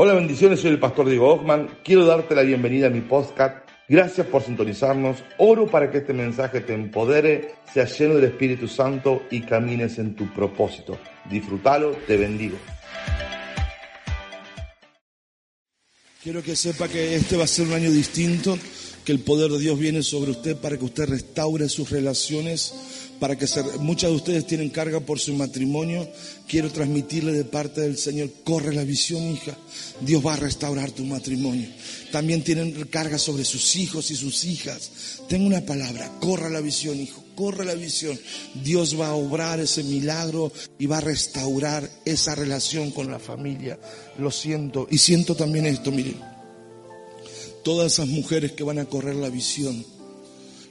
Hola, 0.00 0.14
bendiciones, 0.14 0.60
soy 0.60 0.70
el 0.70 0.78
pastor 0.78 1.08
Diego 1.08 1.28
Hoffman. 1.28 1.80
Quiero 1.82 2.06
darte 2.06 2.36
la 2.36 2.42
bienvenida 2.42 2.86
a 2.86 2.90
mi 2.90 3.00
podcast. 3.00 3.68
Gracias 3.88 4.28
por 4.28 4.44
sintonizarnos. 4.44 5.24
Oro 5.38 5.66
para 5.66 5.90
que 5.90 5.98
este 5.98 6.12
mensaje 6.12 6.60
te 6.60 6.72
empodere, 6.72 7.56
sea 7.74 7.84
lleno 7.84 8.14
del 8.14 8.26
Espíritu 8.26 8.68
Santo 8.68 9.24
y 9.28 9.40
camines 9.40 9.98
en 9.98 10.14
tu 10.14 10.32
propósito. 10.32 10.96
Disfrútalo, 11.28 11.96
te 12.06 12.16
bendigo. 12.16 12.56
Quiero 16.22 16.44
que 16.44 16.54
sepa 16.54 16.86
que 16.86 17.16
este 17.16 17.36
va 17.36 17.42
a 17.42 17.48
ser 17.48 17.66
un 17.66 17.72
año 17.72 17.90
distinto, 17.90 18.56
que 19.04 19.10
el 19.10 19.18
poder 19.18 19.50
de 19.50 19.58
Dios 19.58 19.76
viene 19.80 20.04
sobre 20.04 20.30
usted 20.30 20.56
para 20.58 20.76
que 20.78 20.84
usted 20.84 21.08
restaure 21.08 21.68
sus 21.68 21.90
relaciones 21.90 23.07
para 23.18 23.36
que 23.36 23.46
muchas 23.80 24.10
de 24.10 24.16
ustedes 24.16 24.46
tienen 24.46 24.70
carga 24.70 25.00
por 25.00 25.18
su 25.18 25.34
matrimonio, 25.34 26.08
quiero 26.46 26.70
transmitirle 26.70 27.32
de 27.32 27.44
parte 27.44 27.80
del 27.80 27.98
Señor, 27.98 28.30
corre 28.44 28.74
la 28.74 28.84
visión, 28.84 29.22
hija, 29.24 29.56
Dios 30.00 30.24
va 30.24 30.34
a 30.34 30.36
restaurar 30.36 30.90
tu 30.92 31.04
matrimonio. 31.04 31.68
También 32.12 32.42
tienen 32.42 32.84
carga 32.86 33.18
sobre 33.18 33.44
sus 33.44 33.76
hijos 33.76 34.10
y 34.10 34.16
sus 34.16 34.44
hijas. 34.44 34.90
Tengo 35.28 35.46
una 35.46 35.62
palabra, 35.62 36.10
corra 36.20 36.48
la 36.48 36.60
visión, 36.60 37.00
hijo, 37.00 37.22
corre 37.34 37.64
la 37.64 37.74
visión. 37.74 38.18
Dios 38.62 38.98
va 38.98 39.08
a 39.08 39.14
obrar 39.14 39.60
ese 39.60 39.82
milagro 39.82 40.52
y 40.78 40.86
va 40.86 40.98
a 40.98 41.02
restaurar 41.02 41.88
esa 42.04 42.34
relación 42.34 42.90
con 42.92 43.10
la 43.10 43.18
familia. 43.18 43.78
Lo 44.18 44.30
siento. 44.30 44.86
Y 44.90 44.98
siento 44.98 45.34
también 45.34 45.66
esto, 45.66 45.90
miren. 45.90 46.20
Todas 47.64 47.92
esas 47.92 48.06
mujeres 48.06 48.52
que 48.52 48.64
van 48.64 48.78
a 48.78 48.86
correr 48.86 49.16
la 49.16 49.28
visión 49.28 49.84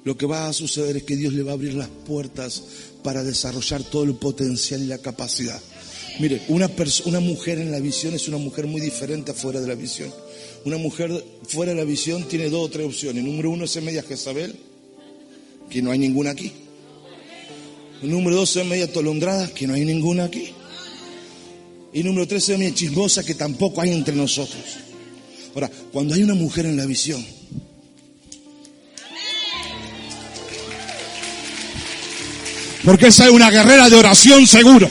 lo 0.08 0.16
que 0.16 0.26
va 0.26 0.48
a 0.48 0.54
suceder 0.54 0.96
es 0.96 1.04
que 1.04 1.18
Dios 1.18 1.34
le 1.34 1.44
va 1.44 1.52
a 1.52 1.56
abrir 1.56 1.74
las 1.74 1.90
puertas 1.90 2.64
para 3.04 3.26
desarrollar 3.26 3.84
todo 3.84 4.06
el 4.06 4.16
potencial 4.16 4.82
y 4.82 4.86
la 4.86 5.00
capacidad. 5.00 5.62
Mire, 6.22 6.44
una, 6.48 6.72
una 7.04 7.20
mujer 7.20 7.60
en 7.60 7.74
la 7.74 7.82
visión 7.82 8.14
es 8.14 8.30
una 8.30 8.38
mujer 8.38 8.68
muy 8.68 8.80
diferente 8.80 9.32
afuera 9.32 9.60
de 9.60 9.68
la 9.68 9.76
visión. 9.76 10.10
Una 10.64 10.78
mujer 10.78 11.12
fuera 11.46 11.74
de 11.74 11.80
la 11.80 11.84
visión 11.84 12.24
tiene 12.24 12.50
dos 12.50 12.68
o 12.68 12.70
tres 12.70 12.86
opciones. 12.86 13.22
Número 13.22 13.52
uno 13.52 13.66
es 13.66 13.84
media 13.84 14.02
Jezabel, 14.02 14.56
que 15.70 15.82
no 15.82 15.92
hay 15.92 16.00
ninguna 16.00 16.32
aquí. 16.32 16.54
Número 18.02 18.38
dos 18.38 18.56
es 18.56 18.66
media 18.66 18.90
tolondrada, 18.90 19.50
que 19.54 19.68
no 19.68 19.74
hay 19.74 19.84
ninguna 19.84 20.24
aquí. 20.24 20.54
Y 21.92 22.02
número 22.02 22.26
tres 22.26 22.48
es 22.48 22.58
media 22.58 22.74
chismosa, 22.74 23.26
que 23.26 23.36
tampoco 23.36 23.82
hay 23.82 23.92
entre 23.92 24.16
nosotros. 24.16 24.64
Ahora, 25.54 25.70
cuando 25.92 26.16
hay 26.16 26.24
una 26.24 26.36
mujer 26.36 26.66
en 26.66 26.78
la 26.78 26.86
visión, 26.86 27.22
Porque 32.84 33.08
esa 33.08 33.26
es 33.26 33.32
una 33.32 33.50
guerrera 33.50 33.90
de 33.90 33.96
oración 33.96 34.46
seguro. 34.48 34.90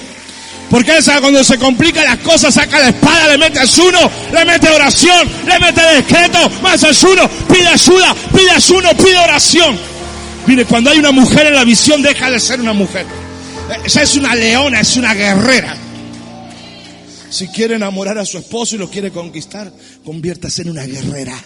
Porque 0.70 0.98
esa 0.98 1.20
cuando 1.20 1.45
se 1.45 1.59
complican 1.59 2.05
las 2.05 2.19
cosas 2.19 2.55
saca 2.55 2.81
la 2.81 2.89
espada, 2.89 3.29
le 3.29 3.39
mete 3.39 3.61
uno, 3.81 4.11
le 4.33 4.45
mete 4.45 4.69
oración, 4.69 5.29
le 5.47 5.59
mete 5.61 5.81
decreto, 5.81 6.51
más 6.61 6.83
uno, 7.05 7.29
pide 7.48 7.69
ayuda, 7.69 8.14
pide 8.33 8.51
ayuno, 8.51 8.97
pide 8.97 9.17
oración. 9.17 9.79
Mire, 10.47 10.64
cuando 10.64 10.91
hay 10.91 10.98
una 10.98 11.12
mujer 11.12 11.47
en 11.47 11.55
la 11.55 11.64
visión 11.64 12.03
deja 12.03 12.31
de 12.31 12.41
ser 12.41 12.61
una 12.61 12.73
mujer. 12.73 13.07
Esa 13.84 14.03
es 14.03 14.17
una 14.17 14.34
leona, 14.34 14.81
es 14.81 14.97
una 14.97 15.14
guerrera. 15.14 15.77
Si 17.31 17.48
quiere 17.48 17.77
enamorar 17.77 18.19
a 18.19 18.25
su 18.25 18.39
esposo 18.39 18.77
y 18.77 18.79
lo 18.79 18.89
quiere 18.89 19.11
conquistar, 19.11 19.73
conviértase 20.05 20.62
en 20.62 20.70
una 20.70 20.84
guerrera. 20.84 21.37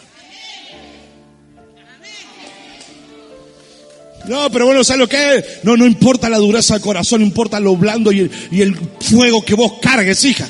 No, 4.30 4.48
pero 4.48 4.66
bueno, 4.66 4.84
¿sabes 4.84 5.00
lo 5.00 5.08
que 5.08 5.38
es? 5.38 5.44
No, 5.64 5.76
no 5.76 5.84
importa 5.84 6.28
la 6.28 6.38
dureza 6.38 6.74
del 6.74 6.82
corazón, 6.84 7.20
importa 7.20 7.58
lo 7.58 7.76
blando 7.76 8.12
y 8.12 8.30
el, 8.60 8.76
fuego 9.00 9.44
que 9.44 9.56
vos 9.56 9.72
cargues, 9.82 10.24
hija. 10.24 10.48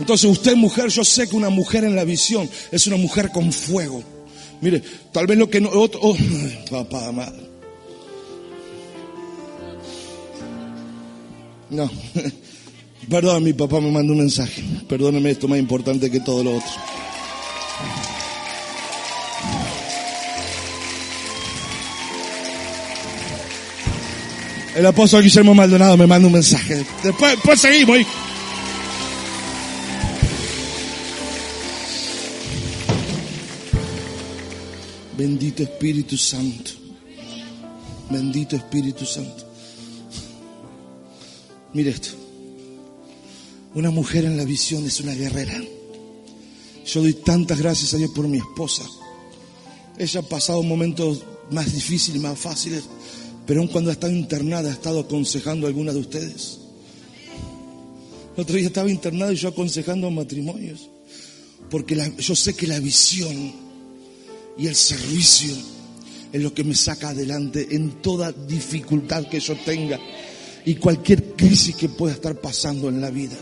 Entonces 0.00 0.28
usted 0.28 0.56
mujer, 0.56 0.88
yo 0.88 1.04
sé 1.04 1.28
que 1.28 1.36
una 1.36 1.48
mujer 1.48 1.84
en 1.84 1.94
la 1.94 2.02
visión 2.02 2.50
es 2.72 2.88
una 2.88 2.96
mujer 2.96 3.30
con 3.30 3.52
fuego. 3.52 4.02
Mire, 4.60 4.82
tal 5.12 5.28
vez 5.28 5.38
lo 5.38 5.48
que 5.48 5.60
no... 5.60 5.70
Otro, 5.70 6.00
oh, 6.02 6.16
papá, 6.72 7.12
madre. 7.12 7.44
No, 11.70 11.88
perdón, 13.08 13.44
mi 13.44 13.52
papá 13.52 13.80
me 13.80 13.92
mandó 13.92 14.12
un 14.12 14.18
mensaje. 14.18 14.60
Perdóneme, 14.88 15.30
esto 15.30 15.46
es 15.46 15.50
más 15.50 15.60
importante 15.60 16.10
que 16.10 16.18
todo 16.18 16.42
lo 16.42 16.56
otro. 16.56 16.91
El 24.74 24.86
apóstol 24.86 25.22
Guillermo 25.22 25.54
Maldonado 25.54 25.96
me 25.98 26.06
manda 26.06 26.26
un 26.26 26.32
mensaje. 26.32 26.84
Después, 27.02 27.60
seguimos. 27.60 27.98
Bendito 35.16 35.62
Espíritu 35.62 36.16
Santo. 36.16 36.70
Bendito 38.08 38.56
Espíritu 38.56 39.04
Santo. 39.04 39.46
Mire 41.74 41.90
esto. 41.90 42.10
Una 43.74 43.90
mujer 43.90 44.24
en 44.24 44.38
la 44.38 44.44
visión 44.44 44.86
es 44.86 45.00
una 45.00 45.12
guerrera. 45.12 45.60
Yo 46.86 47.02
doy 47.02 47.12
tantas 47.12 47.58
gracias 47.58 47.92
a 47.92 47.98
Dios 47.98 48.10
por 48.10 48.26
mi 48.26 48.38
esposa. 48.38 48.84
Ella 49.98 50.20
ha 50.20 50.22
pasado 50.22 50.62
momentos 50.62 51.22
más 51.50 51.72
difíciles, 51.72 52.20
más 52.20 52.38
fáciles, 52.38 52.84
pero 53.46 53.60
aun 53.60 53.68
cuando 53.68 53.90
ha 53.90 53.94
estado 53.94 54.12
internada, 54.12 54.70
ha 54.70 54.72
estado 54.72 55.00
aconsejando 55.00 55.66
a 55.66 55.70
alguna 55.70 55.92
de 55.92 55.98
ustedes. 55.98 56.58
El 58.36 58.42
otro 58.42 58.56
día 58.56 58.66
estaba 58.66 58.90
internado 58.90 59.32
y 59.32 59.36
yo 59.36 59.48
aconsejando 59.48 60.10
matrimonios. 60.10 60.88
Porque 61.70 62.12
yo 62.18 62.36
sé 62.36 62.54
que 62.54 62.66
la 62.66 62.78
visión 62.80 63.52
y 64.58 64.66
el 64.66 64.74
servicio 64.74 65.54
es 66.32 66.42
lo 66.42 66.54
que 66.54 66.64
me 66.64 66.74
saca 66.74 67.10
adelante 67.10 67.68
en 67.70 68.02
toda 68.02 68.32
dificultad 68.32 69.26
que 69.26 69.40
yo 69.40 69.56
tenga 69.64 69.98
y 70.64 70.76
cualquier 70.76 71.34
crisis 71.34 71.74
que 71.74 71.88
pueda 71.88 72.14
estar 72.14 72.40
pasando 72.40 72.88
en 72.88 73.00
la 73.00 73.10
vida. 73.10 73.36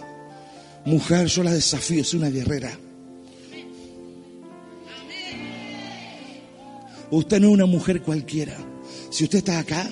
Mujer, 0.87 1.27
yo 1.27 1.43
la 1.43 1.53
desafío, 1.53 2.03
soy 2.05 2.21
una 2.21 2.31
guerrera. 2.31 2.79
Usted 7.11 7.41
no 7.41 7.49
es 7.49 7.55
una 7.55 7.67
mujer 7.67 8.03
cualquiera. 8.03 8.57
Si 9.11 9.25
usted 9.25 9.39
está 9.39 9.59
acá, 9.59 9.91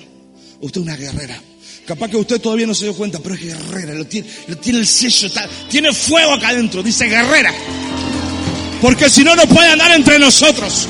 usted 0.61 0.79
es 0.79 0.87
una 0.87 0.95
guerrera. 0.95 1.41
Capaz 1.85 2.09
que 2.09 2.17
usted 2.17 2.39
todavía 2.39 2.67
no 2.67 2.73
se 2.73 2.85
dio 2.85 2.95
cuenta, 2.95 3.19
pero 3.19 3.35
es 3.35 3.41
guerrera, 3.41 3.93
lo 3.93 4.05
tiene, 4.05 4.27
tiene 4.61 4.79
el 4.79 4.87
sello, 4.87 5.29
tiene 5.69 5.91
fuego 5.91 6.33
acá 6.33 6.49
adentro, 6.49 6.81
dice 6.81 7.05
guerrera. 7.05 7.53
Porque 8.81 9.09
si 9.09 9.23
no, 9.23 9.35
no 9.35 9.43
puede 9.47 9.67
andar 9.67 9.91
entre 9.91 10.17
nosotros. 10.19 10.87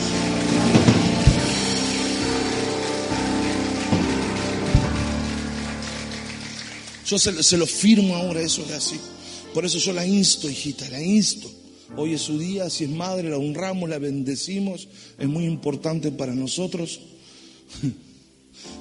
Yo 7.07 7.18
se, 7.18 7.41
se, 7.41 7.57
lo 7.57 7.66
firmo 7.66 8.16
ahora, 8.16 8.41
eso 8.41 8.63
es 8.63 8.72
así. 8.72 9.00
Por 9.56 9.66
eso 9.66 9.79
yo 9.79 9.91
la 9.94 10.06
insto, 10.06 10.47
hijita, 10.47 10.88
la 10.89 11.01
insto. 11.01 11.50
Hoy 11.97 12.13
es 12.13 12.22
su 12.22 12.38
día, 12.38 12.69
si 12.69 12.84
es 12.84 12.89
madre, 12.91 13.31
la 13.31 13.38
honramos, 13.38 13.89
la 13.89 13.97
bendecimos. 13.97 14.88
Es 15.18 15.28
muy 15.28 15.45
importante 15.45 16.12
para 16.12 16.35
nosotros. 16.35 17.00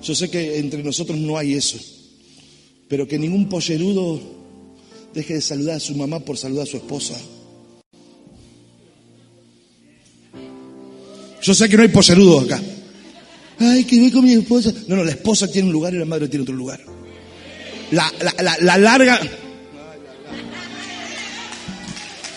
Yo 0.02 0.14
sé 0.14 0.30
que 0.30 0.58
entre 0.58 0.82
nosotros 0.82 1.18
no 1.18 1.36
hay 1.36 1.54
eso, 1.54 1.78
pero 2.88 3.06
que 3.06 3.18
ningún 3.18 3.48
pollerudo 3.48 4.20
deje 5.14 5.34
de 5.34 5.40
saludar 5.40 5.76
a 5.76 5.80
su 5.80 5.94
mamá 5.94 6.20
por 6.20 6.38
saludar 6.38 6.64
a 6.64 6.70
su 6.70 6.76
esposa. 6.76 7.14
Yo 11.42 11.54
sé 11.54 11.68
que 11.68 11.76
no 11.76 11.82
hay 11.82 11.88
pollerudo 11.88 12.40
acá. 12.40 12.60
Ay, 13.60 13.84
que 13.84 13.98
voy 13.98 14.10
con 14.10 14.24
mi 14.24 14.34
esposa. 14.34 14.72
No, 14.86 14.96
no, 14.96 15.04
la 15.04 15.12
esposa 15.12 15.50
tiene 15.50 15.68
un 15.68 15.72
lugar 15.72 15.94
y 15.94 15.98
la 15.98 16.04
madre 16.04 16.28
tiene 16.28 16.42
otro 16.42 16.54
lugar. 16.54 16.80
La, 17.90 18.12
la, 18.20 18.34
la, 18.42 18.56
la 18.60 18.78
larga. 18.78 19.20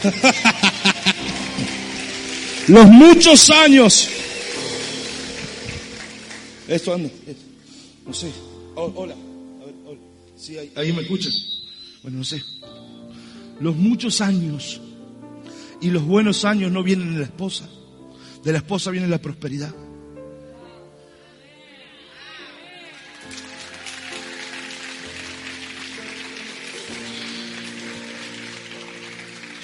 Los 2.67 2.87
muchos 2.87 3.49
años. 3.49 4.07
Esto 6.67 6.93
anda. 6.93 7.09
No 8.11 8.15
sé. 8.15 8.29
hola. 8.75 9.15
A 9.61 9.65
ver, 9.65 9.75
hola. 9.85 9.99
Sí, 10.35 10.57
ahí, 10.57 10.91
me 10.91 11.01
escuchas. 11.01 11.63
Bueno, 12.03 12.17
no 12.17 12.23
sé. 12.25 12.43
Los 13.61 13.77
muchos 13.77 14.19
años 14.19 14.81
y 15.79 15.91
los 15.91 16.03
buenos 16.03 16.43
años 16.43 16.73
no 16.73 16.83
vienen 16.83 17.13
de 17.13 17.19
la 17.19 17.25
esposa. 17.27 17.69
De 18.43 18.51
la 18.51 18.57
esposa 18.57 18.91
viene 18.91 19.07
la 19.07 19.21
prosperidad. 19.21 19.73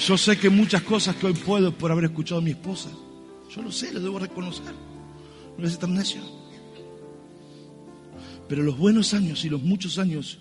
Yo 0.08 0.18
sé 0.18 0.40
que 0.40 0.50
muchas 0.50 0.84
cosas 0.84 1.18
que 1.18 1.26
hoy 1.26 1.34
puedo 1.34 1.74
por 1.74 1.92
haber 1.92 2.06
escuchado 2.06 2.40
a 2.40 2.44
mi 2.46 2.52
esposa. 2.52 2.90
Yo 3.54 3.62
lo 3.62 3.74
sé, 3.74 3.92
lo 3.92 4.00
debo 4.00 4.20
reconocer. 4.20 4.74
No 5.58 5.68
es 5.68 5.78
tan 5.78 5.94
necio. 5.96 6.47
Pero 8.48 8.64
los 8.64 8.78
buenos 8.78 9.14
años 9.14 9.44
y 9.46 9.50
los 9.50 9.62
muchos 9.62 9.98
años 10.00 10.40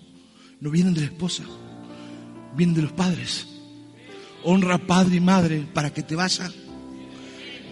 no 0.59 0.71
vienen 0.71 0.93
de 0.93 1.01
la 1.01 1.07
esposa, 1.07 1.43
vienen 2.55 2.75
de 2.75 2.81
los 2.83 2.91
padres. 2.91 3.47
Honra 4.43 4.77
padre 4.77 5.17
y 5.17 5.19
madre 5.19 5.67
para 5.73 5.91
que 5.93 6.03
te 6.03 6.15
vaya 6.15 6.49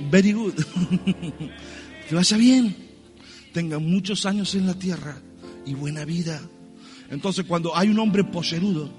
very 0.10 0.34
good. 0.34 0.54
te 2.10 2.16
vaya 2.16 2.38
bien. 2.38 2.76
Tenga 3.54 3.80
muchos 3.80 4.26
años 4.26 4.54
en 4.56 4.68
la 4.68 4.74
tierra 4.74 5.18
y 5.66 5.74
buena 5.74 6.06
vida. 6.06 6.42
Entonces 7.10 7.46
cuando 7.46 7.76
hay 7.76 7.90
un 7.90 8.00
hombre 8.00 8.24
pollerudo 8.24 8.90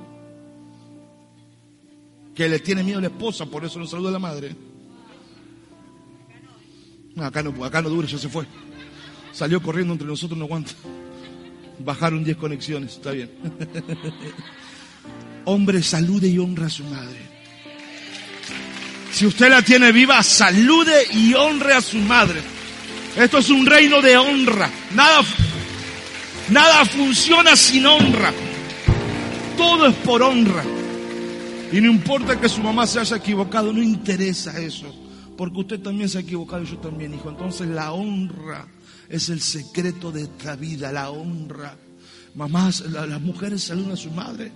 que 2.34 2.48
le 2.48 2.60
tiene 2.60 2.82
miedo 2.82 2.98
a 2.98 3.02
la 3.02 3.08
esposa, 3.08 3.46
por 3.46 3.64
eso 3.64 3.78
no 3.78 3.86
saluda 3.86 4.10
a 4.10 4.12
la 4.12 4.18
madre. 4.18 4.56
acá 7.18 7.42
no, 7.42 7.64
acá 7.64 7.82
no 7.82 7.90
dura, 7.90 8.06
ya 8.06 8.18
se 8.18 8.28
fue. 8.28 8.46
Salió 9.32 9.62
corriendo 9.62 9.92
entre 9.92 10.08
nosotros, 10.08 10.38
no 10.38 10.44
aguanta. 10.46 10.72
Bajaron 11.78 12.24
10 12.24 12.36
conexiones, 12.36 12.92
está 12.92 13.12
bien. 13.12 13.30
Hombre, 15.44 15.82
salude 15.82 16.28
y 16.28 16.38
honra 16.38 16.66
a 16.66 16.70
su 16.70 16.84
madre. 16.84 17.18
Si 19.12 19.26
usted 19.26 19.48
la 19.48 19.62
tiene 19.62 19.92
viva, 19.92 20.22
salude 20.22 21.06
y 21.12 21.34
honre 21.34 21.74
a 21.74 21.80
su 21.80 21.98
madre. 21.98 22.40
Esto 23.16 23.38
es 23.38 23.48
un 23.48 23.64
reino 23.64 24.02
de 24.02 24.16
honra. 24.16 24.68
Nada, 24.94 25.22
nada 26.50 26.84
funciona 26.84 27.56
sin 27.56 27.86
honra. 27.86 28.32
Todo 29.56 29.86
es 29.86 29.94
por 29.96 30.22
honra. 30.22 30.64
Y 31.72 31.80
no 31.80 31.90
importa 31.90 32.38
que 32.38 32.48
su 32.48 32.62
mamá 32.62 32.86
se 32.86 33.00
haya 33.00 33.16
equivocado, 33.16 33.72
no 33.72 33.82
interesa 33.82 34.60
eso. 34.60 34.94
Porque 35.36 35.60
usted 35.60 35.80
también 35.80 36.08
se 36.08 36.18
ha 36.18 36.20
equivocado 36.20 36.62
y 36.62 36.66
yo 36.66 36.78
también, 36.78 37.14
hijo. 37.14 37.30
Entonces 37.30 37.68
la 37.68 37.92
honra 37.92 38.66
es 39.08 39.28
el 39.28 39.40
secreto 39.40 40.12
de 40.12 40.22
esta 40.22 40.56
vida, 40.56 40.92
la 40.92 41.10
honra. 41.10 41.76
Mamás, 42.34 42.80
las 42.90 43.20
mujeres 43.20 43.62
saludan 43.62 43.92
a 43.92 43.96
su 43.96 44.10
madre. 44.10 44.52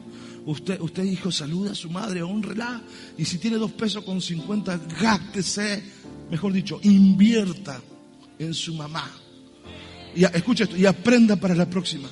Usted, 0.47 0.81
usted, 0.81 1.05
hijo, 1.05 1.31
saluda 1.31 1.73
a 1.73 1.75
su 1.75 1.91
madre, 1.91 2.23
honrela. 2.23 2.83
Y 3.17 3.25
si 3.25 3.39
tiene 3.39 3.57
dos 3.57 3.73
pesos 3.73 4.05
con 4.05 4.21
cincuenta, 4.21 4.79
gástese, 5.01 5.83
mejor 6.31 6.53
dicho, 6.53 6.81
invierta 6.83 7.81
en 8.39 8.55
su 8.55 8.75
mamá. 8.75 9.11
Y 10.15 10.25
escucha 10.25 10.65
esto, 10.65 10.77
y 10.77 10.87
aprenda 10.87 11.37
para 11.37 11.55
la 11.55 11.69
próxima. 11.69 12.09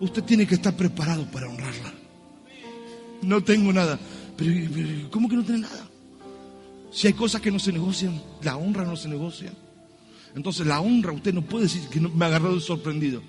Usted 0.00 0.22
tiene 0.24 0.46
que 0.46 0.56
estar 0.56 0.76
preparado 0.76 1.30
para 1.30 1.48
honrarla. 1.48 1.92
No 3.22 3.42
tengo 3.42 3.72
nada. 3.72 3.98
Pero, 4.36 5.10
¿cómo 5.10 5.28
que 5.28 5.36
no 5.36 5.44
tiene 5.44 5.62
nada? 5.62 5.88
Si 6.92 7.06
hay 7.06 7.12
cosas 7.12 7.40
que 7.40 7.50
no 7.50 7.58
se 7.58 7.72
negocian, 7.72 8.20
la 8.42 8.56
honra 8.56 8.84
no 8.84 8.96
se 8.96 9.08
negocia. 9.08 9.52
Entonces 10.36 10.66
la 10.66 10.80
honra, 10.82 11.12
usted 11.12 11.32
no 11.32 11.40
puede 11.40 11.64
decir 11.64 11.88
que 11.88 11.98
me 11.98 12.24
ha 12.26 12.28
agarrado 12.28 12.60
sorprendido. 12.60 13.22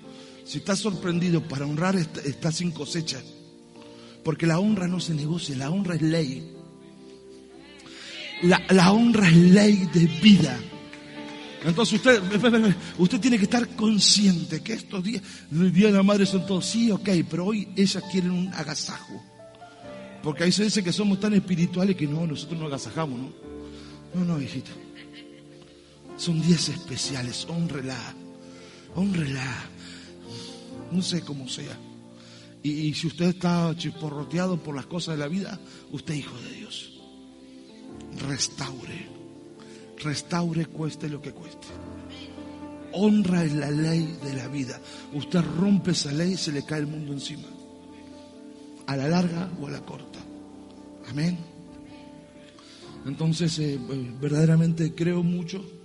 Si 0.44 0.58
está 0.58 0.76
sorprendido 0.76 1.42
para 1.42 1.66
honrar, 1.66 1.96
está, 1.96 2.52
sin 2.52 2.70
cosecha. 2.70 3.18
Porque 4.22 4.46
la 4.46 4.58
honra 4.60 4.86
no 4.86 5.00
se 5.00 5.14
negocia, 5.14 5.56
la 5.56 5.70
honra 5.70 5.94
es 5.94 6.02
ley. 6.02 6.52
La, 8.42 8.62
la 8.68 8.92
honra 8.92 9.26
es 9.26 9.36
ley 9.36 9.88
de 9.92 10.06
vida. 10.22 10.60
Entonces 11.64 11.94
usted, 11.94 12.22
usted 12.98 13.20
tiene 13.20 13.38
que 13.38 13.44
estar 13.44 13.66
consciente 13.68 14.60
que 14.60 14.74
estos 14.74 15.02
días, 15.02 15.22
el 15.50 15.72
día 15.72 15.86
de 15.86 15.94
la 15.94 16.02
madre 16.02 16.26
son 16.26 16.46
todos, 16.46 16.66
sí, 16.66 16.90
ok, 16.90 17.08
pero 17.28 17.46
hoy 17.46 17.68
ellas 17.74 18.04
quieren 18.12 18.32
un 18.32 18.52
agasajo. 18.52 19.20
Porque 20.22 20.44
ahí 20.44 20.52
se 20.52 20.64
dice 20.64 20.84
que 20.84 20.92
somos 20.92 21.18
tan 21.18 21.32
espirituales 21.32 21.96
que 21.96 22.06
no, 22.06 22.26
nosotros 22.26 22.60
no 22.60 22.66
agasajamos, 22.66 23.18
¿no? 23.18 23.32
No, 24.14 24.24
no, 24.24 24.42
hijita. 24.42 24.70
Son 26.18 26.42
días 26.42 26.68
especiales, 26.68 27.46
honrela, 27.48 27.96
honrela. 28.94 29.70
No 30.90 31.00
sé 31.00 31.22
cómo 31.22 31.48
sea. 31.48 31.78
Y, 32.62 32.92
si 32.92 33.06
usted 33.06 33.26
está 33.26 33.72
chisporroteado 33.76 34.58
por 34.58 34.74
las 34.74 34.86
cosas 34.86 35.16
de 35.16 35.20
la 35.20 35.28
vida, 35.28 35.58
usted 35.92 36.14
hijo 36.14 36.36
de 36.40 36.52
Dios. 36.54 36.92
Restaure. 38.28 39.08
Restaure 40.02 40.66
cueste 40.66 41.08
lo 41.08 41.22
que 41.22 41.32
cueste. 41.32 41.68
Honra 42.92 43.44
es 43.44 43.52
la 43.52 43.70
ley 43.70 44.18
de 44.22 44.34
la 44.34 44.48
vida. 44.48 44.80
Usted 45.14 45.40
rompe 45.40 45.92
esa 45.92 46.10
ley 46.10 46.32
y 46.32 46.36
se 46.36 46.52
le 46.52 46.64
cae 46.64 46.80
el 46.80 46.88
mundo 46.88 47.12
encima 47.12 47.48
a 48.88 48.96
la 48.96 49.06
larga 49.06 49.48
o 49.60 49.66
a 49.66 49.70
la 49.70 49.80
corta. 49.82 50.18
Amén. 51.08 51.38
Entonces, 53.06 53.58
eh, 53.60 53.78
verdaderamente 54.20 54.94
creo 54.94 55.22
mucho. 55.22 55.77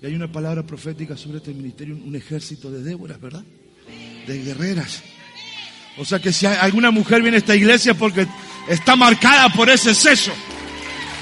Y 0.00 0.06
hay 0.06 0.14
una 0.14 0.30
palabra 0.30 0.62
profética 0.62 1.16
sobre 1.16 1.38
este 1.38 1.52
ministerio, 1.52 1.96
un 1.96 2.14
ejército 2.14 2.70
de 2.70 2.82
Déboras, 2.82 3.20
¿verdad? 3.20 3.42
De 4.26 4.42
guerreras. 4.42 5.02
O 5.96 6.04
sea 6.04 6.20
que 6.20 6.32
si 6.32 6.46
alguna 6.46 6.92
mujer 6.92 7.22
viene 7.22 7.36
a 7.36 7.40
esta 7.40 7.56
iglesia 7.56 7.94
porque 7.94 8.26
está 8.68 8.94
marcada 8.94 9.48
por 9.48 9.68
ese 9.68 9.94
sello. 9.94 10.32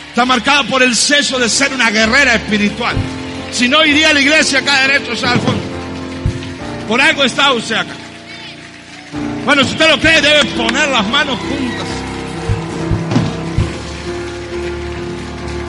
Está 0.08 0.26
marcada 0.26 0.64
por 0.64 0.82
el 0.82 0.94
sello 0.94 1.38
de 1.38 1.49
ser 1.49 1.73
una 1.73 1.90
guerrera 1.90 2.34
espiritual. 2.34 2.96
Si 3.50 3.69
no, 3.69 3.84
iría 3.84 4.11
a 4.11 4.12
la 4.12 4.20
iglesia 4.20 4.58
acá 4.58 4.87
derecho, 4.87 5.12
o 5.12 5.17
sea, 5.17 5.32
al 5.32 5.40
fondo. 5.40 5.62
Por 6.88 7.00
algo 7.00 7.25
está 7.25 7.52
usted 7.52 7.76
acá. 7.76 7.94
Bueno, 9.44 9.64
si 9.64 9.70
usted 9.70 9.90
lo 9.90 10.00
cree, 10.00 10.20
debe 10.20 10.44
poner 10.56 10.88
las 10.88 11.08
manos 11.08 11.38
juntas. 11.38 11.87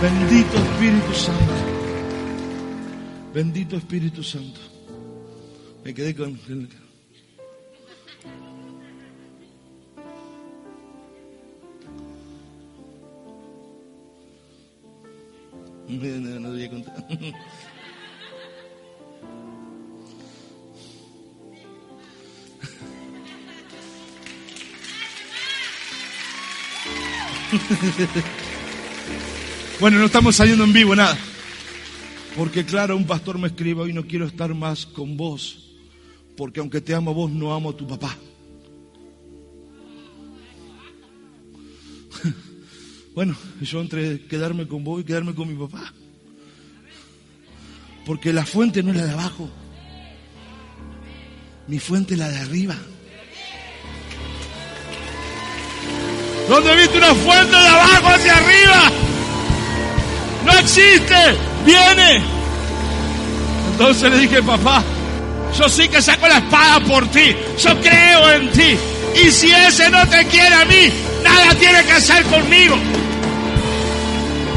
Bendito 0.01 0.57
Espíritu 0.57 1.13
Santo. 1.13 1.56
Bendito 3.37 3.77
Espíritu 3.77 4.23
Santo. 4.23 4.59
Me 5.85 5.93
quedé 5.93 6.15
con... 6.15 6.39
No, 15.87 16.39
no, 16.39 16.49
no 16.49 16.69
contar. 16.71 16.95
bueno, 29.79 29.99
no 29.99 30.05
estamos 30.05 30.35
saliendo 30.35 30.63
en 30.63 30.73
vivo, 30.73 30.95
nada. 30.95 31.15
Porque 32.37 32.63
claro, 32.65 32.95
un 32.95 33.05
pastor 33.05 33.39
me 33.39 33.47
escribe, 33.47 33.81
hoy 33.81 33.93
no 33.93 34.05
quiero 34.05 34.25
estar 34.25 34.53
más 34.53 34.85
con 34.85 35.17
vos, 35.17 35.73
porque 36.37 36.59
aunque 36.59 36.79
te 36.81 36.93
amo 36.93 37.09
a 37.09 37.13
vos, 37.15 37.31
no 37.31 37.51
amo 37.53 37.71
a 37.71 37.75
tu 37.75 37.87
papá. 37.87 38.15
bueno, 43.15 43.35
yo 43.59 43.81
entre 43.81 44.27
quedarme 44.27 44.67
con 44.67 44.83
vos 44.83 45.01
y 45.01 45.03
quedarme 45.03 45.33
con 45.33 45.47
mi 45.47 45.55
papá. 45.55 45.91
Porque 48.05 48.31
la 48.31 48.45
fuente 48.45 48.83
no 48.83 48.91
es 48.91 48.97
la 48.97 49.05
de 49.05 49.13
abajo, 49.13 49.49
mi 51.67 51.79
fuente 51.79 52.13
es 52.13 52.19
la 52.19 52.29
de 52.29 52.37
arriba. 52.37 52.77
donde 56.47 56.75
viste 56.77 56.97
una 56.97 57.13
fuente 57.13 57.57
de 57.57 57.67
abajo 57.67 58.07
hacia 58.07 58.37
arriba. 58.37 59.16
No 60.47 60.53
existe, 60.53 61.37
viene. 61.65 62.23
Entonces 63.71 64.09
le 64.09 64.19
dije, 64.19 64.41
papá, 64.41 64.81
yo 65.57 65.67
sí 65.67 65.89
que 65.89 66.01
saco 66.01 66.27
la 66.27 66.37
espada 66.37 66.79
por 66.79 67.05
ti, 67.11 67.35
yo 67.59 67.79
creo 67.81 68.31
en 68.31 68.51
ti. 68.51 68.77
Y 69.23 69.29
si 69.29 69.51
ese 69.51 69.89
no 69.89 70.07
te 70.07 70.25
quiere 70.27 70.55
a 70.55 70.65
mí, 70.65 70.89
nada 71.21 71.53
tiene 71.55 71.83
que 71.83 71.91
hacer 71.91 72.23
conmigo. 72.23 72.77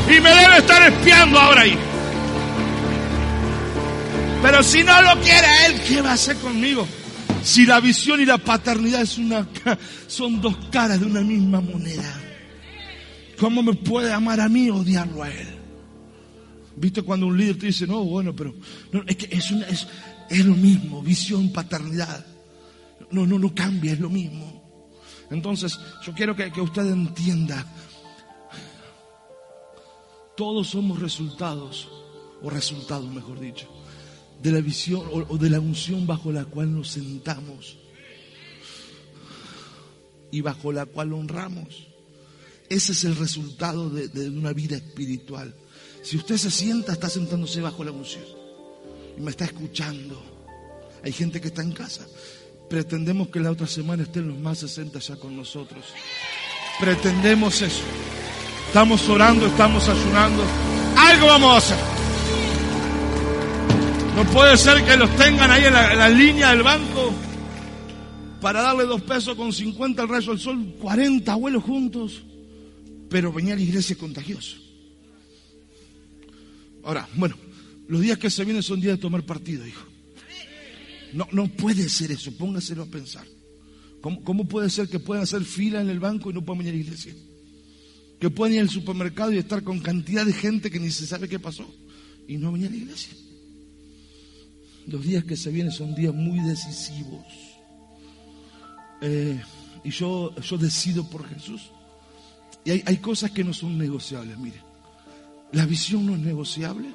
Y 0.09 0.21
me 0.21 0.31
debe 0.31 0.59
estar 0.59 0.91
espiando 0.91 1.39
ahora 1.39 1.63
ahí. 1.63 1.77
Pero 4.43 4.63
si 4.63 4.85
no 4.85 5.03
lo 5.03 5.21
quiere 5.21 5.67
él, 5.67 5.81
¿qué 5.89 6.01
va 6.01 6.11
a 6.11 6.15
hacer 6.15 6.37
conmigo? 6.37 6.87
Si 7.43 7.67
la 7.67 7.81
visión 7.81 8.21
y 8.21 8.27
la 8.27 8.39
paternidad 8.39 9.07
una, 9.19 9.47
son 10.07 10.41
dos 10.41 10.57
caras 10.71 11.01
de 11.01 11.07
una 11.07 11.21
misma 11.21 11.61
moneda. 11.61 12.15
¿Cómo 13.39 13.63
me 13.63 13.75
puede 13.75 14.13
amar 14.13 14.41
a 14.41 14.49
mí 14.49 14.71
o 14.71 14.77
odiarlo 14.77 15.23
a 15.25 15.31
él? 15.31 15.60
¿Viste 16.81 17.03
cuando 17.03 17.27
un 17.27 17.37
líder 17.37 17.59
te 17.59 17.67
dice, 17.67 17.87
no, 17.87 18.03
bueno, 18.05 18.35
pero 18.35 18.55
es 19.07 19.17
que 19.17 19.37
es, 19.37 19.51
es, 19.51 19.87
es 20.31 20.47
lo 20.47 20.55
mismo, 20.55 21.03
visión, 21.03 21.53
paternidad. 21.53 22.25
No, 23.11 23.27
no, 23.27 23.39
no 23.39 23.55
cambia, 23.55 23.93
es 23.93 24.01
lo 24.01 24.09
mismo. 24.09 24.63
Entonces, 25.31 25.79
yo 26.07 26.15
quiero 26.15 26.35
que, 26.35 26.51
que 26.51 26.61
usted 26.63 26.87
entienda, 26.87 27.67
todos 30.37 30.69
somos 30.69 31.01
resultados, 31.01 31.89
o 32.41 32.49
resultados 32.49 33.13
mejor 33.13 33.39
dicho, 33.41 33.69
de 34.43 34.51
la 34.51 34.61
visión 34.63 35.03
o, 35.13 35.37
de 35.37 35.51
la 35.51 35.61
unción 35.61 36.07
bajo 36.07 36.33
la 36.33 36.47
cual 36.47 36.75
nos 36.75 36.89
sentamos 36.89 37.77
y 40.31 40.41
bajo 40.41 40.73
la 40.73 40.87
cual 40.87 41.13
honramos. 41.13 41.89
Ese 42.71 42.93
es 42.93 43.05
el 43.05 43.17
resultado 43.17 43.91
de, 43.91 44.09
de, 44.09 44.31
una 44.31 44.55
vida 44.55 44.77
espiritual. 44.77 45.55
Si 46.03 46.17
usted 46.17 46.37
se 46.37 46.51
sienta, 46.51 46.93
está 46.93 47.09
sentándose 47.09 47.61
bajo 47.61 47.85
la 47.85 47.93
unción 47.93 48.25
y 49.17 49.21
me 49.21 49.31
está 49.31 49.45
escuchando. 49.45 50.21
Hay 51.05 51.13
gente 51.13 51.41
que 51.41 51.49
está 51.49 51.63
en 51.63 51.73
casa. 51.73 52.07
Pretendemos 52.69 53.29
que 53.29 53.41
la 53.41 53.51
otra 53.51 53.67
semana 53.67 54.05
estén 54.05 54.29
los 54.29 54.39
más 54.39 54.59
60 54.59 54.99
ya 54.99 55.17
con 55.17 55.37
nosotros. 55.37 55.85
Pretendemos 56.79 57.61
eso. 57.63 57.83
Estamos 58.67 59.09
orando, 59.09 59.47
estamos 59.47 59.89
ayunando. 59.89 60.45
Algo 60.97 61.27
vamos 61.27 61.55
a 61.55 61.57
hacer. 61.57 61.79
No 64.17 64.25
puede 64.31 64.57
ser 64.57 64.85
que 64.85 64.97
los 64.97 65.15
tengan 65.17 65.51
ahí 65.51 65.65
en 65.65 65.73
la, 65.73 66.09
línea 66.09 66.51
del 66.51 66.63
banco 66.63 67.13
para 68.41 68.63
darle 68.63 68.85
dos 68.85 69.03
pesos 69.03 69.35
con 69.35 69.53
50 69.53 70.03
al 70.03 70.09
rayo 70.09 70.33
del 70.33 70.41
sol, 70.41 70.75
40 70.81 71.33
abuelos 71.33 71.65
juntos, 71.65 72.23
pero 73.09 73.33
venía 73.33 73.55
a 73.55 73.57
la 73.57 73.63
iglesia 73.63 73.97
contagioso. 73.97 74.70
Ahora, 76.85 77.09
bueno, 77.15 77.37
los 77.89 78.01
días 78.01 78.19
que 78.19 78.31
se 78.31 78.45
vienen 78.45 78.63
son 78.63 78.81
días 78.81 78.97
de 78.97 79.03
tomar 79.03 79.25
partido, 79.25 79.67
hijo. 79.67 79.87
No, 81.13 81.27
no 81.33 81.49
puede 81.49 81.89
ser 81.89 82.13
eso, 82.13 82.33
póngaselo 82.33 82.85
a 82.85 82.87
pensar. 82.87 83.27
¿Cómo, 84.01 84.23
¿Cómo, 84.23 84.49
puede 84.49 84.71
ser 84.71 84.89
que 84.89 84.99
puedan 84.99 85.25
hacer 85.25 85.45
fila 85.45 85.81
en 85.81 85.91
el 85.91 86.01
banco 86.01 86.31
y 86.31 86.35
no 86.35 86.45
puedan 86.45 86.59
venir 86.59 86.73
a 86.73 86.77
la 86.77 86.83
iglesia? 86.83 87.15
Que 88.19 88.31
puedan 88.31 88.55
ir 88.55 88.61
al 88.61 88.71
supermercado 88.71 89.33
y 89.33 89.39
estar 89.39 89.63
con 89.63 89.81
cantidad 89.81 90.25
de 90.25 90.33
gente 90.33 90.71
que 90.71 90.81
ni 90.81 90.91
se 90.91 91.07
sabe 91.07 91.29
qué 91.29 91.39
pasó 91.39 91.67
y 92.27 92.37
no 92.37 92.53
venir 92.53 92.69
a 92.69 92.71
la 92.71 92.77
iglesia. 92.77 93.13
Los 94.87 95.03
días 95.03 95.25
que 95.25 95.37
se 95.37 95.51
vienen 95.51 95.73
son 95.73 95.95
días 95.95 96.15
muy 96.15 96.39
decisivos. 96.41 97.25
Eh, 99.03 99.41
y 99.85 99.91
yo, 99.91 100.35
yo 100.41 100.59
decido 100.59 101.09
por 101.09 101.29
Jesús. 101.29 101.71
Y 102.65 102.71
hay, 102.71 102.83
hay 102.87 102.97
cosas 102.99 103.31
que 103.31 103.45
no 103.45 103.53
son 103.53 103.77
negociables, 103.77 104.39
mire. 104.39 104.70
La 105.53 105.67
visión 105.67 106.07
no 106.07 106.15
es 106.15 106.21
negociable. 106.21 106.89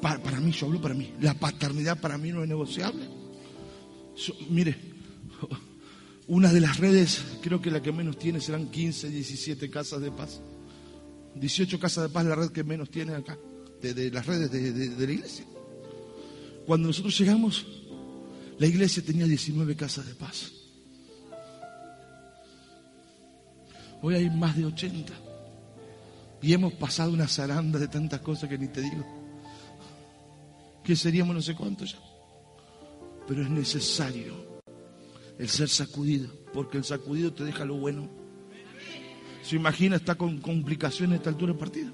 Para, 0.00 0.40
mí, 0.40 0.52
yo 0.52 0.66
hablo 0.66 0.80
para 0.80 0.94
mí. 0.94 1.12
La 1.20 1.34
paternidad 1.34 2.00
para 2.00 2.18
mí 2.18 2.30
no 2.30 2.42
es 2.42 2.48
negociable. 2.48 3.06
mire, 4.50 4.76
una 6.28 6.52
de 6.52 6.60
las 6.60 6.78
redes, 6.78 7.22
creo 7.42 7.60
que 7.60 7.70
la 7.70 7.82
que 7.82 7.92
menos 7.92 8.18
tiene 8.18 8.40
serán 8.40 8.70
15, 8.70 9.10
17 9.10 9.70
casas 9.70 10.00
de 10.00 10.10
paz. 10.10 10.40
18 11.34 11.78
casas 11.78 12.04
de 12.04 12.10
paz, 12.10 12.24
la 12.24 12.34
red 12.34 12.50
que 12.50 12.64
menos 12.64 12.90
tiene 12.90 13.14
acá, 13.14 13.36
de, 13.82 14.10
las 14.10 14.26
redes 14.26 14.50
de, 14.50 15.06
la 15.06 15.12
iglesia. 15.12 15.44
Cuando 16.66 16.88
nosotros 16.88 17.16
llegamos, 17.18 17.66
la 18.58 18.66
iglesia 18.66 19.04
tenía 19.04 19.26
19 19.26 19.76
casas 19.76 20.06
de 20.06 20.14
paz. 20.14 20.52
Hoy 24.02 24.14
hay 24.14 24.30
más 24.30 24.56
de 24.56 24.64
80. 24.64 25.25
Y 26.46 26.52
hemos 26.52 26.74
pasado 26.74 27.10
una 27.10 27.26
zaranda 27.26 27.76
de 27.76 27.88
tantas 27.88 28.20
cosas 28.20 28.48
que 28.48 28.56
ni 28.56 28.68
te 28.68 28.80
digo 28.80 29.04
que 30.84 30.94
seríamos 30.94 31.34
no 31.34 31.42
sé 31.42 31.56
cuántos 31.56 31.90
ya. 31.90 31.98
Pero 33.26 33.42
es 33.42 33.50
necesario 33.50 34.60
el 35.40 35.48
ser 35.48 35.68
sacudido, 35.68 36.32
porque 36.52 36.78
el 36.78 36.84
sacudido 36.84 37.32
te 37.32 37.42
deja 37.42 37.64
lo 37.64 37.74
bueno. 37.74 38.08
Se 39.42 39.56
imagina, 39.56 39.96
está 39.96 40.14
con 40.14 40.38
complicaciones 40.38 41.14
a 41.14 41.16
esta 41.16 41.30
altura 41.30 41.50
del 41.50 41.58
partido. 41.58 41.92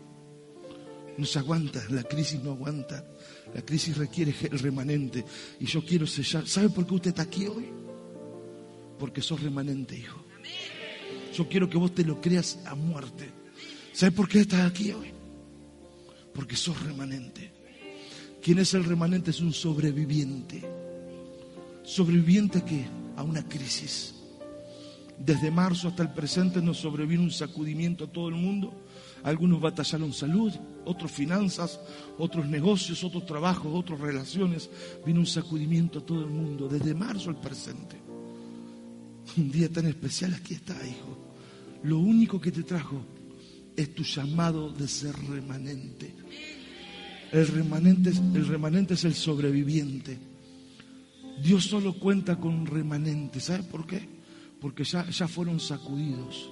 No 1.17 1.25
se 1.25 1.39
aguanta, 1.39 1.83
la 1.89 2.03
crisis 2.03 2.43
no 2.43 2.51
aguanta. 2.51 3.07
La 3.55 3.63
crisis 3.63 3.97
requiere 3.97 4.35
el 4.43 4.59
remanente. 4.59 5.25
Y 5.61 5.65
yo 5.65 5.83
quiero 5.83 6.07
sellar. 6.07 6.47
¿Sabe 6.47 6.69
por 6.69 6.87
qué 6.87 6.93
usted 6.93 7.09
está 7.09 7.23
aquí 7.23 7.47
hoy? 7.47 7.71
Porque 8.99 9.23
sos 9.23 9.43
remanente, 9.43 9.97
hijo. 9.97 10.23
Yo 11.35 11.49
quiero 11.49 11.71
que 11.71 11.79
vos 11.79 11.95
te 11.95 12.05
lo 12.05 12.21
creas 12.21 12.59
a 12.67 12.75
muerte. 12.75 13.42
¿Sabe 13.93 14.13
por 14.13 14.29
qué 14.29 14.41
estás 14.41 14.61
aquí 14.63 14.93
hoy? 14.93 15.09
Porque 16.35 16.57
sos 16.57 16.81
remanente. 16.83 17.53
¿Quién 18.43 18.59
es 18.59 18.75
el 18.75 18.85
remanente? 18.85 19.31
Es 19.31 19.41
un 19.41 19.53
sobreviviente. 19.53 20.63
¿Sobreviviente 21.85 22.59
a 22.59 22.65
qué? 22.65 22.87
A 23.17 23.23
una 23.23 23.47
crisis. 23.47 24.15
Desde 25.19 25.51
marzo 25.51 25.89
hasta 25.89 26.03
el 26.03 26.13
presente 26.13 26.61
nos 26.61 26.79
sobrevino 26.79 27.23
un 27.23 27.31
sacudimiento 27.31 28.05
a 28.05 28.07
todo 28.09 28.29
el 28.29 28.35
mundo. 28.35 28.73
Algunos 29.23 29.61
batallaron 29.61 30.13
salud, 30.13 30.53
otros 30.85 31.13
finanzas, 31.13 31.79
otros 32.19 32.47
negocios, 32.47 33.05
otros 33.05 33.27
trabajos, 33.27 33.73
otras 33.73 34.01
relaciones. 34.01 34.69
Vino 35.07 35.21
un 35.21 35.27
sacudimiento 35.27 36.01
a 36.01 36.07
todo 36.07 36.23
el 36.23 36.31
mundo, 36.31 36.67
desde 36.67 36.95
marzo 36.95 37.31
al 37.31 37.41
presente. 37.41 37.97
Un 39.37 39.51
día 39.53 39.69
tan 39.69 39.87
especial, 39.87 40.35
aquí 40.35 40.55
está, 40.55 40.75
hijo. 40.85 41.17
Lo 41.85 41.99
único 41.99 42.41
que 42.41 42.51
te 42.51 42.63
trajo 42.63 43.03
es 43.77 43.95
tu 43.95 44.03
llamado 44.03 44.71
de 44.71 44.89
ser 44.89 45.15
remanente. 45.29 46.15
El 47.33 47.47
remanente, 47.47 48.95
es 48.95 49.05
el 49.05 49.15
sobreviviente. 49.15 50.19
Dios 51.43 51.65
solo 51.65 51.99
cuenta 51.99 52.37
con 52.37 52.67
remanente. 52.67 53.41
¿Sabe 53.41 53.63
por 53.63 53.87
qué? 53.87 54.07
Porque 54.61 54.85
ya, 54.85 55.09
ya 55.09 55.27
fueron 55.27 55.59
sacudidos 55.59 56.51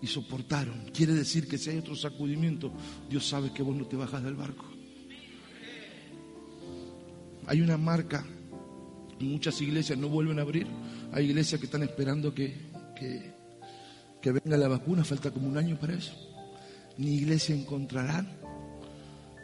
y 0.00 0.06
soportaron. 0.06 0.90
Quiere 0.94 1.14
decir 1.14 1.48
que 1.48 1.58
si 1.58 1.70
hay 1.70 1.78
otro 1.78 1.96
sacudimiento, 1.96 2.72
Dios 3.10 3.26
sabe 3.26 3.52
que 3.52 3.62
vos 3.62 3.76
no 3.76 3.86
te 3.86 3.96
bajas 3.96 4.22
del 4.22 4.34
barco. 4.34 4.66
Hay 7.46 7.60
una 7.60 7.76
marca, 7.76 8.24
muchas 9.18 9.60
iglesias 9.60 9.98
no 9.98 10.08
vuelven 10.08 10.38
a 10.38 10.42
abrir. 10.42 10.68
Hay 11.12 11.26
iglesias 11.26 11.58
que 11.58 11.66
están 11.66 11.82
esperando 11.82 12.32
que, 12.32 12.54
que, 12.94 13.32
que 14.22 14.32
venga 14.32 14.56
la 14.56 14.68
vacuna, 14.68 15.02
falta 15.02 15.32
como 15.32 15.48
un 15.48 15.56
año 15.56 15.76
para 15.76 15.94
eso. 15.94 16.27
Ni 16.98 17.14
iglesia 17.14 17.54
encontrarán 17.54 18.38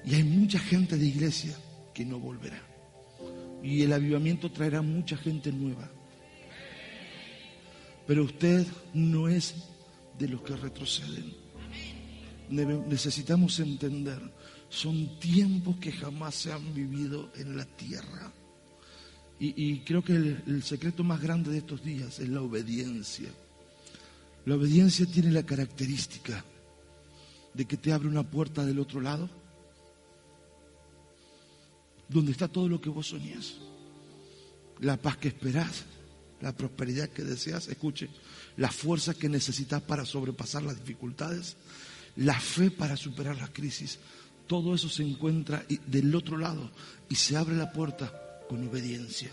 y 0.04 0.14
hay 0.14 0.24
mucha 0.24 0.58
gente 0.58 0.98
de 0.98 1.06
iglesia 1.06 1.56
que 1.94 2.04
no 2.04 2.18
volverá. 2.18 2.60
Y 3.62 3.82
el 3.82 3.92
avivamiento 3.92 4.52
traerá 4.52 4.82
mucha 4.82 5.16
gente 5.16 5.50
nueva. 5.50 5.90
Pero 8.06 8.24
usted 8.24 8.66
no 8.92 9.28
es 9.28 9.54
de 10.18 10.28
los 10.28 10.42
que 10.42 10.56
retroceden. 10.56 11.32
Necesitamos 12.50 13.58
entender, 13.60 14.20
son 14.68 15.18
tiempos 15.18 15.76
que 15.76 15.92
jamás 15.92 16.34
se 16.34 16.52
han 16.52 16.74
vivido 16.74 17.32
en 17.36 17.56
la 17.56 17.64
tierra. 17.64 18.32
Y, 19.40 19.80
creo 19.80 20.02
que 20.02 20.14
el, 20.14 20.42
el 20.46 20.62
secreto 20.62 21.04
más 21.04 21.20
grande 21.20 21.50
de 21.50 21.58
estos 21.58 21.82
días 21.84 22.18
es 22.18 22.28
la 22.28 22.40
obediencia. 22.40 23.28
La 24.46 24.54
obediencia 24.54 25.06
tiene 25.06 25.32
la 25.32 25.42
característica 25.42 26.44
de 27.54 27.64
que 27.64 27.76
te 27.76 27.92
abre 27.92 28.08
una 28.08 28.28
puerta 28.28 28.64
del 28.64 28.80
otro 28.80 29.00
lado 29.00 29.30
donde 32.08 32.32
está 32.32 32.48
todo 32.48 32.68
lo 32.68 32.80
que 32.80 32.90
vos 32.90 33.08
soñás. 33.08 33.54
La 34.80 34.96
paz 34.96 35.16
que 35.16 35.28
esperás, 35.28 35.84
la 36.40 36.54
prosperidad 36.54 37.08
que 37.08 37.22
deseas, 37.22 37.68
escuche, 37.68 38.10
la 38.56 38.70
fuerza 38.70 39.14
que 39.14 39.28
necesitas 39.28 39.82
para 39.82 40.04
sobrepasar 40.04 40.62
las 40.62 40.78
dificultades, 40.78 41.56
la 42.16 42.38
fe 42.38 42.70
para 42.70 42.96
superar 42.96 43.36
las 43.36 43.50
crisis. 43.50 43.98
Todo 44.46 44.74
eso 44.74 44.88
se 44.88 45.02
encuentra 45.02 45.64
del 45.86 46.14
otro 46.14 46.36
lado 46.36 46.70
y 47.08 47.14
se 47.14 47.36
abre 47.36 47.56
la 47.56 47.72
puerta 47.72 48.12
con 48.48 48.66
obediencia. 48.68 49.30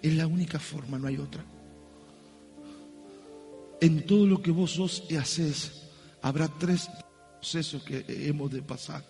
Es 0.00 0.14
la 0.14 0.26
única 0.26 0.58
forma, 0.58 0.98
no 0.98 1.08
hay 1.08 1.18
otra. 1.18 1.44
En 3.80 4.06
todo 4.06 4.26
lo 4.26 4.40
que 4.40 4.50
vos 4.50 4.72
sos 4.72 5.04
y 5.10 5.16
haces, 5.16 5.82
habrá 6.22 6.48
tres 6.48 6.88
procesos 7.44 7.82
que 7.82 8.06
hemos 8.08 8.50
de 8.50 8.62
pasar. 8.62 9.04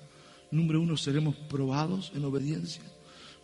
Número 0.50 0.80
uno, 0.80 0.96
seremos 0.96 1.36
probados 1.48 2.10
en 2.16 2.24
obediencia. 2.24 2.82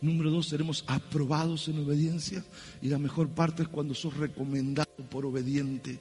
Número 0.01 0.33
dos, 0.33 0.49
seremos 0.49 0.83
aprobados 0.89 1.69
en 1.69 1.79
obediencia. 1.79 2.45
Y 2.83 2.89
la 2.89 2.99
mejor 2.99 3.29
parte 3.29 3.63
es 3.63 3.69
cuando 3.69 3.95
sos 3.95 4.17
recomendado 4.17 4.91
por 5.09 5.25
obediente. 5.25 6.01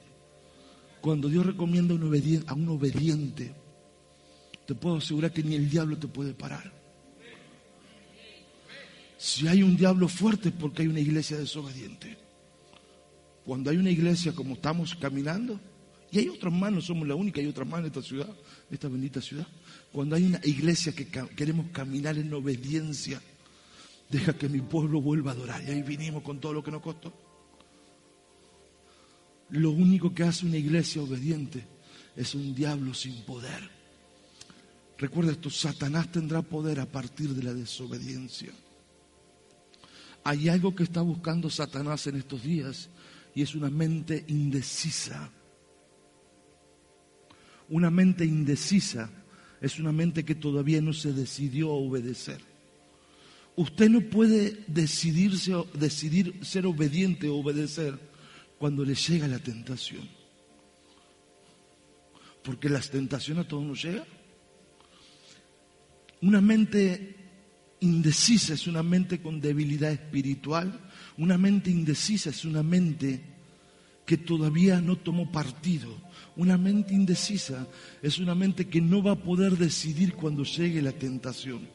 Cuando 1.00 1.28
Dios 1.28 1.46
recomienda 1.46 1.94
a 2.48 2.54
un 2.54 2.68
obediente, 2.68 3.54
te 4.66 4.74
puedo 4.74 4.96
asegurar 4.96 5.32
que 5.32 5.44
ni 5.44 5.54
el 5.54 5.70
diablo 5.70 5.96
te 5.96 6.08
puede 6.08 6.34
parar. 6.34 6.72
Si 9.18 9.46
hay 9.46 9.62
un 9.62 9.76
diablo 9.76 10.08
fuerte 10.08 10.50
porque 10.50 10.82
hay 10.82 10.88
una 10.88 10.98
iglesia 10.98 11.38
desobediente. 11.38 12.18
Cuando 13.44 13.70
hay 13.70 13.76
una 13.76 13.90
iglesia 13.90 14.32
como 14.32 14.54
estamos 14.54 14.96
caminando, 14.96 15.60
y 16.12 16.18
hay 16.18 16.28
otras 16.28 16.52
manos, 16.52 16.86
somos 16.86 17.06
la 17.06 17.14
única, 17.14 17.40
hay 17.40 17.46
otras 17.46 17.68
manos 17.68 17.86
en 17.86 17.92
esta 17.92 18.02
ciudad, 18.02 18.28
esta 18.70 18.88
bendita 18.88 19.20
ciudad. 19.20 19.46
Cuando 19.92 20.16
hay 20.16 20.24
una 20.24 20.40
iglesia 20.44 20.92
que 20.92 21.06
queremos 21.06 21.66
caminar 21.72 22.18
en 22.18 22.32
obediencia, 22.34 23.20
Deja 24.10 24.32
que 24.32 24.48
mi 24.48 24.60
pueblo 24.60 25.00
vuelva 25.00 25.30
a 25.30 25.34
adorar. 25.34 25.62
Y 25.62 25.70
ahí 25.70 25.82
vinimos 25.82 26.22
con 26.24 26.40
todo 26.40 26.52
lo 26.52 26.64
que 26.64 26.72
nos 26.72 26.82
costó. 26.82 27.12
Lo 29.50 29.70
único 29.70 30.12
que 30.12 30.24
hace 30.24 30.46
una 30.46 30.56
iglesia 30.56 31.00
obediente 31.00 31.64
es 32.16 32.34
un 32.34 32.54
diablo 32.54 32.92
sin 32.92 33.22
poder. 33.22 33.70
Recuerda 34.98 35.32
esto, 35.32 35.48
Satanás 35.48 36.10
tendrá 36.10 36.42
poder 36.42 36.80
a 36.80 36.86
partir 36.86 37.30
de 37.30 37.42
la 37.42 37.54
desobediencia. 37.54 38.50
Hay 40.24 40.48
algo 40.48 40.74
que 40.74 40.82
está 40.82 41.00
buscando 41.02 41.48
Satanás 41.48 42.06
en 42.08 42.16
estos 42.16 42.42
días 42.42 42.90
y 43.34 43.42
es 43.42 43.54
una 43.54 43.70
mente 43.70 44.24
indecisa. 44.28 45.30
Una 47.70 47.90
mente 47.90 48.24
indecisa 48.24 49.08
es 49.60 49.78
una 49.78 49.92
mente 49.92 50.24
que 50.24 50.34
todavía 50.34 50.80
no 50.80 50.92
se 50.92 51.12
decidió 51.12 51.70
a 51.70 51.74
obedecer. 51.74 52.40
Usted 53.56 53.88
no 53.88 54.00
puede 54.00 54.64
decidirse, 54.66 55.52
decidir 55.74 56.44
ser 56.44 56.66
obediente 56.66 57.28
o 57.28 57.36
obedecer 57.36 57.98
cuando 58.58 58.84
le 58.84 58.94
llega 58.94 59.28
la 59.28 59.38
tentación. 59.38 60.08
Porque 62.42 62.68
las 62.68 62.90
tentaciones 62.90 63.44
a 63.44 63.48
todos 63.48 63.64
nos 63.64 63.82
llegan. 63.82 64.04
Una 66.22 66.40
mente 66.40 67.16
indecisa 67.80 68.54
es 68.54 68.66
una 68.66 68.82
mente 68.82 69.20
con 69.20 69.40
debilidad 69.40 69.92
espiritual. 69.92 70.90
Una 71.18 71.38
mente 71.38 71.70
indecisa 71.70 72.30
es 72.30 72.44
una 72.44 72.62
mente 72.62 73.29
que 74.10 74.18
todavía 74.18 74.80
no 74.80 74.96
tomó 74.96 75.30
partido. 75.30 75.88
Una 76.34 76.58
mente 76.58 76.94
indecisa 76.94 77.68
es 78.02 78.18
una 78.18 78.34
mente 78.34 78.68
que 78.68 78.80
no 78.80 79.04
va 79.04 79.12
a 79.12 79.22
poder 79.22 79.56
decidir 79.56 80.14
cuando 80.14 80.42
llegue 80.42 80.82
la 80.82 80.90
tentación. 80.90 81.68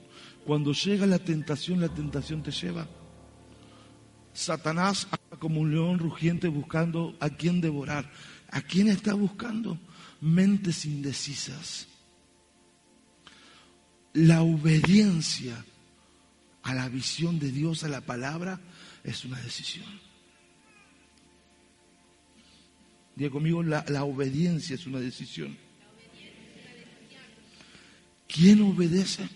Cuando 0.45 0.73
llega 0.73 1.05
la 1.05 1.19
tentación, 1.19 1.79
la 1.79 1.87
tentación 1.87 2.43
te 2.43 2.51
lleva. 2.51 2.89
Satanás 4.33 5.07
anda 5.09 5.39
como 5.39 5.61
un 5.61 5.71
león 5.71 5.97
rugiente 5.97 6.49
buscando 6.49 7.15
a 7.21 7.29
quién 7.29 7.61
devorar. 7.61 8.11
¿A 8.51 8.59
quién 8.59 8.89
está 8.89 9.13
buscando? 9.13 9.79
Mentes 10.19 10.83
indecisas. 10.83 11.87
La 14.11 14.41
obediencia 14.41 15.63
a 16.63 16.73
la 16.73 16.89
visión 16.89 17.39
de 17.39 17.49
Dios, 17.53 17.85
a 17.85 17.87
la 17.87 18.01
palabra, 18.01 18.59
es 19.05 19.23
una 19.23 19.39
decisión. 19.39 20.04
Diga 23.15 23.31
conmigo, 23.31 23.63
la, 23.63 24.03
obediencia 24.03 24.75
es 24.75 24.85
una 24.85 24.99
decisión. 24.99 25.57
¿Quién 28.27 28.61
obedece? 28.61 29.29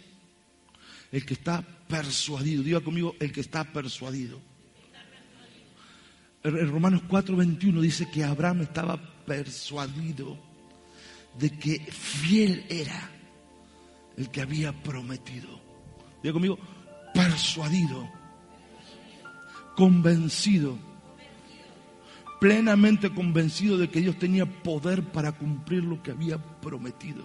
El 1.11 1.25
que 1.25 1.33
está 1.33 1.61
persuadido. 1.87 2.61
Diga 2.61 2.81
conmigo, 2.81 3.15
el 3.19 3.31
que 3.31 3.41
está 3.41 3.63
persuadido. 3.63 4.41
En 6.43 6.69
Romanos 6.69 7.03
4:21 7.07 7.81
dice 7.81 8.09
que 8.09 8.23
Abraham 8.23 8.61
estaba 8.61 8.97
persuadido 9.25 10.37
de 11.37 11.57
que 11.57 11.79
fiel 11.79 12.65
era 12.69 13.09
el 14.17 14.29
que 14.29 14.41
había 14.41 14.73
prometido. 14.73 15.61
Diga 16.21 16.33
conmigo, 16.33 16.59
persuadido, 17.13 18.09
convencido 19.75 20.88
plenamente 22.39 23.13
convencido 23.13 23.77
de 23.77 23.89
que 23.89 24.01
Dios 24.01 24.17
tenía 24.17 24.45
poder 24.45 25.03
para 25.03 25.33
cumplir 25.33 25.83
lo 25.83 26.01
que 26.01 26.11
había 26.11 26.37
prometido. 26.37 27.23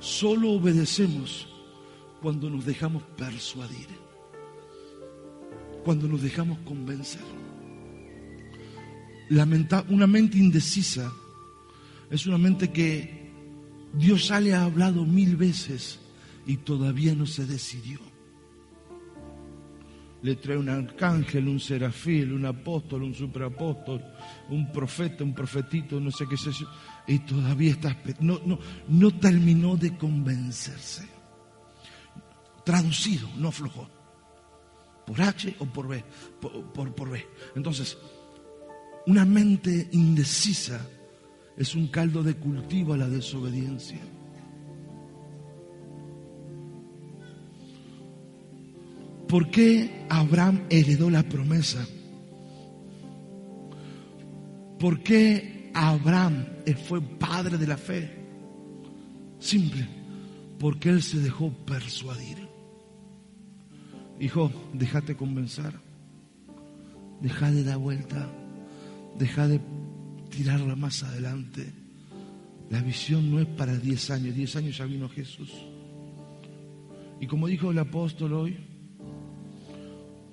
Solo 0.00 0.52
obedecemos 0.52 1.48
cuando 2.22 2.48
nos 2.48 2.64
dejamos 2.64 3.02
persuadir, 3.16 3.88
cuando 5.84 6.08
nos 6.08 6.22
dejamos 6.22 6.58
convencer. 6.60 7.22
una 9.88 10.06
mente 10.06 10.38
indecisa 10.38 11.12
es 12.10 12.26
una 12.26 12.38
mente 12.38 12.72
que 12.72 13.30
Dios 13.92 14.28
ya 14.28 14.40
le 14.40 14.54
ha 14.54 14.64
hablado 14.64 15.04
mil 15.04 15.36
veces 15.36 15.98
y 16.46 16.58
todavía 16.58 17.14
no 17.14 17.26
se 17.26 17.44
decidió 17.44 18.05
le 20.22 20.36
trae 20.36 20.56
un 20.56 20.68
arcángel, 20.68 21.48
un 21.48 21.60
serafín, 21.60 22.32
un 22.32 22.46
apóstol, 22.46 23.02
un 23.02 23.14
superapóstol, 23.14 24.02
un 24.50 24.72
profeta, 24.72 25.22
un 25.24 25.34
profetito, 25.34 26.00
no 26.00 26.10
sé 26.10 26.26
qué 26.28 26.36
sé 26.36 26.50
yo, 26.52 26.66
y 27.06 27.18
todavía 27.20 27.72
está, 27.72 27.96
no, 28.20 28.40
no, 28.44 28.58
no 28.88 29.10
terminó 29.18 29.76
de 29.76 29.96
convencerse. 29.96 31.06
Traducido, 32.64 33.28
no 33.36 33.48
aflojó. 33.48 33.88
Por 35.06 35.22
H 35.22 35.54
o 35.60 35.66
por 35.66 35.86
B, 35.86 36.04
por, 36.40 36.94
por 36.94 37.10
B. 37.10 37.24
Entonces, 37.54 37.96
una 39.06 39.24
mente 39.24 39.88
indecisa 39.92 40.84
es 41.56 41.76
un 41.76 41.86
caldo 41.88 42.24
de 42.24 42.34
cultivo 42.34 42.94
a 42.94 42.96
la 42.96 43.08
desobediencia. 43.08 44.00
¿Por 49.36 49.50
qué 49.50 50.06
Abraham 50.08 50.62
heredó 50.70 51.10
la 51.10 51.22
promesa? 51.22 51.86
¿Por 54.78 55.02
qué 55.02 55.70
Abraham 55.74 56.46
fue 56.88 57.02
padre 57.02 57.58
de 57.58 57.66
la 57.66 57.76
fe? 57.76 58.10
Simple, 59.38 59.86
porque 60.58 60.88
él 60.88 61.02
se 61.02 61.18
dejó 61.18 61.50
persuadir. 61.50 62.48
Hijo, 64.20 64.50
déjate 64.72 65.16
convencer. 65.16 65.74
Deja 67.20 67.50
de 67.50 67.62
dar 67.62 67.76
vuelta. 67.76 68.32
Deja 69.18 69.48
de 69.48 69.60
tirarla 70.30 70.76
más 70.76 71.02
adelante. 71.02 71.74
La 72.70 72.80
visión 72.80 73.30
no 73.30 73.38
es 73.38 73.46
para 73.48 73.76
10 73.76 74.10
años. 74.12 74.34
10 74.34 74.56
años 74.56 74.78
ya 74.78 74.86
vino 74.86 75.10
Jesús. 75.10 75.52
Y 77.20 77.26
como 77.26 77.48
dijo 77.48 77.70
el 77.70 77.78
apóstol 77.78 78.32
hoy, 78.32 78.75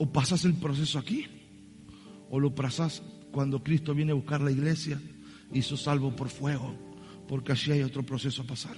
o 0.04 0.12
pasas 0.12 0.44
el 0.44 0.56
proceso 0.56 1.00
aquí, 1.00 1.26
o 2.30 2.38
lo 2.38 2.54
pasas 2.54 3.02
cuando 3.32 3.64
Cristo 3.64 3.96
viene 3.96 4.12
a 4.12 4.16
buscar 4.16 4.42
la 4.42 4.52
iglesia 4.52 5.00
y 5.54 5.62
sos 5.62 5.84
salvo 5.84 6.14
por 6.14 6.28
fuego, 6.28 6.76
porque 7.26 7.54
allí 7.54 7.72
hay 7.72 7.84
otro 7.84 8.06
proceso 8.06 8.42
a 8.42 8.46
pasar. 8.46 8.76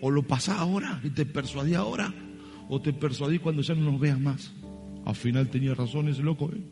O 0.00 0.10
lo 0.10 0.22
pasás 0.22 0.58
ahora 0.58 0.98
y 1.04 1.10
te 1.10 1.26
persuadí 1.26 1.74
ahora, 1.74 2.10
o 2.70 2.80
te 2.80 2.94
persuadí 2.94 3.38
cuando 3.38 3.60
ya 3.60 3.74
no 3.74 3.92
nos 3.92 4.00
veas 4.00 4.18
más. 4.18 4.50
Al 5.04 5.14
final 5.14 5.50
tenía 5.50 5.74
razón 5.74 6.08
ese 6.08 6.22
loco, 6.22 6.50
¿eh? 6.50 6.64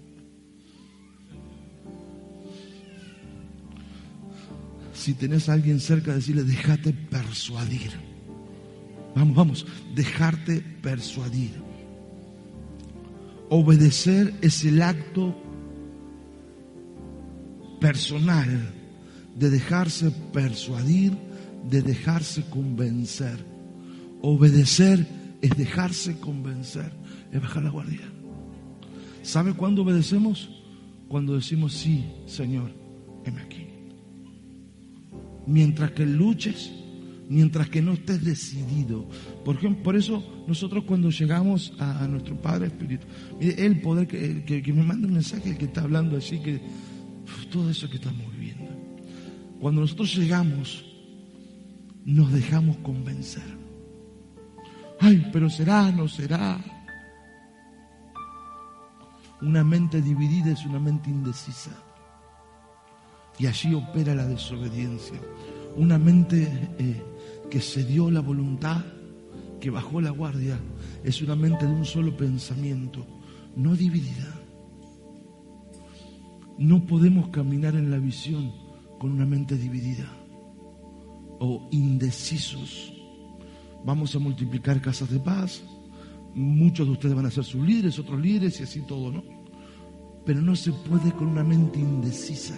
Si 4.95 5.13
tenés 5.13 5.51
a 5.51 5.53
alguien 5.53 5.79
cerca, 5.79 6.15
decirle, 6.15 6.45
déjate 6.45 6.95
persuadir. 6.95 7.91
Vamos, 9.15 9.37
vamos, 9.37 9.67
dejarte 9.95 10.63
persuadir. 10.81 11.72
Obedecer 13.55 14.33
es 14.41 14.65
el 14.65 14.81
acto 14.81 15.37
personal 17.83 18.73
de 19.37 19.51
dejarse 19.51 20.11
persuadir, 20.33 21.13
de 21.69 21.83
dejarse 21.83 22.49
convencer. 22.49 23.45
Obedecer 24.23 25.07
es 25.43 25.51
dejarse 25.55 26.19
convencer, 26.19 26.91
es 27.31 27.43
bajar 27.43 27.65
la 27.65 27.69
guardia. 27.69 28.01
¿Sabe 29.21 29.53
cuándo 29.53 29.83
obedecemos? 29.83 30.49
Cuando 31.09 31.35
decimos 31.35 31.75
sí, 31.75 32.07
Señor, 32.25 32.71
heme 33.27 33.43
aquí. 33.43 33.67
Mientras 35.47 35.91
que 35.91 36.07
luches, 36.07 36.73
mientras 37.33 37.71
que 37.71 37.81
no 37.81 37.95
estés 37.95 38.23
decidido. 38.23 39.09
Por, 39.45 39.57
ejemplo, 39.57 39.83
por 39.83 39.97
eso 39.97 40.23
nosotros 40.47 40.85
cuando 40.85 41.09
llegamos 41.09 41.73
a, 41.79 42.07
nuestro 42.07 42.37
Padre 42.37 42.67
Espíritu, 42.67 43.07
mire, 43.41 43.65
el 43.65 43.81
poder 43.81 44.07
que, 44.07 44.73
me 44.73 44.83
manda 44.83 45.09
un 45.09 45.15
mensaje, 45.15 45.51
el 45.51 45.57
que 45.57 45.65
está 45.65 45.81
hablando 45.81 46.19
así, 46.19 46.39
que 46.41 46.61
todo 47.51 47.71
eso 47.71 47.89
que 47.89 47.97
estamos 47.97 48.31
viviendo. 48.33 48.71
Cuando 49.61 49.81
nosotros 49.81 50.15
llegamos, 50.15 50.85
nos 52.05 52.31
dejamos 52.33 52.77
convencer. 52.79 53.57
Ay, 55.01 55.31
pero 55.33 55.49
será, 55.49 55.91
no 55.91 56.09
será. 56.09 56.61
Una 59.41 59.65
mente 59.65 60.03
dividida 60.03 60.53
es 60.53 60.67
una 60.67 60.79
mente 60.79 61.09
indecisa. 61.09 61.73
Y 63.39 63.47
allí 63.47 63.75
opera 63.75 64.15
la 64.15 64.27
desobediencia. 64.27 65.19
Una 65.77 65.97
mente 65.99 66.47
eh, 66.79 67.03
que 67.53 67.61
se 67.61 67.85
dio 67.85 68.11
la 68.11 68.21
voluntad, 68.21 68.83
que 69.61 69.69
bajó 69.69 70.01
la 70.01 70.09
guardia, 70.09 70.59
es 71.05 71.21
una 71.21 71.37
mente 71.37 71.67
de 71.67 71.75
un 71.75 71.85
solo 71.85 72.17
pensamiento, 72.17 73.05
no 73.57 73.77
dividida. 73.77 74.41
No 76.57 76.87
podemos 76.87 77.29
caminar 77.29 77.75
en 77.75 77.91
la 77.91 77.99
visión 77.99 78.51
con 78.99 79.13
una 79.13 79.27
mente 79.27 79.59
dividida 79.59 80.11
o 81.41 81.69
indecisos. 81.73 82.95
Vamos 83.85 84.17
a 84.17 84.19
multiplicar 84.19 84.81
casas 84.81 85.11
de 85.11 85.21
paz. 85.21 85.63
Muchos 86.35 86.87
de 86.87 86.93
ustedes 86.95 87.15
van 87.15 87.27
a 87.27 87.31
ser 87.31 87.45
sus 87.45 87.63
líderes, 87.63 87.99
otros 87.99 88.19
líderes 88.19 88.61
y 88.61 88.63
así 88.63 88.81
todo, 88.81 89.13
¿no? 89.13 89.23
Pero 90.25 90.41
no 90.41 90.57
se 90.57 90.73
puede 90.73 91.13
con 91.13 91.27
una 91.27 91.45
mente 91.45 91.79
indecisa. 91.79 92.57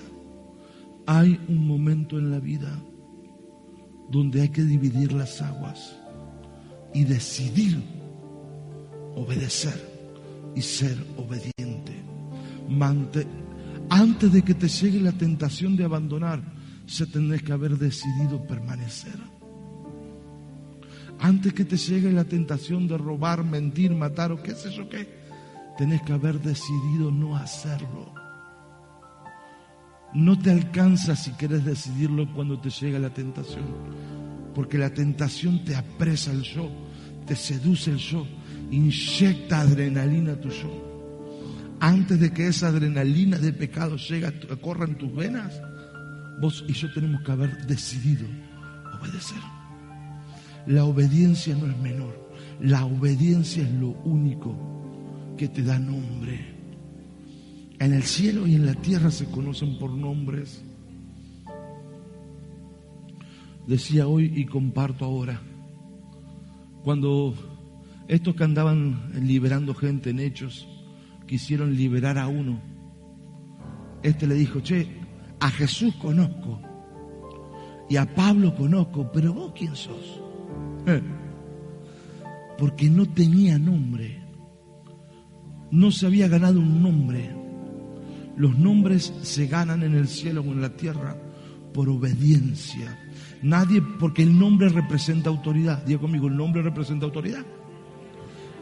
Hay 1.05 1.41
un 1.49 1.67
momento 1.67 2.17
en 2.17 2.31
la 2.31 2.39
vida 2.39 2.81
donde 4.11 4.43
hay 4.43 4.49
que 4.49 4.63
dividir 4.63 5.13
las 5.13 5.41
aguas 5.41 5.97
y 6.93 7.05
decidir 7.05 7.83
obedecer 9.17 9.81
y 10.55 10.63
ser 10.63 10.97
obediente. 11.17 11.93
antes 13.91 14.33
de 14.33 14.43
que 14.43 14.55
te 14.55 14.69
llegue 14.69 15.01
la 15.01 15.13
tentación 15.13 15.77
de 15.77 15.85
abandonar, 15.85 16.41
se 16.87 17.07
tendrá 17.07 17.39
que 17.39 17.53
haber 17.53 17.79
decidido 17.79 18.43
permanecer. 18.47 19.19
Antes 21.21 21.53
que 21.53 21.65
te 21.65 21.77
llegue 21.77 22.11
la 22.13 22.25
tentación 22.25 22.89
de 22.89 22.99
robar, 22.99 23.45
mentir, 23.45 23.93
matar 23.93 24.33
o 24.33 24.43
qué 24.43 24.55
sé 24.55 24.71
yo 24.73 24.89
qué, 24.89 25.09
tenés 25.79 26.03
que 26.03 26.13
haber 26.13 26.41
decidido 26.41 27.11
no 27.11 27.37
hacerlo. 27.37 28.24
No 30.15 30.39
te 30.39 30.53
alcanza 30.53 31.17
si 31.17 31.33
quieres 31.33 31.65
decidirlo 31.65 32.33
cuando 32.33 32.61
te 32.61 32.71
llega 32.71 33.01
la 33.01 33.13
tentación. 33.13 33.65
Porque 34.55 34.79
la 34.79 34.91
tentación 34.91 35.65
te 35.65 35.75
apresa 35.75 36.31
el 36.31 36.43
yo, 36.43 36.71
te 37.27 37.35
seduce 37.35 37.91
el 37.91 37.97
yo, 37.97 38.25
inyecta 38.71 39.63
adrenalina 39.63 40.33
a 40.33 40.41
tu 40.41 40.51
yo. 40.51 40.95
Antes 41.81 42.21
de 42.21 42.33
que 42.33 42.47
esa 42.47 42.69
adrenalina 42.69 43.39
de 43.39 43.53
pecado 43.53 43.97
llegue, 43.97 44.33
corra 44.61 44.87
en 44.87 44.97
tus 44.97 45.13
venas, 45.13 45.61
vos 46.41 46.65
y 46.69 46.73
yo 46.73 46.93
tenemos 46.93 47.23
que 47.23 47.33
haber 47.33 47.67
decidido 47.67 48.27
obedecer. 49.01 49.43
La 50.67 50.85
obediencia 50.85 51.57
no 51.57 51.67
es 51.67 51.77
menor, 51.79 52.31
la 52.61 52.85
obediencia 52.85 53.65
es 53.65 53.73
lo 53.73 53.89
único 54.05 55.35
que 55.37 55.49
te 55.49 55.63
da 55.65 55.79
nombre. 55.79 56.54
En 57.79 57.93
el 57.93 58.03
cielo 58.05 58.47
y 58.47 58.55
en 58.55 58.67
la 58.67 58.75
tierra 58.75 59.11
se 59.11 59.27
conocen 59.27 59.79
por 59.79 59.91
nombres. 59.91 60.63
Decía 63.67 64.07
hoy 64.07 64.33
y 64.35 64.45
comparto 64.45 65.05
ahora, 65.05 65.41
cuando 66.83 67.35
estos 68.09 68.35
que 68.35 68.45
andaban 68.45 69.11
liberando 69.23 69.75
gente 69.75 70.11
en 70.11 70.21
hechos, 70.21 70.69
quisieron 71.27 71.75
liberar 71.75 72.19
a 72.19 72.29
uno, 72.29 72.61
este 74.03 74.27
le 74.27 74.35
dijo, 74.35 74.61
che, 74.61 74.87
a 75.41 75.51
Jesús 75.51 75.95
conozco 75.97 76.61
y 77.89 77.97
a 77.97 78.15
Pablo 78.15 78.55
conozco, 78.55 79.11
pero 79.13 79.33
vos 79.33 79.53
quién 79.57 79.75
sos? 79.75 80.21
Porque 82.59 82.89
no 82.89 83.07
tenía 83.07 83.59
nombre, 83.59 84.23
no 85.71 85.91
se 85.91 86.07
había 86.07 86.29
ganado 86.29 86.61
un 86.61 86.83
nombre. 86.83 87.44
Los 88.37 88.59
nombres 88.59 89.13
se 89.23 89.47
ganan 89.47 89.83
en 89.83 89.95
el 89.95 90.09
cielo 90.09 90.41
o 90.41 90.53
en 90.53 90.61
la 90.61 90.77
tierra 90.77 91.17
por 91.73 91.89
obediencia. 91.89 92.99
Nadie, 93.43 93.83
porque 94.01 94.23
el 94.23 94.39
nombre 94.39 94.69
representa 94.69 95.31
autoridad. 95.31 95.85
Diga 95.85 96.01
conmigo, 96.01 96.29
el 96.29 96.37
nombre 96.37 96.63
representa 96.63 97.07
autoridad. 97.07 97.45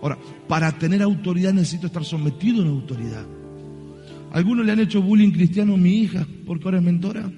Ahora, 0.02 0.18
para 0.48 0.72
tener 0.72 1.00
autoridad 1.02 1.52
necesito 1.52 1.86
estar 1.86 2.04
sometido 2.04 2.58
a 2.58 2.62
una 2.62 2.72
autoridad. 2.72 3.24
Algunos 4.32 4.66
le 4.66 4.72
han 4.72 4.80
hecho 4.80 5.00
bullying 5.00 5.30
cristiano 5.30 5.74
a 5.74 5.76
mi 5.76 6.00
hija 6.00 6.26
porque 6.46 6.64
ahora 6.64 6.78
es 6.78 6.84
mentora. 6.84 7.30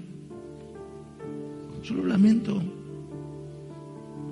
Yo 1.83 1.95
lo 1.95 2.07
lamento. 2.07 2.63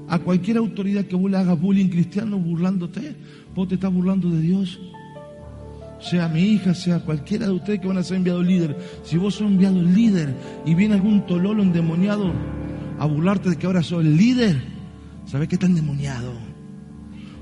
A 0.09 0.19
cualquier 0.19 0.57
autoridad 0.57 1.05
que 1.05 1.17
vos 1.17 1.31
le 1.31 1.37
hagas 1.37 1.61
bullying 1.61 1.89
cristiano 1.89 2.39
burlándote, 2.39 3.17
vos 3.55 3.69
te 3.69 3.75
estás 3.75 3.93
burlando 3.93 4.31
de 4.31 4.41
Dios 4.41 4.81
sea 6.03 6.29
mi 6.29 6.43
hija, 6.43 6.75
sea 6.75 6.99
cualquiera 6.99 7.47
de 7.47 7.53
ustedes 7.53 7.81
que 7.81 7.87
van 7.87 7.99
a 7.99 8.03
ser 8.03 8.17
enviado 8.17 8.43
líder, 8.43 8.77
si 9.05 9.17
vos 9.17 9.37
sos 9.37 9.47
enviado 9.47 9.81
líder 9.81 10.35
y 10.67 10.75
viene 10.75 10.95
algún 10.95 11.25
tololo 11.27 11.63
endemoniado 11.63 12.33
a 12.99 13.07
burlarte 13.07 13.51
de 13.51 13.57
que 13.57 13.67
ahora 13.67 13.83
soy 13.83 14.07
el 14.07 14.17
líder, 14.17 14.63
¿sabes 15.27 15.49
qué 15.49 15.55
está 15.55 15.67
endemoniado? 15.67 16.33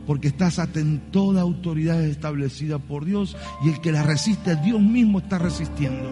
Porque 0.07 0.29
estás 0.29 0.59
en 0.75 1.11
toda 1.11 1.41
autoridad 1.41 2.05
establecida 2.05 2.79
por 2.79 3.05
Dios 3.05 3.37
y 3.65 3.71
el 3.71 3.81
que 3.81 3.93
la 3.93 4.03
resiste, 4.03 4.57
Dios 4.57 4.81
mismo 4.81 5.21
está 5.21 5.39
resistiendo. 5.39 6.11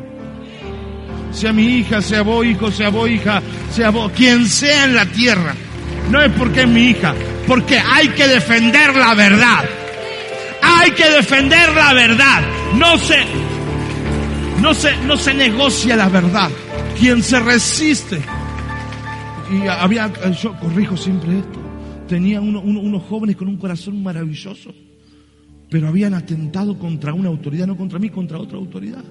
Sea 1.32 1.52
mi 1.52 1.66
hija, 1.78 2.00
sea 2.00 2.22
vos 2.22 2.46
hijo, 2.46 2.70
sea 2.70 2.88
vos 2.88 3.10
hija, 3.10 3.42
sea 3.70 3.90
vos, 3.90 4.10
quien 4.12 4.46
sea 4.46 4.86
en 4.86 4.94
la 4.94 5.04
tierra. 5.06 5.54
No 6.10 6.22
es 6.22 6.32
porque 6.32 6.62
es 6.62 6.68
mi 6.68 6.90
hija, 6.90 7.14
porque 7.46 7.78
hay 7.78 8.08
que 8.08 8.26
defender 8.26 8.96
la 8.96 9.14
verdad. 9.14 9.64
Hay 10.88 10.94
que 10.94 11.10
defender 11.10 11.70
la 11.74 11.92
verdad. 11.92 12.42
No 12.78 12.96
se, 12.96 13.18
no 14.62 14.72
se, 14.72 14.96
no 15.04 15.18
se 15.18 15.34
negocia 15.34 15.94
la 15.94 16.08
verdad. 16.08 16.50
Quien 16.98 17.22
se 17.22 17.38
resiste. 17.40 18.18
Y 19.52 19.66
había, 19.66 20.10
yo 20.32 20.58
corrijo 20.58 20.96
siempre 20.96 21.40
esto. 21.40 21.60
Tenía 22.08 22.40
unos 22.40 23.02
jóvenes 23.02 23.36
con 23.36 23.48
un 23.48 23.58
corazón 23.58 24.02
maravilloso. 24.02 24.72
Pero 25.68 25.88
habían 25.88 26.14
atentado 26.14 26.78
contra 26.78 27.12
una 27.12 27.28
autoridad, 27.28 27.66
no 27.66 27.76
contra 27.76 27.98
mí, 27.98 28.08
contra 28.08 28.38
otra 28.38 28.56
autoridad. 28.56 29.04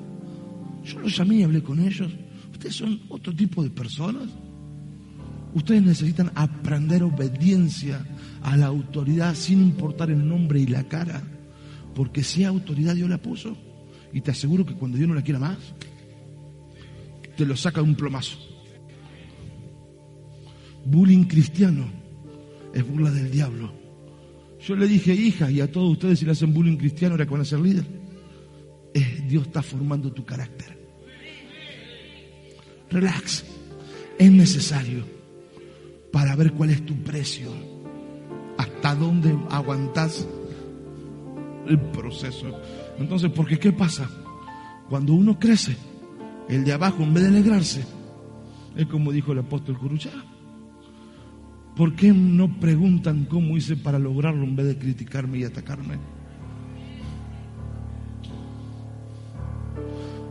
Yo 0.84 1.00
los 1.00 1.16
llamé 1.16 1.36
y 1.36 1.44
hablé 1.44 1.62
con 1.62 1.80
ellos. 1.80 2.12
Ustedes 2.54 2.74
son 2.74 3.02
otro 3.10 3.36
tipo 3.36 3.62
de 3.62 3.70
personas. 3.70 4.24
Ustedes 5.54 5.84
necesitan 5.84 6.32
aprender 6.34 7.04
obediencia 7.04 8.04
a 8.42 8.58
la 8.58 8.66
autoridad 8.66 9.36
sin 9.36 9.62
importar 9.62 10.10
el 10.10 10.28
nombre 10.28 10.60
y 10.60 10.66
la 10.66 10.84
cara. 10.84 11.22
Porque 11.97 12.23
si 12.23 12.43
autoridad 12.43 12.93
Dios 12.93 13.10
la 13.10 13.17
puso. 13.17 13.57
Y 14.13 14.21
te 14.21 14.29
aseguro 14.29 14.63
que 14.63 14.75
cuando 14.75 14.97
Dios 14.97 15.10
no 15.10 15.15
la 15.15 15.23
quiera 15.23 15.39
más, 15.39 15.57
te 17.36 17.43
lo 17.43 17.57
saca 17.57 17.81
de 17.81 17.88
un 17.88 17.95
plomazo. 17.95 18.38
Bullying 20.86 21.23
cristiano 21.23 21.89
es 22.71 22.88
burla 22.88 23.10
del 23.10 23.31
diablo. 23.31 23.73
Yo 24.62 24.75
le 24.75 24.88
dije, 24.88 25.12
hija, 25.12 25.49
y 25.49 25.60
a 25.60 25.71
todos 25.71 25.93
ustedes 25.93 26.19
si 26.19 26.25
le 26.25 26.33
hacen 26.33 26.53
bullying 26.53 26.77
cristiano, 26.77 27.15
ahora 27.15 27.25
que 27.25 27.31
van 27.31 27.41
a 27.41 27.45
ser 27.45 27.62
líder. 27.62 27.86
Dios 29.27 29.47
está 29.47 29.63
formando 29.63 30.13
tu 30.13 30.23
carácter. 30.23 30.77
Relax. 32.91 33.43
Es 34.19 34.31
necesario 34.31 35.03
para 36.12 36.36
ver 36.36 36.53
cuál 36.53 36.69
es 36.69 36.86
tu 36.86 36.95
precio. 36.97 37.49
Hasta 38.55 38.93
dónde 38.93 39.36
aguantás 39.49 40.27
el 41.67 41.80
proceso. 41.80 42.47
Entonces, 42.99 43.32
porque 43.32 43.60
¿qué 43.60 43.71
pasa? 43.71 44.10
Cuando 44.89 45.13
uno 45.13 45.38
crece, 45.38 45.75
el 46.49 46.63
de 46.63 46.73
abajo, 46.73 47.03
en 47.03 47.13
vez 47.13 47.23
de 47.23 47.30
alegrarse, 47.30 47.84
es 48.75 48.86
como 48.88 49.12
dijo 49.12 49.34
el 49.34 49.39
apóstol 49.39 49.77
Curuchá. 49.77 50.12
¿Por 51.75 51.95
qué 51.95 52.12
no 52.12 52.60
preguntan 52.60 53.25
cómo 53.25 53.56
hice 53.56 53.75
para 53.75 53.99
lograrlo 53.99 54.43
en 54.43 54.56
vez 54.56 54.65
de 54.67 54.77
criticarme 54.77 55.39
y 55.39 55.43
atacarme? 55.43 55.97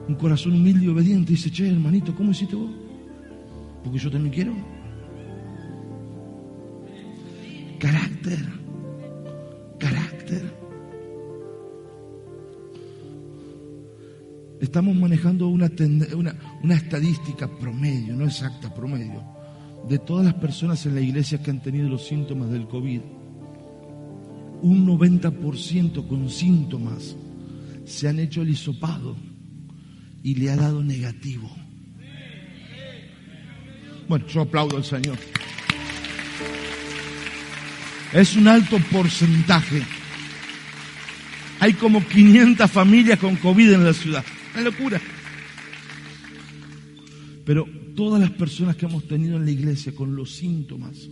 Un 0.08 0.14
corazón 0.14 0.54
humilde 0.54 0.86
y 0.86 0.88
obediente 0.88 1.32
dice, 1.32 1.50
che, 1.50 1.68
hermanito, 1.68 2.14
¿cómo 2.14 2.30
hiciste 2.30 2.56
vos? 2.56 2.70
Porque 3.82 3.98
yo 3.98 4.10
también 4.10 4.34
quiero. 4.34 4.52
Carácter. 7.78 8.38
Carácter. 9.78 10.65
Estamos 14.60 14.96
manejando 14.96 15.48
una, 15.48 15.66
estadística 16.74 17.46
promedio, 17.58 18.14
no 18.16 18.24
exacta, 18.24 18.72
promedio, 18.72 19.22
de 19.86 19.98
todas 19.98 20.24
las 20.24 20.34
personas 20.34 20.84
en 20.86 20.94
la 20.94 21.02
iglesia 21.02 21.42
que 21.42 21.50
han 21.50 21.62
tenido 21.62 21.88
los 21.88 22.06
síntomas 22.06 22.50
del 22.50 22.66
COVID. 22.66 23.00
Un 24.62 24.86
90% 24.86 26.08
con 26.08 26.30
síntomas 26.30 27.16
se 27.84 28.08
han 28.08 28.18
hecho 28.18 28.40
el 28.40 28.48
hisopado 28.48 29.14
y 30.22 30.34
le 30.34 30.50
ha 30.50 30.56
dado 30.56 30.82
negativo. 30.82 31.50
Bueno, 34.08 34.26
yo 34.26 34.40
aplaudo 34.40 34.78
al 34.78 34.84
Señor. 34.84 35.18
Es 38.14 38.36
un 38.36 38.48
alto 38.48 38.78
porcentaje. 38.90 39.82
Hay 41.60 41.74
como 41.74 42.06
500 42.06 42.70
familias 42.70 43.18
con 43.18 43.36
COVID 43.36 43.72
en 43.72 43.84
la 43.84 43.92
ciudad. 43.92 44.24
Una 44.56 44.64
locura. 44.64 44.98
Pero 47.44 47.68
todas 47.94 48.18
las 48.18 48.30
personas 48.30 48.74
que 48.76 48.86
hemos 48.86 49.06
tenido 49.06 49.36
en 49.36 49.44
la 49.44 49.50
iglesia 49.50 49.94
con 49.94 50.16
los 50.16 50.34
síntomas, 50.34 51.10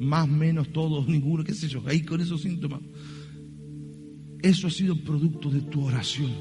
más, 0.00 0.26
menos, 0.26 0.72
todos, 0.72 1.06
ninguno, 1.08 1.44
qué 1.44 1.54
sé 1.54 1.68
yo, 1.68 1.80
ahí 1.86 2.02
con 2.02 2.20
esos 2.20 2.42
síntomas, 2.42 2.80
eso 4.42 4.66
ha 4.66 4.70
sido 4.70 4.96
producto 4.96 5.48
de 5.48 5.60
tu 5.60 5.84
oración 5.84 6.32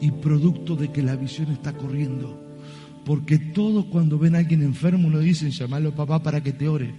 y 0.00 0.12
producto 0.12 0.76
de 0.76 0.92
que 0.92 1.02
la 1.02 1.16
visión 1.16 1.50
está 1.50 1.72
corriendo. 1.72 2.40
Porque 3.04 3.38
todos 3.38 3.86
cuando 3.86 4.20
ven 4.20 4.36
a 4.36 4.38
alguien 4.38 4.62
enfermo 4.62 5.10
lo 5.10 5.18
dicen, 5.18 5.50
llamalo 5.50 5.96
papá 5.96 6.22
para 6.22 6.44
que 6.44 6.52
te 6.52 6.68
ore. 6.68 6.94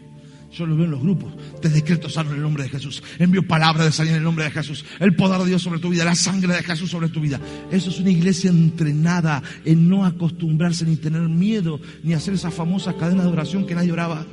Yo 0.55 0.65
lo 0.65 0.75
veo 0.75 0.85
en 0.85 0.91
los 0.91 1.01
grupos. 1.01 1.33
Te 1.61 1.67
decreto 1.67 2.09
sano 2.09 2.29
en 2.29 2.37
el 2.37 2.41
nombre 2.41 2.63
de 2.63 2.69
Jesús. 2.69 3.03
Envío 3.19 3.45
palabra 3.45 3.83
de 3.83 3.91
salida 3.91 4.13
en 4.13 4.19
el 4.19 4.23
nombre 4.23 4.45
de 4.45 4.51
Jesús. 4.51 4.85
El 4.99 5.13
poder 5.13 5.41
de 5.41 5.47
Dios 5.47 5.61
sobre 5.61 5.79
tu 5.79 5.89
vida. 5.89 6.05
La 6.05 6.15
sangre 6.15 6.53
de 6.53 6.63
Jesús 6.63 6.89
sobre 6.89 7.09
tu 7.09 7.19
vida. 7.19 7.41
Eso 7.71 7.89
es 7.89 7.99
una 7.99 8.09
iglesia 8.09 8.51
entrenada 8.51 9.43
en 9.65 9.89
no 9.89 10.05
acostumbrarse 10.05 10.85
ni 10.85 10.95
tener 10.95 11.23
miedo 11.23 11.81
ni 12.03 12.13
hacer 12.13 12.35
esa 12.35 12.51
famosa 12.51 12.93
cadena 12.93 13.23
de 13.23 13.29
oración 13.29 13.65
que 13.65 13.75
nadie 13.75 13.91
oraba. 13.91 14.25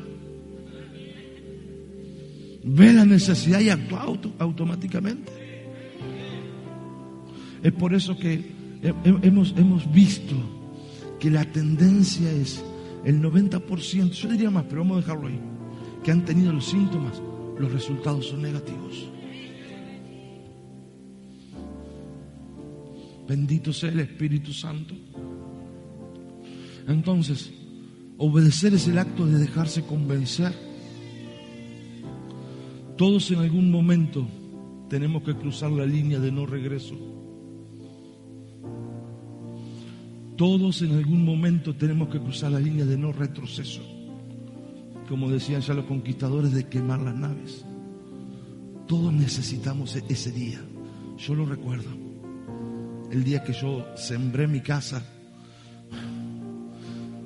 Ve 2.65 2.93
la 2.93 3.05
necesidad 3.05 3.59
y 3.59 3.71
actúa 3.71 4.07
automáticamente. 4.39 5.33
Es 7.65 7.73
por 7.73 7.95
eso 7.95 8.17
que 8.17 8.45
hemos, 9.23 9.55
hemos 9.57 9.93
visto 9.93 10.37
que 11.19 11.31
la 11.31 11.45
tendencia 11.45 12.31
es 12.31 12.63
el 13.05 13.21
90%, 13.21 14.11
yo 14.11 14.29
diría 14.29 14.51
más, 14.51 14.65
pero 14.69 14.83
vamos 14.83 14.99
a 14.99 15.01
dejarlo 15.01 15.27
ahí 15.27 15.52
que 16.03 16.11
han 16.11 16.25
tenido 16.25 16.53
los 16.53 16.67
síntomas, 16.67 17.21
los 17.59 17.73
resultados 17.73 18.27
son 18.27 18.43
negativos. 18.43 19.09
Bendito 23.29 23.73
sea 23.73 23.91
el 23.91 24.01
Espíritu 24.01 24.53
Santo. 24.53 24.95
Entonces, 26.89 27.53
obedecer 28.19 28.75
es 28.75 28.89
el 28.89 28.99
acto 28.99 29.27
de 29.27 29.39
dejarse 29.39 29.83
convencer. 29.85 30.53
Todos 32.97 33.31
en 33.31 33.39
algún 33.39 33.71
momento 33.71 34.27
tenemos 34.89 35.23
que 35.23 35.35
cruzar 35.35 35.71
la 35.71 35.87
línea 35.87 36.19
de 36.19 36.33
no 36.33 36.47
regreso. 36.47 36.95
Todos 40.37 40.83
en 40.83 40.93
algún 40.93 41.25
momento 41.25 41.75
tenemos 41.75 42.09
que 42.09 42.19
cruzar 42.19 42.51
la 42.53 42.61
línea 42.61 42.85
de 42.85 42.99
no 42.99 43.13
retroceso. 43.13 43.92
Como 45.09 45.31
decían 45.31 45.61
ya 45.61 45.75
los 45.75 45.85
conquistadores, 45.87 46.53
de 46.53 46.69
quemar 46.69 47.01
las 47.01 47.15
naves. 47.15 47.65
Todos 48.87 49.13
necesitamos 49.13 49.97
e-, 49.97 50.05
ese 50.09 50.31
día. 50.33 50.61
Yo 51.19 51.35
lo 51.35 51.47
recuerdo. 51.47 51.91
El 53.11 53.25
día 53.25 53.43
que 53.43 53.53
yo 53.53 53.85
sembré 53.97 54.47
mi 54.47 54.61
casa. 54.61 55.05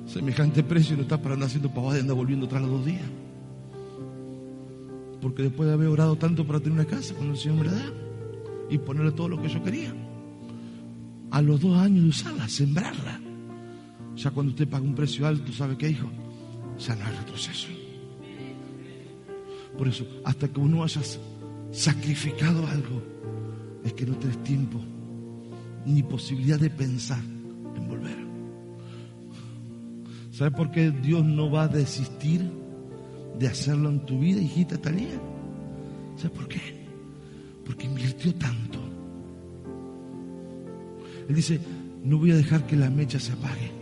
Semejante 0.05 0.63
precio 0.63 0.95
no 0.95 1.03
está 1.03 1.21
para 1.21 1.33
andar 1.33 1.47
haciendo 1.47 1.73
pavada 1.73 1.97
y 1.97 2.01
andar 2.01 2.15
volviendo 2.15 2.47
tras 2.47 2.61
los 2.61 2.71
dos 2.71 2.85
días. 2.85 3.05
Porque 5.21 5.43
después 5.43 5.67
de 5.67 5.73
haber 5.73 5.87
orado 5.87 6.15
tanto 6.15 6.45
para 6.45 6.59
tener 6.59 6.73
una 6.73 6.85
casa, 6.85 7.13
cuando 7.13 7.33
el 7.33 7.39
Señor 7.39 7.57
me 7.57 7.65
la 7.65 7.71
da 7.71 7.93
y 8.69 8.77
ponerle 8.77 9.11
todo 9.11 9.29
lo 9.29 9.41
que 9.41 9.49
yo 9.49 9.63
quería, 9.63 9.93
a 11.31 11.41
los 11.41 11.59
dos 11.59 11.77
años 11.77 12.03
de 12.03 12.09
usarla, 12.09 12.47
sembrarla, 12.47 13.19
ya 14.15 14.31
cuando 14.31 14.51
usted 14.51 14.67
paga 14.67 14.83
un 14.83 14.95
precio 14.95 15.27
alto, 15.27 15.51
¿sabe 15.51 15.77
qué, 15.77 15.89
hijo? 15.89 16.09
Hay 16.77 17.17
retroceso. 17.17 17.67
Por 19.77 19.87
eso, 19.87 20.05
hasta 20.23 20.47
que 20.47 20.59
uno 20.59 20.83
haya 20.83 21.01
sacrificado 21.71 22.65
algo, 22.67 23.01
es 23.83 23.93
que 23.93 24.05
no 24.05 24.15
tenés 24.15 24.41
tiempo 24.43 24.79
ni 25.85 26.03
posibilidad 26.03 26.59
de 26.59 26.69
pensar 26.69 27.21
en 27.75 27.87
volver. 27.87 28.17
¿Sabe 30.31 30.51
por 30.51 30.71
qué 30.71 30.91
Dios 30.91 31.25
no 31.25 31.49
va 31.49 31.63
a 31.63 31.67
desistir 31.67 32.41
de 33.39 33.47
hacerlo 33.47 33.89
en 33.89 34.05
tu 34.05 34.19
vida, 34.19 34.39
hijita 34.39 34.77
Talía? 34.77 35.19
¿Sabe 36.15 36.29
por 36.29 36.47
qué? 36.47 36.61
Porque 37.65 37.85
invirtió 37.85 38.33
tanto. 38.35 38.79
Él 41.27 41.35
dice, 41.35 41.59
no 42.03 42.17
voy 42.17 42.31
a 42.31 42.35
dejar 42.35 42.65
que 42.65 42.75
la 42.75 42.89
mecha 42.89 43.19
se 43.19 43.33
apague. 43.33 43.76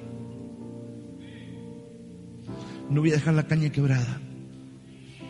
No 2.90 3.02
voy 3.02 3.12
a 3.12 3.16
dejar 3.16 3.34
la 3.34 3.44
caña 3.44 3.70
quebrada. 3.70 4.20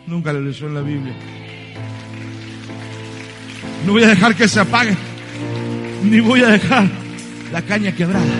Nunca 0.06 0.32
lo 0.32 0.40
leyó 0.40 0.68
en 0.68 0.74
la 0.74 0.82
Biblia. 0.82 1.14
No 3.84 3.92
voy 3.92 4.02
a 4.02 4.08
dejar 4.08 4.34
que 4.34 4.48
se 4.48 4.60
apague. 4.60 4.96
Ni 6.04 6.20
voy 6.20 6.40
a 6.40 6.48
dejar 6.48 6.88
la 7.52 7.62
caña 7.62 7.92
quebrada. 7.92 8.34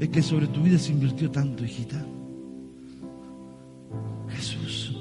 Es 0.00 0.08
que 0.08 0.22
sobre 0.22 0.46
tu 0.48 0.62
vida 0.62 0.78
se 0.78 0.92
invirtió 0.92 1.30
tanto, 1.30 1.64
hijita. 1.64 2.04
Jesús. 4.30 4.96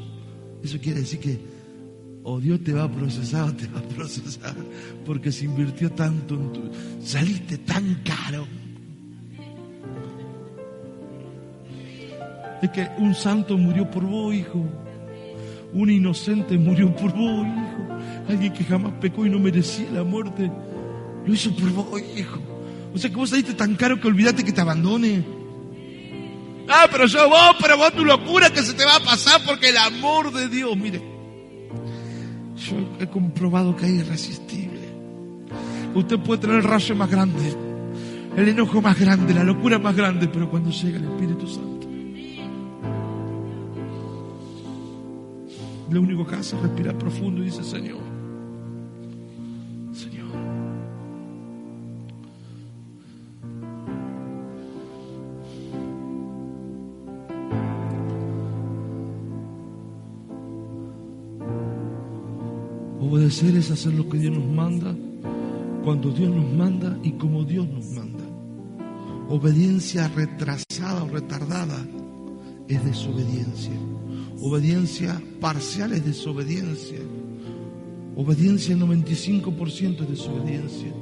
Eso 0.64 0.80
quiere 0.80 1.02
decir 1.02 1.20
que 1.20 1.40
o 2.24 2.40
Dios 2.40 2.64
te 2.64 2.72
va 2.72 2.84
a 2.84 2.92
procesar 2.92 3.50
o 3.50 3.54
te 3.54 3.68
va 3.68 3.80
a 3.80 3.84
procesar. 3.84 4.56
Porque 5.06 5.32
se 5.32 5.46
invirtió 5.46 5.92
tanto 5.92 6.36
en 6.36 6.54
tu... 6.54 6.72
Saliste 7.04 7.58
tan 7.58 7.96
caro. 8.04 8.48
Es 12.64 12.70
que 12.70 12.90
un 12.98 13.14
santo 13.14 13.58
murió 13.58 13.92
por 13.92 14.06
vos, 14.06 14.34
hijo. 14.34 14.66
Un 15.74 15.90
inocente 15.90 16.58
murió 16.58 16.96
por 16.96 17.12
vos, 17.12 17.46
hijo. 17.46 18.00
Alguien 18.30 18.54
que 18.54 18.64
jamás 18.64 18.94
pecó 19.02 19.26
y 19.26 19.30
no 19.30 19.38
merecía 19.38 19.92
la 19.92 20.06
muerte. 20.06 20.50
Lo 21.26 21.34
hizo 21.34 21.54
por 21.54 21.70
vos, 21.72 22.02
hijo. 22.16 22.40
O 22.94 22.98
sea 22.98 23.10
que 23.10 23.18
vos 23.18 23.32
saliste 23.32 23.54
tan 23.54 23.76
caro 23.76 24.00
que 24.00 24.08
olvidaste 24.08 24.46
que 24.46 24.54
te 24.54 24.62
abandone. 24.62 25.26
Ah, 26.70 26.88
pero 26.90 27.06
yo 27.06 27.28
vos, 27.28 27.58
pero 27.60 27.78
vos 27.78 27.92
tu 27.92 28.06
locura 28.06 28.50
que 28.50 28.62
se 28.62 28.74
te 28.74 28.86
va 28.86 28.96
a 28.96 29.04
pasar 29.04 29.42
porque 29.46 29.68
el 29.68 29.78
amor 29.78 30.32
de 30.32 30.48
Dios, 30.48 30.78
mire. 30.78 31.02
Yo 32.56 32.78
he 32.98 33.08
comprobado 33.08 33.76
que 33.76 33.86
es 33.88 34.06
irresistible. 34.06 34.80
Usted 35.94 36.18
puede 36.20 36.40
tener 36.40 36.56
el 36.56 36.64
rayo 36.64 36.96
más 36.96 37.12
grande, 37.12 37.54
el 38.38 38.48
enojo 38.48 38.82
más 38.82 38.98
grande, 38.98 39.34
la 39.34 39.44
locura 39.44 39.78
más 39.80 39.96
grande, 39.98 40.30
pero 40.30 40.50
cuando 40.50 40.72
llega 40.72 40.98
el 40.98 41.04
Espíritu 41.04 41.46
Santo, 41.46 41.83
lo 45.94 46.02
único 46.02 46.26
que 46.26 46.36
hace 46.36 46.56
es 46.56 46.62
respirar 46.64 46.98
profundo 46.98 47.42
y 47.42 47.46
dice, 47.46 47.64
Señor, 47.64 48.00
Señor. 49.94 50.28
Obedecer 63.00 63.56
es 63.56 63.70
hacer 63.70 63.94
lo 63.94 64.10
que 64.10 64.18
Dios 64.18 64.36
nos 64.36 64.48
manda, 64.48 64.96
cuando 65.84 66.10
Dios 66.10 66.32
nos 66.32 66.52
manda 66.54 66.98
y 67.04 67.12
como 67.12 67.44
Dios 67.44 67.68
nos 67.70 67.86
manda. 67.92 68.24
Obediencia 69.30 70.08
retrasada 70.08 71.04
o 71.04 71.08
retardada 71.08 71.86
es 72.68 72.84
desobediencia. 72.84 73.74
Obediencia 74.40 75.22
parcial 75.40 75.94
es 75.94 76.06
desobediencia. 76.06 77.00
Obediencia 78.16 78.76
95% 78.76 80.02
es 80.02 80.10
desobediencia. 80.10 80.94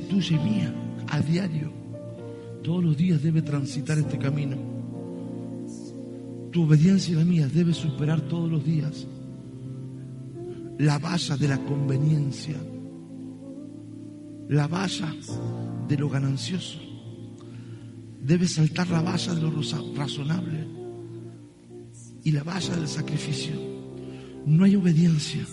Tuya 0.00 0.36
y 0.36 0.38
mía 0.38 0.74
a 1.08 1.20
diario, 1.20 1.70
todos 2.62 2.82
los 2.82 2.96
días 2.96 3.22
debe 3.22 3.42
transitar 3.42 3.98
este 3.98 4.18
camino. 4.18 4.56
Tu 6.50 6.62
obediencia 6.62 7.12
y 7.12 7.16
la 7.16 7.24
mía 7.24 7.48
debe 7.48 7.72
superar 7.72 8.20
todos 8.22 8.50
los 8.50 8.64
días 8.64 9.06
la 10.78 10.98
valla 10.98 11.36
de 11.36 11.48
la 11.48 11.58
conveniencia, 11.58 12.56
la 14.48 14.66
valla 14.66 15.14
de 15.88 15.96
lo 15.96 16.08
ganancioso. 16.08 16.78
Debe 18.20 18.48
saltar 18.48 18.88
la 18.88 19.02
valla 19.02 19.34
de 19.34 19.42
lo 19.42 19.50
razonable 19.94 20.66
y 22.24 22.30
la 22.32 22.42
valla 22.42 22.76
del 22.76 22.88
sacrificio. 22.88 23.54
No 24.46 24.64
hay 24.64 24.76
obediencia 24.76 25.44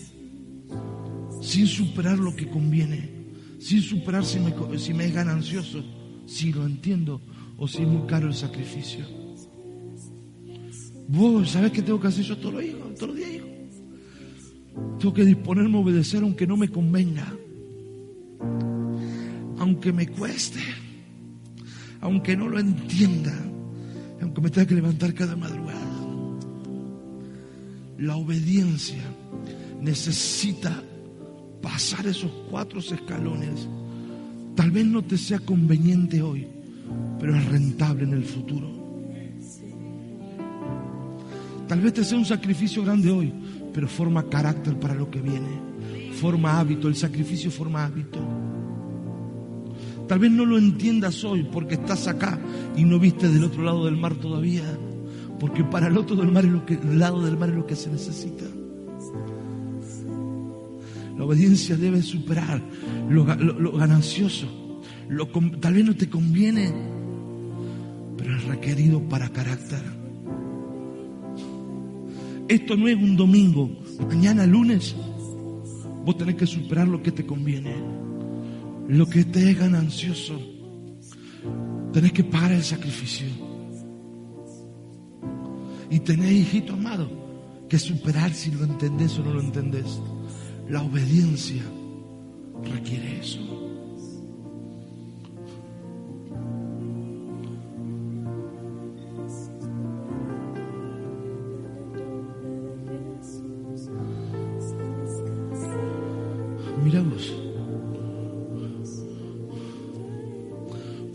sin 1.41 1.67
superar 1.67 2.17
lo 2.17 2.35
que 2.35 2.49
conviene 2.49 3.18
sin 3.59 3.81
superar 3.81 4.25
si 4.25 4.39
me, 4.39 4.53
si 4.77 4.93
me 4.93 5.05
es 5.05 5.13
ganancioso, 5.13 5.83
si 6.25 6.51
lo 6.53 6.65
entiendo 6.65 7.21
o 7.57 7.67
si 7.67 7.81
es 7.81 7.87
muy 7.87 8.07
caro 8.07 8.27
el 8.27 8.33
sacrificio. 8.33 9.05
Vos, 11.07 11.51
¿sabes 11.51 11.71
qué 11.71 11.81
tengo 11.81 11.99
que 11.99 12.07
hacer 12.07 12.23
yo 12.23 12.37
todos 12.37 12.53
los, 12.53 12.63
días, 12.63 12.77
todos 12.95 13.09
los 13.09 13.17
días, 13.17 13.31
hijo? 13.33 13.47
Tengo 14.99 15.13
que 15.13 15.25
disponerme 15.25 15.77
a 15.77 15.81
obedecer 15.81 16.23
aunque 16.23 16.47
no 16.47 16.55
me 16.55 16.69
convenga, 16.69 17.33
aunque 19.57 19.91
me 19.91 20.07
cueste, 20.07 20.59
aunque 21.99 22.37
no 22.37 22.47
lo 22.47 22.59
entienda, 22.59 23.33
aunque 24.21 24.41
me 24.41 24.49
tenga 24.49 24.67
que 24.67 24.75
levantar 24.75 25.13
cada 25.13 25.35
madrugada. 25.35 25.79
La 27.97 28.15
obediencia 28.15 29.03
necesita 29.81 30.81
pasar 31.61 32.07
esos 32.07 32.31
cuatro 32.49 32.79
escalones. 32.79 33.67
Tal 34.55 34.71
vez 34.71 34.85
no 34.85 35.01
te 35.03 35.17
sea 35.17 35.39
conveniente 35.39 36.21
hoy, 36.21 36.47
pero 37.19 37.35
es 37.35 37.45
rentable 37.45 38.03
en 38.03 38.13
el 38.13 38.23
futuro. 38.23 38.79
Tal 41.67 41.81
vez 41.81 41.93
te 41.93 42.03
sea 42.03 42.17
un 42.17 42.25
sacrificio 42.25 42.83
grande 42.83 43.11
hoy, 43.11 43.31
pero 43.73 43.87
forma 43.87 44.27
carácter 44.27 44.79
para 44.79 44.95
lo 44.95 45.09
que 45.09 45.21
viene. 45.21 45.69
Forma 46.13 46.59
hábito, 46.59 46.87
el 46.87 46.95
sacrificio 46.95 47.51
forma 47.51 47.85
hábito. 47.85 48.19
Tal 50.07 50.17
vez 50.17 50.31
no 50.31 50.43
lo 50.45 50.57
entiendas 50.57 51.23
hoy 51.23 51.47
porque 51.51 51.75
estás 51.75 52.07
acá 52.07 52.39
y 52.75 52.83
no 52.83 52.97
viste 52.97 53.29
del 53.29 53.43
otro 53.43 53.61
lado 53.61 53.85
del 53.85 53.95
mar 53.95 54.15
todavía. 54.15 54.63
Porque 55.39 55.63
para 55.63 55.87
el 55.87 55.97
otro 55.97 56.15
del 56.15 56.31
mar 56.31 56.45
es 56.45 56.51
lo 56.51 56.65
que, 56.65 56.73
el 56.73 56.97
lado 56.97 57.23
del 57.23 57.37
mar 57.37 57.49
es 57.49 57.55
lo 57.55 57.67
que 57.67 57.75
se 57.75 57.91
necesita. 57.91 58.45
La 61.19 61.25
obediencia 61.25 61.75
debe 61.75 62.01
superar 62.01 62.61
lo, 63.09 63.25
ganancioso. 63.25 64.47
Tal 65.59 65.73
vez 65.73 65.83
no 65.83 65.93
te 65.93 66.09
conviene, 66.09 66.73
pero 68.15 68.37
es 68.37 68.45
requerido 68.45 69.01
para 69.09 69.27
carácter. 69.27 69.81
Esto 72.47 72.77
no 72.77 72.87
es 72.87 72.95
un 72.95 73.17
domingo. 73.17 73.69
Mañana 74.07 74.45
lunes 74.45 74.95
vos 76.05 76.17
tenés 76.17 76.35
que 76.35 76.47
superar 76.47 76.87
lo 76.87 77.03
que 77.03 77.11
te 77.11 77.25
conviene. 77.25 77.75
Lo 78.87 79.05
que 79.05 79.25
te 79.25 79.51
es 79.51 79.59
ganancioso. 79.59 80.39
Tenés 81.91 82.13
que 82.13 82.23
pagar 82.23 82.53
el 82.53 82.63
sacrificio. 82.63 83.27
Y 85.89 85.99
tenés, 85.99 86.31
hijito 86.31 86.75
amado, 86.75 87.09
que 87.67 87.77
superar 87.77 88.33
si 88.33 88.51
lo 88.51 88.63
entendés 88.63 89.19
o 89.19 89.23
no 89.25 89.33
lo 89.33 89.41
entendés. 89.41 89.99
La 90.69 90.83
obediencia 90.83 91.63
requiere 92.63 93.21
eso. 93.21 93.39
Mira 106.83 107.01
vos. 107.01 107.35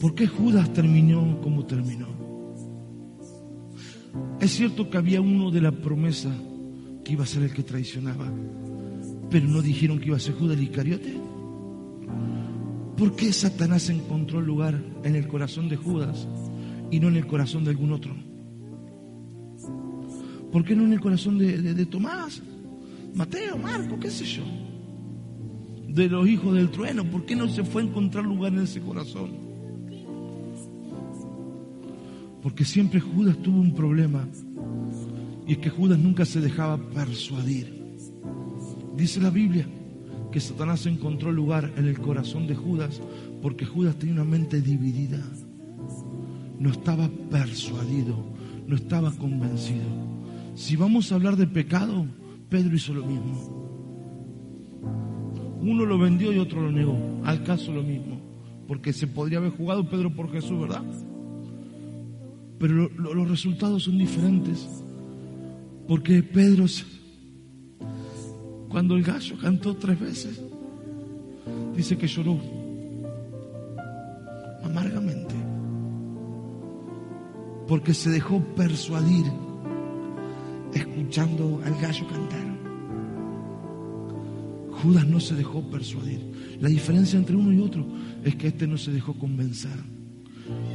¿Por 0.01 0.15
qué 0.17 0.27
Judas 0.27 0.73
terminó 0.73 1.41
como 1.41 1.65
terminó? 1.65 2.09
Es 4.41 4.51
cierto 4.51 4.91
que 4.91 4.99
había 4.99 5.21
uno 5.21 5.53
de 5.53 5.61
la 5.61 5.71
promesa 5.71 6.31
que 7.05 7.13
iba 7.13 7.23
a 7.23 7.27
ser 7.27 7.45
el 7.45 7.53
que 7.53 7.63
traicionaba, 7.63 8.31
pero 9.35 9.49
no 9.49 9.63
dijeron 9.63 9.99
que 9.99 10.07
iba 10.07 10.17
a 10.17 10.21
ser 10.21 10.37
Judas 10.37 10.57
el 10.57 10.63
Iscariote. 10.63 11.13
¿Por 12.97 13.17
qué 13.17 13.33
Satanás 13.33 13.91
encontró 13.91 14.41
lugar 14.41 14.81
en 15.03 15.17
el 15.17 15.27
corazón 15.27 15.69
de 15.69 15.75
Judas 15.75 16.29
y 16.93 17.01
no 17.01 17.09
en 17.09 17.17
el 17.17 17.27
corazón 17.27 17.65
de 17.65 17.71
algún 17.71 17.91
otro? 17.91 18.15
¿Por 20.53 20.65
qué 20.65 20.77
no 20.77 20.85
en 20.85 20.93
el 20.93 21.01
corazón 21.01 21.37
de, 21.39 21.61
de- 21.61 21.75
de 21.75 21.87
Tomás, 21.87 22.41
Mateo, 23.13 23.59
Marco, 23.59 23.99
qué 23.99 24.09
sé 24.09 24.25
yo? 24.25 24.45
De 25.89 26.09
los 26.09 26.29
hijos 26.29 26.55
del 26.55 26.71
trueno, 26.71 27.03
¿por 27.05 27.27
qué 27.27 27.35
no 27.35 27.49
se 27.49 27.65
fue 27.65 27.83
a 27.83 27.87
encontrar 27.87 28.25
lugar 28.25 28.53
en 28.53 28.61
ese 28.61 28.81
corazón? 28.83 29.33
Porque 32.41 32.65
siempre 32.65 33.01
Judas 33.01 33.37
tuvo 33.39 33.59
un 33.59 33.75
problema 33.75 34.29
y 35.45 35.55
es 35.55 35.59
que 35.59 35.71
Judas 35.71 35.99
nunca 35.99 36.25
se 36.25 36.41
dejaba 36.41 36.77
persuadir. 36.79 37.83
Dice 38.97 39.21
la 39.21 39.31
Biblia 39.31 39.67
que 40.31 40.41
Satanás 40.41 40.87
encontró 40.87 41.31
lugar 41.33 41.73
en 41.77 41.87
el 41.87 41.99
corazón 41.99 42.47
de 42.47 42.55
Judas 42.55 43.01
porque 43.43 43.65
Judas 43.67 43.97
tenía 43.97 44.15
una 44.15 44.25
mente 44.25 44.61
dividida. 44.61 45.21
No 46.59 46.71
estaba 46.71 47.09
persuadido, 47.31 48.17
no 48.67 48.77
estaba 48.77 49.13
convencido. 49.13 49.85
Si 50.55 50.77
vamos 50.77 51.11
a 51.11 51.17
hablar 51.17 51.37
de 51.37 51.47
pecado, 51.47 52.07
Pedro 52.49 52.75
hizo 52.77 52.95
lo 52.95 53.05
mismo. 53.05 53.63
Uno 55.61 55.85
lo 55.87 55.99
vendió 55.99 56.33
y 56.33 56.39
otro 56.39 56.61
lo 56.63 56.71
negó. 56.71 56.97
Al 57.25 57.43
caso 57.43 57.73
lo 57.73 57.83
mismo. 57.83 58.21
Porque 58.69 58.93
se 58.93 59.07
podría 59.07 59.39
haber 59.39 59.51
jugado 59.51 59.89
Pedro 59.89 60.15
por 60.15 60.31
Jesús, 60.31 60.61
¿verdad? 60.61 60.83
Pero 62.59 62.75
lo- 62.75 62.89
lo- 62.91 63.15
los 63.15 63.29
resultados 63.29 63.83
son 63.85 63.99
diferentes. 63.99 64.67
Porque 65.89 66.23
Pedro, 66.23 66.65
cuando 68.75 68.97
el 68.97 69.05
gallo 69.05 69.37
cantó 69.41 69.77
tres 69.77 70.01
veces, 70.01 70.43
dice 71.77 71.97
que 71.97 72.09
lloró 72.09 72.41
amargamente. 74.65 75.33
Porque 77.69 77.95
se 77.95 78.11
dejó 78.11 78.41
persuadir 78.57 79.27
escuchando 80.73 81.63
al 81.65 81.81
gallo 81.81 82.05
cantar. 82.09 82.59
Judas 84.83 85.07
no 85.07 85.21
se 85.21 85.37
dejó 85.37 85.63
persuadir. 85.71 86.59
La 86.61 86.69
diferencia 86.69 87.17
entre 87.17 87.37
uno 87.37 87.53
y 87.53 87.61
otro 87.61 87.87
es 88.25 88.35
que 88.35 88.49
este 88.49 88.67
no 88.67 88.77
se 88.77 88.91
dejó 88.91 89.15
convencer. 89.15 89.79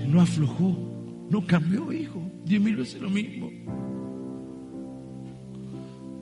No 0.08 0.22
aflojó, 0.22 1.28
no 1.30 1.46
cambió, 1.46 1.92
hijo. 1.92 2.22
Diez 2.46 2.62
mil 2.62 2.78
veces 2.78 3.02
lo 3.02 3.10
mismo. 3.10 3.49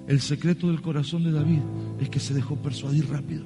El 0.08 0.22
secreto 0.22 0.68
del 0.68 0.82
corazón 0.82 1.26
de 1.26 1.34
David 1.34 1.60
es 2.00 2.10
que 2.10 2.22
se 2.22 2.34
dejó 2.34 2.56
persuadir 2.56 3.10
rápido. 3.10 3.44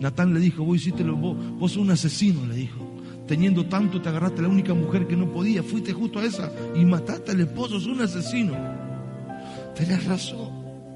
Natán 0.00 0.34
le 0.34 0.40
dijo, 0.40 0.64
vos 0.64 0.76
hiciste 0.76 1.04
lo, 1.04 1.14
vos, 1.14 1.36
vos 1.58 1.72
sos 1.72 1.82
un 1.82 1.92
asesino, 1.92 2.44
le 2.44 2.56
dijo. 2.56 2.80
Teniendo 3.28 3.64
tanto 3.66 4.02
te 4.02 4.08
agarraste 4.08 4.40
a 4.40 4.42
la 4.42 4.48
única 4.48 4.74
mujer 4.74 5.06
que 5.06 5.16
no 5.16 5.30
podía, 5.30 5.62
fuiste 5.62 5.92
justo 5.92 6.18
a 6.18 6.24
esa 6.24 6.50
y 6.74 6.84
mataste 6.84 7.30
al 7.30 7.40
esposo, 7.40 7.78
sos 7.78 7.86
un 7.86 8.00
asesino. 8.00 8.52
Tenés 9.76 10.04
razón, 10.06 10.50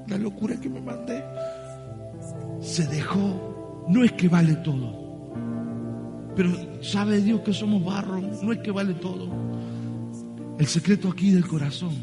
la 0.09 0.17
locura 0.17 0.59
que 0.59 0.67
me 0.67 0.81
mandé. 0.81 1.23
Se 2.59 2.85
dejó, 2.87 3.85
no 3.87 4.03
es 4.03 4.11
que 4.11 4.27
vale 4.27 4.55
todo, 4.55 5.31
pero 6.35 6.51
sabe 6.83 7.21
Dios 7.21 7.41
que 7.41 7.53
somos 7.53 7.85
barro, 7.85 8.19
no 8.19 8.51
es 8.51 8.59
que 8.59 8.71
vale 8.71 8.95
todo. 8.95 9.29
El 10.59 10.67
secreto 10.67 11.09
aquí 11.09 11.31
del 11.31 11.47
corazón 11.47 11.93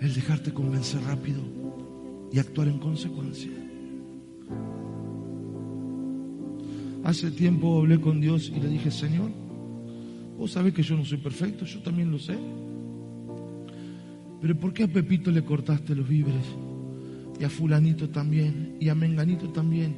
es 0.00 0.14
dejarte 0.14 0.52
convencer 0.52 1.00
rápido 1.02 1.57
y 2.32 2.38
actuar 2.38 2.68
en 2.68 2.78
consecuencia. 2.78 3.50
Hace 7.04 7.30
tiempo 7.30 7.78
hablé 7.78 8.00
con 8.00 8.20
Dios 8.20 8.52
y 8.54 8.60
le 8.60 8.68
dije, 8.68 8.90
Señor, 8.90 9.30
vos 10.36 10.50
sabés 10.50 10.74
que 10.74 10.82
yo 10.82 10.96
no 10.96 11.04
soy 11.04 11.18
perfecto, 11.18 11.64
yo 11.64 11.80
también 11.80 12.10
lo 12.10 12.18
sé. 12.18 12.36
Pero 14.40 14.58
¿por 14.58 14.72
qué 14.72 14.84
a 14.84 14.88
Pepito 14.88 15.30
le 15.30 15.42
cortaste 15.44 15.94
los 15.94 16.08
víveres? 16.08 16.46
Y 17.40 17.44
a 17.44 17.48
fulanito 17.48 18.08
también, 18.10 18.76
y 18.80 18.88
a 18.88 18.94
menganito 18.94 19.48
también, 19.50 19.94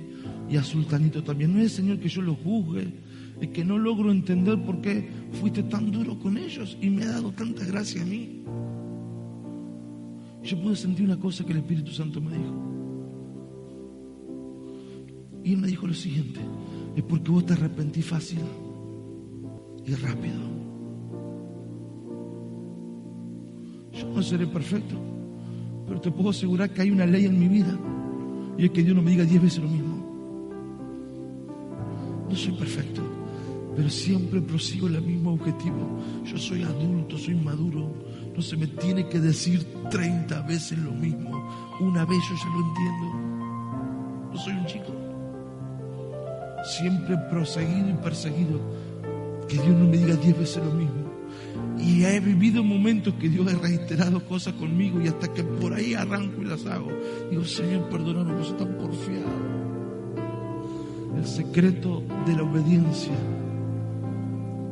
y 0.48 0.56
a 0.56 0.62
sultanito 0.62 1.22
también. 1.22 1.54
No 1.54 1.60
es, 1.60 1.72
Señor, 1.72 1.98
que 1.98 2.08
yo 2.08 2.22
lo 2.22 2.34
juzgue, 2.34 2.92
es 3.40 3.48
que 3.48 3.64
no 3.64 3.78
logro 3.78 4.10
entender 4.10 4.62
por 4.62 4.80
qué 4.80 5.08
fuiste 5.32 5.62
tan 5.64 5.90
duro 5.90 6.18
con 6.18 6.36
ellos 6.36 6.76
y 6.80 6.90
me 6.90 7.04
ha 7.04 7.12
dado 7.12 7.32
tanta 7.32 7.64
gracia 7.64 8.02
a 8.02 8.04
mí. 8.04 8.44
Yo 10.42 10.60
pude 10.60 10.76
sentir 10.76 11.04
una 11.04 11.18
cosa 11.18 11.44
que 11.44 11.52
el 11.52 11.58
Espíritu 11.58 11.92
Santo 11.92 12.20
me 12.20 12.36
dijo. 12.36 12.70
Y 15.44 15.54
él 15.54 15.58
me 15.58 15.68
dijo 15.68 15.86
lo 15.86 15.94
siguiente, 15.94 16.40
es 16.96 17.02
porque 17.04 17.30
vos 17.30 17.46
te 17.46 17.54
arrepentí 17.54 18.02
fácil 18.02 18.40
y 19.86 19.94
rápido. 19.94 20.40
Yo 23.92 24.08
no 24.10 24.22
seré 24.22 24.46
perfecto, 24.46 24.96
pero 25.86 26.00
te 26.00 26.10
puedo 26.10 26.30
asegurar 26.30 26.70
que 26.70 26.82
hay 26.82 26.90
una 26.90 27.06
ley 27.06 27.24
en 27.24 27.38
mi 27.38 27.48
vida 27.48 27.78
y 28.58 28.66
es 28.66 28.70
que 28.70 28.82
Dios 28.82 28.94
no 28.94 29.02
me 29.02 29.10
diga 29.12 29.24
diez 29.24 29.42
veces 29.42 29.62
lo 29.62 29.68
mismo. 29.68 29.96
No 32.28 32.36
soy 32.36 32.52
perfecto, 32.52 33.02
pero 33.74 33.88
siempre 33.88 34.40
prosigo 34.40 34.86
el 34.86 35.00
mismo 35.02 35.32
objetivo. 35.32 35.98
Yo 36.24 36.38
soy 36.38 36.62
adulto, 36.62 37.18
soy 37.18 37.34
maduro. 37.34 37.92
No 38.34 38.42
se 38.42 38.56
me 38.56 38.66
tiene 38.66 39.08
que 39.08 39.18
decir 39.18 39.66
30 39.90 40.42
veces 40.42 40.78
lo 40.78 40.92
mismo. 40.92 41.30
Una 41.80 42.04
vez 42.04 42.18
yo 42.28 42.36
ya 42.36 42.48
lo 42.50 42.66
entiendo. 42.66 44.30
No 44.32 44.38
soy 44.38 44.52
un 44.52 44.66
chico. 44.66 44.94
Siempre 46.64 47.16
proseguido 47.30 47.90
y 47.90 47.94
perseguido. 47.94 48.60
Que 49.48 49.54
Dios 49.54 49.76
no 49.76 49.88
me 49.88 49.96
diga 49.96 50.14
10 50.14 50.38
veces 50.38 50.64
lo 50.64 50.72
mismo. 50.72 51.10
Y 51.78 52.04
he 52.04 52.20
vivido 52.20 52.62
momentos 52.62 53.14
que 53.14 53.28
Dios 53.28 53.52
ha 53.52 53.58
reiterado 53.58 54.24
cosas 54.24 54.54
conmigo 54.54 55.00
y 55.00 55.08
hasta 55.08 55.32
que 55.32 55.42
por 55.42 55.72
ahí 55.72 55.94
arranco 55.94 56.42
y 56.42 56.44
las 56.44 56.66
hago. 56.66 56.90
Digo, 57.30 57.44
Señor, 57.44 57.88
perdóname, 57.88 58.32
no 58.32 58.44
soy 58.44 58.56
tan 58.58 58.76
porfiado. 58.76 59.60
El 61.16 61.26
secreto 61.26 62.02
de 62.26 62.34
la 62.34 62.42
obediencia 62.42 63.12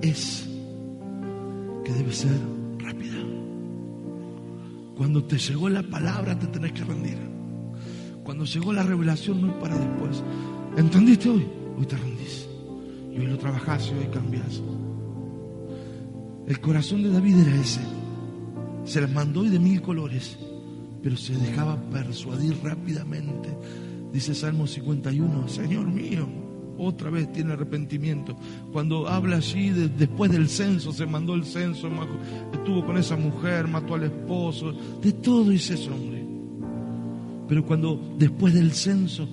es 0.02 0.48
que 1.84 1.92
debe 1.92 2.12
ser 2.12 2.38
rápida. 2.78 3.27
Cuando 4.98 5.22
te 5.22 5.38
llegó 5.38 5.68
la 5.68 5.84
palabra 5.84 6.36
te 6.36 6.48
tenés 6.48 6.72
que 6.72 6.82
rendir. 6.82 7.18
Cuando 8.24 8.44
llegó 8.44 8.72
la 8.72 8.82
revelación 8.82 9.40
no 9.40 9.52
es 9.52 9.54
para 9.54 9.78
después. 9.78 10.24
¿Entendiste 10.76 11.30
hoy? 11.30 11.46
Hoy 11.78 11.86
te 11.86 11.96
rendís. 11.96 12.48
Y 13.12 13.20
hoy 13.20 13.28
lo 13.28 13.38
trabajás 13.38 13.92
y 13.92 13.94
hoy 13.96 14.08
cambias. 14.12 14.60
El 16.48 16.60
corazón 16.60 17.04
de 17.04 17.10
David 17.10 17.36
era 17.46 17.54
ese. 17.54 17.80
Se 18.84 19.00
las 19.00 19.10
mandó 19.12 19.44
y 19.44 19.50
de 19.50 19.60
mil 19.60 19.80
colores, 19.80 20.36
pero 21.00 21.16
se 21.16 21.36
dejaba 21.36 21.76
persuadir 21.90 22.58
rápidamente. 22.64 23.50
Dice 24.12 24.34
Salmo 24.34 24.66
51, 24.66 25.46
Señor 25.46 25.86
mío, 25.86 26.26
otra 26.78 27.10
vez 27.10 27.30
tiene 27.32 27.52
arrepentimiento. 27.52 28.36
Cuando 28.72 29.08
habla 29.08 29.36
allí, 29.36 29.70
de- 29.70 29.88
después 29.88 30.30
del 30.30 30.48
censo, 30.48 30.92
se 30.92 31.06
mandó 31.06 31.34
el 31.34 31.44
censo, 31.44 31.88
estuvo 32.52 32.84
con 32.86 32.96
esa 32.98 33.16
mujer, 33.16 33.66
mató 33.68 33.94
al 33.94 34.04
esposo, 34.04 34.72
de 35.02 35.12
todo 35.12 35.52
hizo 35.52 35.74
ese 35.74 35.90
hombre. 35.90 36.24
Pero 37.48 37.64
cuando 37.64 38.14
después 38.18 38.52
del 38.54 38.72
censo 38.72 39.28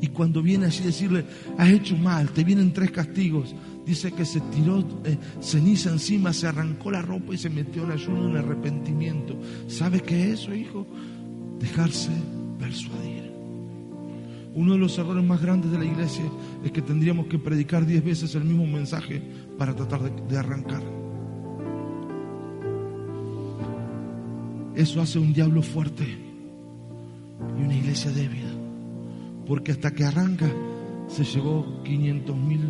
y 0.00 0.08
cuando 0.08 0.42
viene 0.42 0.66
allí 0.66 0.82
decirle, 0.82 1.24
has 1.58 1.68
hecho 1.70 1.96
mal, 1.96 2.28
te 2.30 2.42
vienen 2.42 2.72
tres 2.72 2.90
castigos, 2.90 3.54
dice 3.86 4.10
que 4.10 4.24
se 4.24 4.40
tiró 4.40 4.80
eh, 5.04 5.16
ceniza 5.40 5.90
encima, 5.90 6.32
se 6.32 6.48
arrancó 6.48 6.90
la 6.90 7.02
ropa 7.02 7.34
y 7.34 7.38
se 7.38 7.48
metió 7.50 7.84
en 7.84 7.92
ayuno 7.92 8.28
en 8.30 8.36
arrepentimiento. 8.36 9.36
¿Sabes 9.68 10.02
qué 10.02 10.32
es 10.32 10.40
eso, 10.40 10.54
hijo? 10.54 10.86
dejarse 11.60 12.10
persuadir. 12.58 13.21
Uno 14.54 14.74
de 14.74 14.78
los 14.78 14.98
errores 14.98 15.24
más 15.24 15.40
grandes 15.40 15.70
de 15.70 15.78
la 15.78 15.84
iglesia 15.84 16.24
es 16.62 16.70
que 16.72 16.82
tendríamos 16.82 17.26
que 17.26 17.38
predicar 17.38 17.86
diez 17.86 18.04
veces 18.04 18.34
el 18.34 18.44
mismo 18.44 18.66
mensaje 18.66 19.22
para 19.56 19.74
tratar 19.74 20.02
de, 20.02 20.38
arrancar. 20.38 20.82
Eso 24.74 25.00
hace 25.00 25.18
un 25.18 25.32
diablo 25.32 25.62
fuerte 25.62 26.04
y 27.58 27.62
una 27.62 27.74
iglesia 27.74 28.10
débil. 28.10 28.44
Porque 29.46 29.72
hasta 29.72 29.90
que 29.90 30.04
arranca 30.04 30.50
se 31.08 31.24
llevó 31.24 31.82
500 31.82 32.36
mil 32.36 32.60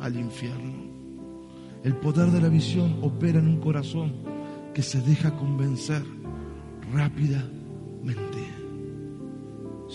al 0.00 0.16
infierno. 0.16 0.90
El 1.82 1.96
poder 1.96 2.30
de 2.30 2.40
la 2.40 2.48
visión 2.48 2.98
opera 3.00 3.38
en 3.38 3.48
un 3.48 3.60
corazón 3.60 4.12
que 4.74 4.82
se 4.82 5.00
deja 5.00 5.36
convencer 5.36 6.02
rápidamente. 6.92 8.49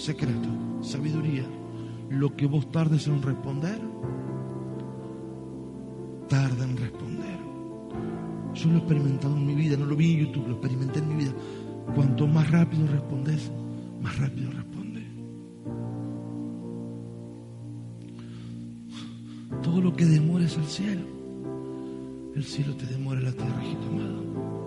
Secreto, 0.05 0.49
sabiduría. 0.81 1.43
Lo 2.11 2.35
que 2.35 2.45
vos 2.45 2.71
tardes 2.71 3.07
en 3.07 3.23
responder, 3.23 3.81
tarda 6.29 6.63
en 6.63 6.77
responder. 6.77 7.39
Yo 8.53 8.69
lo 8.69 8.75
he 8.75 8.77
experimentado 8.77 9.35
en 9.35 9.47
mi 9.47 9.55
vida, 9.55 9.75
no 9.77 9.87
lo 9.87 9.95
vi 9.95 10.13
en 10.13 10.27
YouTube, 10.27 10.47
lo 10.47 10.57
experimenté 10.57 10.99
en 10.99 11.07
mi 11.07 11.15
vida. 11.23 11.33
Cuanto 11.95 12.27
más 12.27 12.51
rápido 12.51 12.85
respondes, 12.85 13.51
más 13.99 14.15
rápido 14.19 14.51
responde. 14.51 15.07
Todo 19.63 19.81
lo 19.81 19.95
que 19.95 20.05
demores 20.05 20.55
al 20.55 20.65
cielo, 20.65 21.01
el 22.35 22.43
cielo 22.43 22.75
te 22.75 22.85
demora 22.85 23.21
la 23.21 23.31
tierra, 23.31 23.63
hijito 23.63 23.87
amado. 23.87 24.64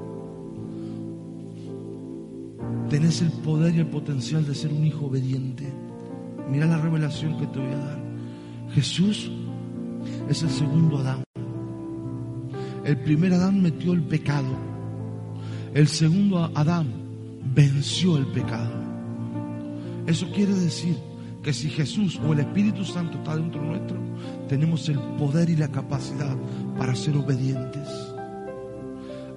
Tenés 2.88 3.20
el 3.22 3.30
poder 3.30 3.74
y 3.74 3.80
el 3.80 3.86
potencial 3.86 4.46
de 4.46 4.54
ser 4.54 4.72
un 4.72 4.84
hijo 4.84 5.06
obediente. 5.06 5.72
Mira 6.50 6.66
la 6.66 6.78
revelación 6.78 7.38
que 7.38 7.46
te 7.46 7.58
voy 7.58 7.72
a 7.72 7.78
dar. 7.78 8.00
Jesús 8.74 9.30
es 10.28 10.42
el 10.42 10.50
segundo 10.50 10.98
Adán. 10.98 11.24
El 12.84 12.96
primer 13.00 13.34
Adán 13.34 13.60
metió 13.60 13.92
el 13.92 14.02
pecado. 14.02 14.56
El 15.74 15.88
segundo 15.88 16.50
Adán 16.54 16.92
venció 17.54 18.16
el 18.16 18.26
pecado. 18.28 18.72
Eso 20.06 20.30
quiere 20.32 20.54
decir 20.54 20.96
que 21.42 21.52
si 21.52 21.68
Jesús 21.68 22.18
o 22.26 22.32
el 22.32 22.40
Espíritu 22.40 22.84
Santo 22.84 23.18
está 23.18 23.36
dentro 23.36 23.62
nuestro, 23.62 23.98
tenemos 24.48 24.88
el 24.88 24.98
poder 25.18 25.50
y 25.50 25.56
la 25.56 25.68
capacidad 25.68 26.36
para 26.78 26.94
ser 26.94 27.16
obedientes. 27.16 27.86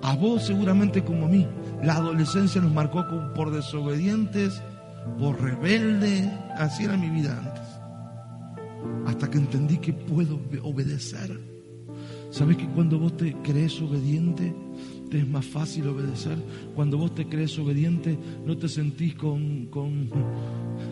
A 0.01 0.15
vos 0.15 0.45
seguramente 0.45 1.03
como 1.03 1.25
a 1.25 1.29
mí, 1.29 1.45
la 1.83 1.95
adolescencia 1.95 2.61
nos 2.61 2.71
marcó 2.71 3.05
por 3.33 3.51
desobedientes, 3.51 4.61
por 5.17 5.41
rebeldes. 5.41 6.29
Así 6.57 6.83
era 6.83 6.97
mi 6.97 7.09
vida 7.09 7.37
antes. 7.37 9.07
Hasta 9.07 9.29
que 9.29 9.37
entendí 9.37 9.77
que 9.77 9.93
puedo 9.93 10.39
obedecer. 10.63 11.39
¿Sabes 12.29 12.57
que 12.57 12.67
cuando 12.67 12.97
vos 12.97 13.17
te 13.17 13.33
crees 13.43 13.81
obediente, 13.81 14.55
te 15.09 15.19
es 15.19 15.27
más 15.27 15.45
fácil 15.45 15.87
obedecer? 15.89 16.37
Cuando 16.75 16.97
vos 16.97 17.13
te 17.13 17.27
crees 17.27 17.57
obediente, 17.59 18.17
no 18.45 18.57
te 18.57 18.69
sentís 18.69 19.15
con, 19.15 19.65
con 19.65 20.09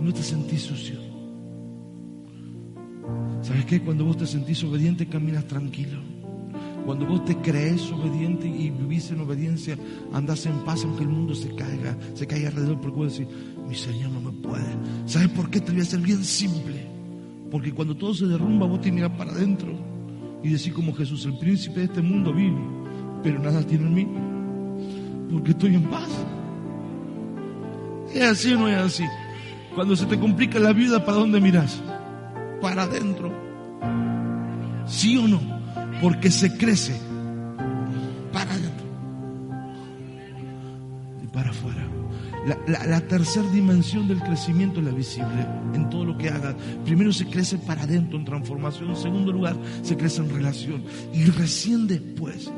no 0.01 0.13
te 0.13 0.21
sentís 0.21 0.63
sucio. 0.63 0.99
¿Sabes 3.41 3.65
qué? 3.65 3.81
Cuando 3.81 4.05
vos 4.05 4.17
te 4.17 4.27
sentís 4.27 4.63
obediente, 4.63 5.07
caminas 5.07 5.45
tranquilo. 5.45 6.18
Cuando 6.85 7.05
vos 7.05 7.23
te 7.25 7.35
crees 7.37 7.91
obediente 7.91 8.47
y 8.47 8.69
vivís 8.69 9.11
en 9.11 9.21
obediencia, 9.21 9.77
andás 10.13 10.45
en 10.45 10.63
paz 10.65 10.83
aunque 10.83 11.03
el 11.03 11.09
mundo 11.09 11.35
se 11.35 11.53
caiga, 11.55 11.95
se 12.13 12.25
caiga 12.25 12.49
alrededor, 12.49 12.79
porque 12.79 12.97
vos 12.97 13.17
decís, 13.17 13.33
mi 13.67 13.75
Señor 13.75 14.11
no 14.11 14.21
me 14.21 14.31
puede. 14.31 14.75
¿Sabes 15.05 15.29
por 15.29 15.49
qué? 15.49 15.59
Te 15.59 15.71
voy 15.71 15.81
a 15.81 15.85
ser 15.85 15.99
bien 15.99 16.23
simple. 16.23 16.87
Porque 17.51 17.73
cuando 17.73 17.95
todo 17.95 18.13
se 18.13 18.25
derrumba, 18.25 18.67
vos 18.67 18.81
te 18.81 18.91
miras 18.91 19.11
para 19.11 19.31
adentro 19.31 19.73
y 20.43 20.49
decís 20.49 20.73
como 20.73 20.93
Jesús, 20.93 21.25
el 21.25 21.37
príncipe 21.37 21.79
de 21.79 21.85
este 21.85 22.01
mundo 22.01 22.33
vive, 22.33 22.61
pero 23.23 23.39
nada 23.39 23.61
tiene 23.63 23.87
en 23.87 23.93
mí, 23.93 24.07
porque 25.31 25.51
estoy 25.51 25.75
en 25.75 25.83
paz. 25.83 26.09
¿Es 28.13 28.23
así 28.23 28.53
o 28.53 28.59
no 28.59 28.67
es 28.67 28.77
así? 28.77 29.03
Cuando 29.75 29.95
se 29.95 30.05
te 30.05 30.19
complica 30.19 30.59
la 30.59 30.73
vida, 30.73 31.03
¿para 31.03 31.17
dónde 31.17 31.39
miras? 31.39 31.81
Para 32.61 32.83
adentro. 32.83 33.31
¿Sí 34.85 35.17
o 35.17 35.27
no? 35.27 35.58
Porque 36.01 36.31
se 36.31 36.55
crece 36.57 36.95
para 38.31 38.51
adentro 38.51 38.85
y 41.23 41.27
para 41.27 41.49
afuera. 41.49 41.87
La, 42.67 43.01
tercera 43.01 43.47
dimensión 43.49 44.07
del 44.07 44.19
crecimiento 44.21 44.79
es 44.79 44.85
la 44.85 44.91
visible 44.91 45.45
en 45.73 45.89
todo 45.89 46.05
lo 46.05 46.17
que 46.17 46.29
haga. 46.29 46.55
Primero 46.85 47.11
se 47.11 47.25
crece 47.25 47.57
para 47.57 47.83
adentro 47.83 48.17
en 48.17 48.25
transformación, 48.25 48.91
en 48.91 48.95
segundo 48.95 49.31
lugar 49.31 49.57
se 49.83 49.97
crece 49.97 50.21
en 50.21 50.29
relación 50.29 50.83
y 51.13 51.25
recién 51.25 51.87
después 51.87 52.49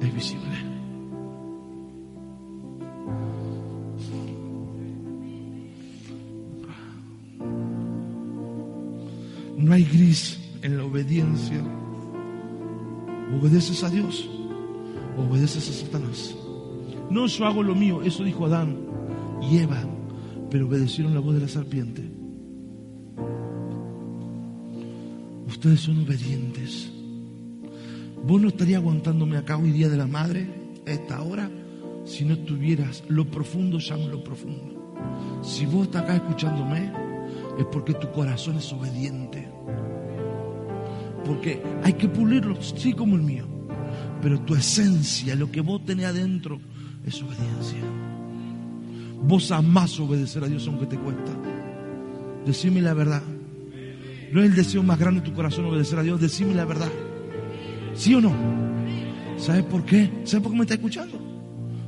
es 0.00 0.14
visible. 0.14 0.74
No 9.58 9.72
hay 9.72 9.84
gris 9.84 10.38
en 10.62 10.76
la 10.76 10.84
obediencia 10.84 11.62
¿Obedeces 13.32 13.82
a 13.84 13.90
Dios? 13.90 14.28
¿Obedeces 15.16 15.68
a 15.68 15.72
Satanás? 15.72 16.34
No, 17.10 17.26
yo 17.26 17.46
hago 17.46 17.62
lo 17.62 17.74
mío. 17.74 18.02
Eso 18.02 18.24
dijo 18.24 18.46
Adán 18.46 18.76
y 19.42 19.58
Eva, 19.58 19.82
pero 20.50 20.66
obedecieron 20.66 21.14
la 21.14 21.20
voz 21.20 21.34
de 21.34 21.40
la 21.40 21.48
serpiente. 21.48 22.02
Ustedes 25.46 25.80
son 25.80 26.02
obedientes. 26.02 26.90
Vos 28.26 28.40
no 28.40 28.48
estarías 28.48 28.80
aguantándome 28.80 29.36
acá 29.36 29.56
hoy 29.56 29.70
día 29.70 29.88
de 29.88 29.96
la 29.96 30.06
madre 30.06 30.48
a 30.86 30.90
esta 30.90 31.22
hora 31.22 31.50
si 32.04 32.24
no 32.24 32.38
tuvieras 32.38 33.02
lo 33.08 33.24
profundo, 33.24 33.78
llamo 33.78 34.08
lo 34.08 34.22
profundo. 34.22 35.40
Si 35.42 35.66
vos 35.66 35.84
estás 35.84 36.02
acá 36.02 36.16
escuchándome, 36.16 36.92
es 37.58 37.64
porque 37.72 37.94
tu 37.94 38.10
corazón 38.12 38.56
es 38.58 38.72
obediente 38.72 39.43
porque 41.24 41.62
hay 41.82 41.94
que 41.94 42.08
pulirlo, 42.08 42.60
sí 42.62 42.92
como 42.92 43.16
el 43.16 43.22
mío, 43.22 43.46
pero 44.22 44.40
tu 44.40 44.54
esencia, 44.54 45.34
lo 45.34 45.50
que 45.50 45.60
vos 45.60 45.84
tenés 45.84 46.06
adentro, 46.06 46.60
es 47.04 47.22
obediencia. 47.22 47.80
Vos 49.22 49.50
amás 49.50 49.98
obedecer 50.00 50.44
a 50.44 50.48
Dios 50.48 50.66
aunque 50.66 50.86
te 50.86 50.98
cuesta. 50.98 51.32
Decime 52.44 52.82
la 52.82 52.94
verdad. 52.94 53.22
No 54.32 54.40
es 54.40 54.50
el 54.50 54.54
deseo 54.54 54.82
más 54.82 54.98
grande 54.98 55.20
de 55.20 55.26
tu 55.26 55.34
corazón 55.34 55.64
obedecer 55.66 55.98
a 55.98 56.02
Dios, 56.02 56.20
decime 56.20 56.54
la 56.54 56.64
verdad. 56.64 56.90
¿Sí 57.94 58.14
o 58.14 58.20
no? 58.20 58.32
¿Sabes 59.36 59.64
por 59.64 59.84
qué? 59.84 60.10
¿Sabes 60.24 60.42
por 60.42 60.52
qué 60.52 60.58
me 60.58 60.64
está 60.64 60.74
escuchando? 60.74 61.20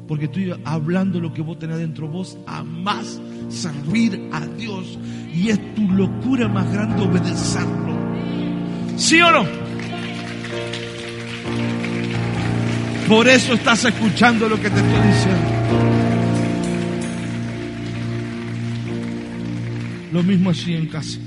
Porque 0.07 0.27
estoy 0.27 0.55
hablando 0.65 1.21
lo 1.21 1.33
que 1.33 1.43
vos 1.43 1.59
tenés 1.59 1.77
adentro. 1.77 2.09
Vos 2.09 2.39
amás 2.47 3.21
servir 3.49 4.29
a 4.33 4.47
Dios 4.47 4.99
y 5.35 5.49
es 5.49 5.75
tu 5.75 5.83
locura 5.91 6.49
más 6.49 6.73
grande 6.73 7.03
obedecerlo. 7.03 7.96
¿Sí 8.97 9.21
o 9.21 9.31
no? 9.31 9.45
Por 13.07 13.29
eso 13.29 13.53
estás 13.53 13.85
escuchando 13.85 14.49
lo 14.49 14.57
que 14.57 14.71
te 14.71 14.77
estoy 14.77 15.07
diciendo. 15.07 15.51
Lo 20.13 20.23
mismo 20.23 20.51
así 20.51 20.75
en 20.75 20.87
casa. 20.87 21.19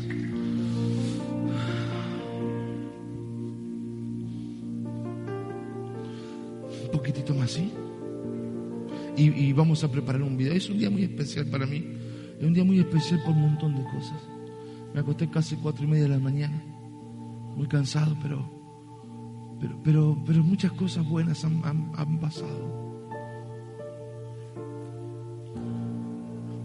Un 6.84 6.92
poquitito 6.92 7.36
más 7.36 7.52
así. 7.52 7.72
Y, 9.16 9.28
y, 9.28 9.54
vamos 9.54 9.84
a 9.84 9.92
preparar 9.92 10.24
un 10.24 10.36
video. 10.36 10.54
Es 10.54 10.70
un 10.70 10.80
día 10.80 10.90
muy 10.90 11.04
especial 11.04 11.46
para 11.46 11.68
mí. 11.68 11.86
Es 12.40 12.44
un 12.44 12.54
día 12.54 12.64
muy 12.64 12.80
especial 12.80 13.22
por 13.24 13.36
un 13.36 13.42
montón 13.42 13.76
de 13.76 13.84
cosas. 13.84 14.20
Me 14.94 15.02
acosté 15.02 15.30
casi 15.30 15.56
cuatro 15.56 15.84
y 15.84 15.88
media 15.88 16.04
de 16.04 16.10
la 16.10 16.20
mañana 16.20 16.69
muy 17.60 17.68
cansado, 17.68 18.16
pero, 18.22 18.50
pero, 19.60 19.78
pero, 19.84 20.24
pero 20.26 20.42
muchas 20.42 20.72
cosas 20.72 21.06
buenas 21.06 21.44
han, 21.44 22.18
pasado. 22.22 23.04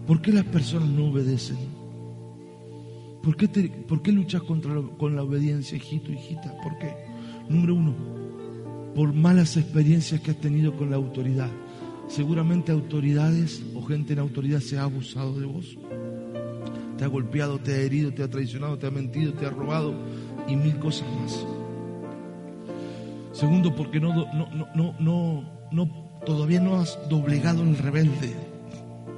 ¿Por 0.07 0.21
qué 0.21 0.31
las 0.31 0.45
personas 0.45 0.87
no 0.87 1.07
obedecen? 1.07 1.57
¿Por 3.21 3.35
qué, 3.35 3.49
por 3.85 4.01
qué 4.01 4.13
luchas 4.13 4.41
contra 4.43 4.73
con 4.97 5.17
la 5.17 5.23
obediencia, 5.23 5.75
hijito, 5.75 6.13
hijita? 6.13 6.55
¿Por 6.63 6.77
qué? 6.77 6.95
Número 7.49 7.75
uno, 7.75 7.93
por 8.95 9.11
malas 9.11 9.57
experiencias 9.57 10.21
que 10.21 10.31
has 10.31 10.37
tenido 10.37 10.77
con 10.77 10.91
la 10.91 10.95
autoridad. 10.95 11.51
Seguramente 12.07 12.71
autoridades 12.71 13.61
o 13.75 13.83
gente 13.83 14.13
en 14.13 14.19
autoridad 14.19 14.61
se 14.61 14.77
ha 14.77 14.83
abusado 14.83 15.37
de 15.37 15.45
vos. 15.45 15.77
Te 16.97 17.03
ha 17.03 17.07
golpeado, 17.07 17.59
te 17.59 17.73
ha 17.73 17.79
herido, 17.79 18.13
te 18.13 18.23
ha 18.23 18.29
traicionado, 18.29 18.77
te 18.77 18.87
ha 18.87 18.91
mentido, 18.91 19.33
te 19.33 19.45
ha 19.45 19.49
robado, 19.49 19.93
y 20.47 20.55
mil 20.55 20.77
cosas 20.79 21.07
más. 21.21 21.45
Segundo, 23.31 23.75
porque 23.75 23.99
no, 23.99 24.13
no, 24.33 24.47
no, 24.75 24.95
no, 24.99 25.67
no, 25.71 26.19
todavía 26.25 26.59
no 26.59 26.77
has 26.79 26.97
doblegado 27.09 27.63
el 27.63 27.77
rebelde. 27.77 28.33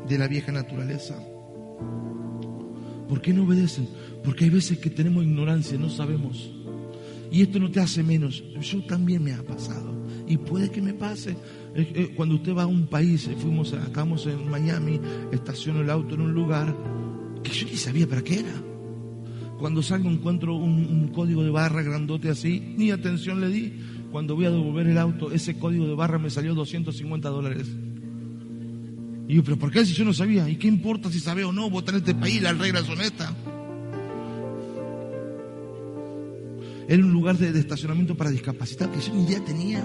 de 0.07 0.17
la 0.17 0.27
vieja 0.27 0.51
naturaleza. 0.51 1.15
¿Por 3.09 3.21
qué 3.21 3.33
no 3.33 3.43
obedecen? 3.43 3.87
Porque 4.23 4.45
hay 4.45 4.49
veces 4.49 4.77
que 4.79 4.89
tenemos 4.89 5.23
ignorancia, 5.23 5.77
no 5.77 5.89
sabemos. 5.89 6.51
Y 7.31 7.41
esto 7.41 7.59
no 7.59 7.69
te 7.69 7.79
hace 7.79 8.03
menos. 8.03 8.43
Yo 8.61 8.83
también 8.85 9.23
me 9.23 9.33
ha 9.33 9.43
pasado. 9.43 9.93
Y 10.27 10.37
puede 10.37 10.69
que 10.69 10.81
me 10.81 10.93
pase. 10.93 11.35
Cuando 12.15 12.35
usted 12.35 12.55
va 12.55 12.63
a 12.63 12.67
un 12.67 12.87
país, 12.87 13.29
fuimos, 13.37 13.73
acabamos 13.73 14.25
en 14.27 14.49
Miami, 14.49 14.99
estaciono 15.31 15.81
el 15.81 15.89
auto 15.89 16.15
en 16.15 16.21
un 16.21 16.33
lugar 16.33 16.75
que 17.43 17.51
yo 17.51 17.67
ni 17.67 17.75
sabía 17.75 18.07
para 18.07 18.21
qué 18.23 18.39
era. 18.39 18.53
Cuando 19.59 19.81
salgo 19.81 20.09
encuentro 20.09 20.55
un, 20.55 21.09
código 21.13 21.43
de 21.43 21.49
barra 21.49 21.81
grandote 21.81 22.29
así, 22.29 22.73
ni 22.77 22.91
atención 22.91 23.41
le 23.41 23.47
di. 23.47 23.73
Cuando 24.11 24.35
voy 24.35 24.45
a 24.45 24.51
devolver 24.51 24.87
el 24.87 24.97
auto, 24.97 25.31
ese 25.31 25.57
código 25.57 25.87
de 25.87 25.95
barra 25.95 26.19
me 26.19 26.29
salió 26.29 26.53
250 26.53 27.29
dólares. 27.29 27.67
Y 29.27 29.35
yo, 29.35 29.43
pero 29.43 29.57
¿por 29.57 29.71
qué 29.71 29.85
si 29.85 29.93
yo 29.93 30.05
no 30.05 30.13
sabía? 30.13 30.47
¿Y 30.49 30.55
qué 30.55 30.67
importa 30.67 31.11
si 31.11 31.19
sabe 31.19 31.43
o 31.43 31.51
no? 31.51 31.69
Votar 31.69 31.95
en 31.95 32.01
este 32.01 32.15
país, 32.15 32.41
las 32.41 32.57
reglas 32.57 32.85
son 32.85 33.01
estas. 33.01 33.33
Era 36.87 37.03
un 37.03 37.11
lugar 37.11 37.37
de, 37.37 37.59
estacionamiento 37.59 38.15
para 38.15 38.29
discapacitados 38.29 38.95
que 38.95 39.01
yo 39.01 39.13
ni 39.13 39.25
idea 39.25 39.43
tenía. 39.43 39.83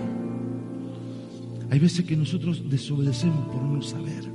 Hay 1.71 1.79
veces 1.79 2.05
que 2.05 2.17
nosotros 2.17 2.63
desobedecemos 2.69 3.49
por 3.49 3.63
no 3.63 3.83
saber. 3.83 4.31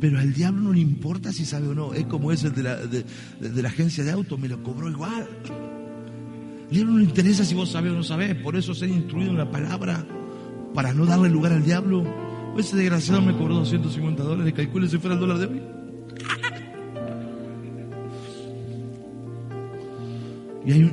Pero 0.00 0.18
al 0.18 0.32
diablo 0.32 0.60
no 0.60 0.72
le 0.72 0.80
importa 0.80 1.32
si 1.32 1.44
sabe 1.44 1.68
o 1.68 1.74
no. 1.74 1.92
Es 1.92 2.06
como 2.06 2.30
ese 2.30 2.50
de 2.50 2.62
la, 2.62 2.76
de, 2.76 3.04
la 3.40 3.68
agencia 3.68 4.04
de 4.04 4.12
auto, 4.12 4.38
me 4.38 4.48
lo 4.48 4.62
cobró 4.62 4.88
igual. 4.88 5.26
Al 6.64 6.70
diablo 6.70 6.92
no 6.92 6.98
le 6.98 7.04
interesa 7.04 7.44
si 7.44 7.54
vos 7.54 7.70
sabés 7.70 7.92
o 7.92 7.96
no 7.96 8.04
sabés. 8.04 8.36
Por 8.36 8.56
eso 8.56 8.74
ser 8.74 8.90
instruido 8.90 9.30
en 9.30 9.38
la 9.38 9.50
palabra, 9.50 10.06
para 10.74 10.92
no 10.92 11.04
darle 11.04 11.28
lugar 11.28 11.52
al 11.52 11.64
diablo. 11.64 12.04
Ese 12.56 12.76
desgraciado 12.76 13.22
me 13.22 13.36
cobró 13.36 13.54
250 13.56 14.22
dólares. 14.22 14.54
Calcule 14.54 14.88
si 14.88 14.98
fuera 14.98 15.14
el 15.14 15.20
dólar 15.20 15.38
de 15.38 15.46
hoy. 15.46 15.62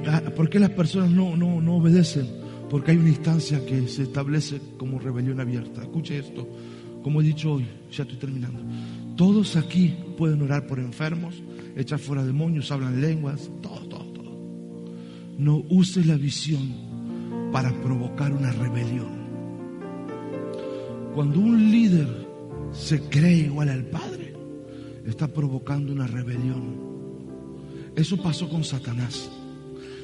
Ah, 0.08 0.22
¿Por 0.34 0.49
qué 0.49 0.58
las 0.58 0.70
personas 0.70 1.10
no, 1.12 1.36
no, 1.36 1.60
no 1.62 1.76
obedecen? 1.76 2.28
Porque 2.70 2.91
hay 2.91 2.97
una 2.97 3.10
instancia 3.10 3.66
que 3.66 3.89
se 3.89 4.03
establece 4.03 4.62
como 4.78 4.99
rebelión 4.99 5.41
abierta. 5.41 5.82
Escuche 5.82 6.20
esto, 6.20 6.47
como 7.06 7.22
he 7.22 7.24
dicho 7.24 7.53
hoy, 7.53 7.68
ya 7.91 8.01
estoy 8.01 8.18
terminando. 8.18 8.64
Todos 9.16 9.56
aquí 9.58 9.93
pueden 10.18 10.41
orar 10.41 10.66
por 10.66 10.80
enfermos, 10.80 11.36
echar 11.76 11.99
fuera 11.99 12.26
demonios, 12.26 12.72
hablan 12.72 12.99
lenguas, 12.99 13.51
todo, 13.62 13.82
todo, 13.82 14.06
todo. 14.06 14.39
No 15.38 15.64
use 15.70 16.03
la 16.03 16.16
visión 16.16 16.68
para 17.51 17.72
provocar 17.84 18.34
una 18.34 18.51
rebelión. 18.51 19.24
Cuando 21.14 21.41
un 21.41 21.70
líder 21.70 22.08
se 22.72 22.99
cree 23.01 23.36
igual 23.36 23.70
al 23.70 23.86
Padre, 23.86 24.34
está 25.06 25.28
provocando 25.28 25.93
una 25.93 26.08
rebelión. 26.08 26.76
Eso 27.95 28.18
pasó 28.18 28.49
con 28.49 28.64
Satanás. 28.64 29.30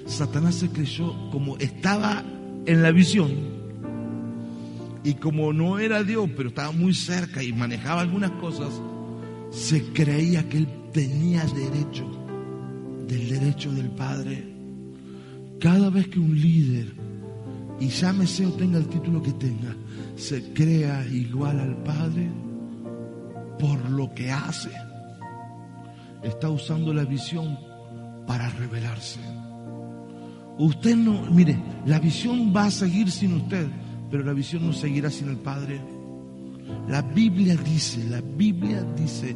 Satanás 0.05 0.53
se 0.53 0.69
creyó 0.69 1.31
como 1.31 1.57
estaba 1.57 2.23
en 2.67 2.83
la 2.83 2.91
visión 2.91 3.60
y 5.03 5.15
como 5.15 5.51
no 5.53 5.79
era 5.79 6.03
Dios, 6.03 6.29
pero 6.35 6.49
estaba 6.49 6.71
muy 6.71 6.93
cerca 6.93 7.43
y 7.43 7.53
manejaba 7.53 8.01
algunas 8.01 8.31
cosas, 8.31 8.69
se 9.49 9.83
creía 9.91 10.47
que 10.47 10.59
él 10.59 10.67
tenía 10.93 11.43
derecho 11.45 12.05
del 13.07 13.29
derecho 13.29 13.71
del 13.71 13.89
Padre. 13.89 14.47
Cada 15.59 15.89
vez 15.89 16.07
que 16.07 16.19
un 16.19 16.39
líder, 16.39 16.93
y 17.79 17.87
llámese 17.87 18.45
o 18.45 18.53
tenga 18.53 18.77
el 18.77 18.87
título 18.87 19.21
que 19.21 19.33
tenga, 19.33 19.75
se 20.15 20.53
crea 20.53 21.05
igual 21.07 21.59
al 21.59 21.77
Padre 21.83 22.29
por 23.59 23.89
lo 23.89 24.13
que 24.13 24.31
hace, 24.31 24.71
está 26.23 26.49
usando 26.49 26.93
la 26.93 27.05
visión 27.05 27.57
para 28.27 28.49
revelarse. 28.49 29.19
Usted 30.57 30.95
no, 30.95 31.23
mire, 31.31 31.57
la 31.85 31.99
visión 31.99 32.53
va 32.55 32.65
a 32.65 32.71
seguir 32.71 33.09
sin 33.09 33.33
usted, 33.33 33.67
pero 34.11 34.23
la 34.23 34.33
visión 34.33 34.65
no 34.65 34.73
seguirá 34.73 35.09
sin 35.09 35.29
el 35.29 35.37
Padre. 35.37 35.81
La 36.87 37.01
Biblia 37.01 37.55
dice, 37.55 38.03
la 38.09 38.21
Biblia 38.21 38.83
dice, 38.95 39.35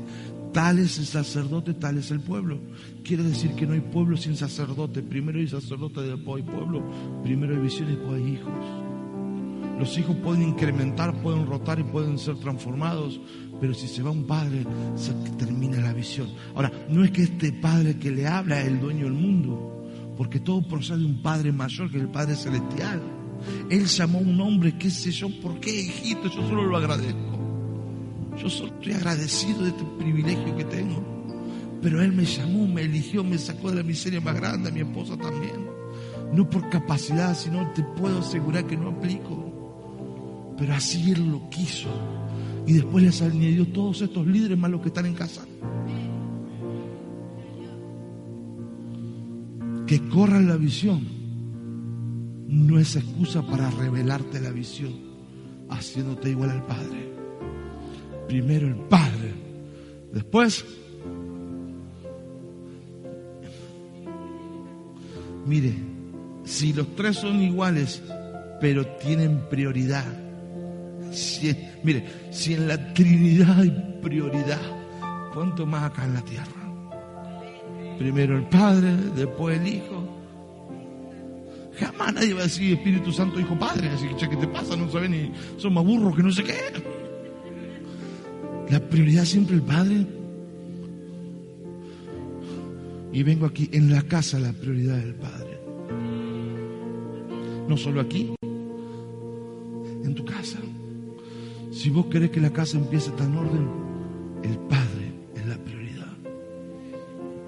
tal 0.54 0.80
es 0.80 1.00
el 1.00 1.06
sacerdote, 1.06 1.74
tal 1.74 1.98
es 1.98 2.12
el 2.12 2.20
pueblo. 2.20 2.60
Quiere 3.04 3.24
decir 3.24 3.52
que 3.52 3.66
no 3.66 3.74
hay 3.74 3.80
pueblo 3.80 4.18
sin 4.18 4.36
sacerdote. 4.36 5.02
Primero 5.02 5.40
hay 5.40 5.48
sacerdote, 5.48 6.02
después 6.02 6.44
hay 6.44 6.52
pueblo. 6.52 6.84
Primero 7.24 7.56
hay 7.56 7.62
visión 7.62 7.90
y 7.90 7.96
después 7.96 8.22
hay 8.22 8.34
hijos. 8.34 8.54
Los 9.80 9.98
hijos 9.98 10.16
pueden 10.18 10.44
incrementar, 10.44 11.14
pueden 11.22 11.46
rotar 11.46 11.80
y 11.80 11.84
pueden 11.84 12.18
ser 12.18 12.36
transformados, 12.38 13.20
pero 13.60 13.74
si 13.74 13.88
se 13.88 14.02
va 14.02 14.12
un 14.12 14.26
padre, 14.26 14.66
se 14.96 15.14
termina 15.38 15.78
la 15.82 15.92
visión. 15.92 16.30
Ahora, 16.54 16.72
no 16.90 17.04
es 17.04 17.12
que 17.12 17.24
este 17.24 17.52
padre 17.52 17.98
que 17.98 18.12
le 18.12 18.26
habla 18.26 18.62
es 18.62 18.68
el 18.68 18.80
dueño 18.80 19.06
del 19.06 19.14
mundo 19.14 19.76
porque 20.18 20.40
todo 20.40 20.62
procede 20.62 21.00
de 21.00 21.06
un 21.06 21.22
Padre 21.22 21.52
mayor 21.52 21.92
que 21.92 22.00
el 22.00 22.10
Padre 22.10 22.36
Celestial. 22.36 23.02
Él 23.70 23.86
llamó 23.86 24.20
a 24.20 24.22
un 24.22 24.40
hombre, 24.42 24.78
qué 24.78 24.90
sé 24.90 25.12
yo, 25.12 25.30
¿por 25.42 25.60
qué? 25.60 25.92
Yo 26.24 26.30
solo 26.30 26.66
lo 26.66 26.78
agradezco. 26.78 27.20
Yo 28.42 28.50
solo 28.50 28.74
estoy 28.74 28.94
agradecido 28.94 29.64
de 29.64 29.70
este 29.70 29.84
privilegio 29.98 30.56
que 30.56 30.66
tengo. 30.66 31.04
Pero 31.82 32.02
Él 32.02 32.12
me 32.12 32.26
llamó, 32.26 32.68
me 32.68 32.84
eligió, 32.84 33.24
me 33.24 33.38
sacó 33.38 33.70
de 33.70 33.78
la 33.78 33.84
miseria 33.84 34.22
más 34.22 34.36
grande, 34.36 34.72
mi 34.72 34.82
esposa 34.82 35.18
también. 35.18 35.68
No 36.34 36.50
por 36.50 36.70
capacidad, 36.70 37.38
sino 37.38 37.72
te 37.74 37.84
puedo 37.84 38.20
asegurar 38.20 38.66
que 38.66 38.78
no 38.78 38.90
aplico. 38.90 40.56
Pero 40.58 40.74
así 40.74 41.12
Él 41.12 41.32
lo 41.32 41.50
quiso. 41.50 41.90
Y 42.68 42.74
después 42.74 43.04
les 43.04 43.22
añadió 43.22 43.68
todos 43.68 44.02
estos 44.02 44.26
líderes 44.26 44.58
más 44.58 44.72
los 44.72 44.82
que 44.82 44.88
están 44.88 45.06
en 45.06 45.14
casa. 45.14 45.46
que 49.86 50.02
corra 50.10 50.40
la 50.40 50.58
visión 50.58 51.15
no 52.48 52.80
es 52.80 52.96
excusa 52.96 53.42
para 53.42 53.70
revelarte 53.72 54.40
la 54.40 54.52
visión, 54.52 54.94
haciéndote 55.70 56.30
igual 56.30 56.52
al 56.52 56.66
Padre. 56.66 57.14
Primero 58.28 58.68
el 58.68 58.76
Padre, 58.76 59.34
después, 60.14 60.66
mire, 65.46 65.74
si 66.44 66.74
los 66.74 66.96
tres 66.96 67.18
son 67.18 67.42
iguales, 67.42 68.02
pero 68.62 68.86
tienen 68.98 69.42
prioridad, 69.50 70.06
mire, 71.84 72.06
si 72.32 72.54
en 72.54 72.68
la 72.68 72.94
Trinidad 72.94 73.60
hay 73.60 74.00
prioridad, 74.02 74.62
¿cuánto 75.34 75.66
más 75.66 75.84
acá 75.84 76.06
en 76.06 76.14
la 76.14 76.22
tierra? 76.22 76.66
Primero 77.98 78.38
el 78.38 78.44
Padre, 78.48 78.96
después 79.16 79.60
el 79.60 79.68
Hijo. 79.68 80.05
Jamás 81.80 82.14
nadie 82.14 82.34
va 82.34 82.42
a 82.42 82.44
decir 82.44 82.74
Espíritu 82.74 83.12
Santo, 83.12 83.40
Hijo, 83.40 83.58
Padre. 83.58 83.90
Así 83.90 84.08
que, 84.08 84.30
¿qué 84.30 84.36
te 84.36 84.48
pasa? 84.48 84.76
No 84.76 84.90
saben 84.90 85.12
ni, 85.12 85.32
son 85.58 85.74
más 85.74 85.84
burros 85.84 86.16
que 86.16 86.24
no 86.24 86.32
sé 86.32 86.44
qué. 86.44 86.56
La 88.70 88.80
prioridad 88.80 89.26
siempre 89.26 89.56
el 89.56 89.62
Padre. 89.62 90.06
Y 93.12 93.24
vengo 93.24 93.46
aquí, 93.46 93.70
en 93.72 93.92
la 93.92 94.02
casa 94.02 94.40
la 94.40 94.54
prioridad 94.54 94.98
del 94.98 95.16
Padre. 95.16 95.60
No 97.68 97.78
solo 97.78 98.02
aquí, 98.02 98.34
en 98.42 100.14
tu 100.16 100.26
casa. 100.26 100.60
Si 101.72 101.90
vos 101.90 102.06
querés 102.08 102.32
que 102.32 102.40
la 102.40 102.52
casa 102.52 102.78
empiece 102.78 103.12
tan 103.12 103.36
orden, 103.36 103.70
el 104.44 104.58
Padre 104.60 104.85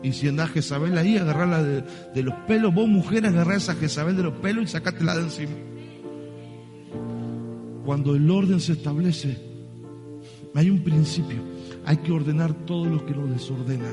y 0.07 0.13
si 0.13 0.27
anda 0.29 0.47
Jezabel 0.47 0.97
ahí, 0.97 1.17
agarrarla 1.17 1.61
de, 1.61 2.23
los 2.23 2.33
pelos. 2.47 2.73
Vos, 2.73 2.87
mujer, 2.87 3.25
agarrá 3.25 3.55
a 3.55 3.57
esa 3.57 3.75
Jezabel 3.75 4.15
de 4.15 4.23
los 4.23 4.33
pelos 4.35 4.63
y 4.63 4.67
sacátela 4.67 5.15
de 5.15 5.23
encima. 5.23 5.51
Cuando 7.85 8.15
el 8.15 8.29
orden 8.31 8.61
se 8.61 8.73
establece, 8.73 9.37
hay 10.55 10.69
un 10.69 10.81
principio. 10.83 11.37
Hay 11.85 11.97
que 11.97 12.11
ordenar 12.11 12.53
todo 12.65 12.85
lo 12.85 13.05
que 13.05 13.13
lo 13.13 13.27
desordena. 13.27 13.89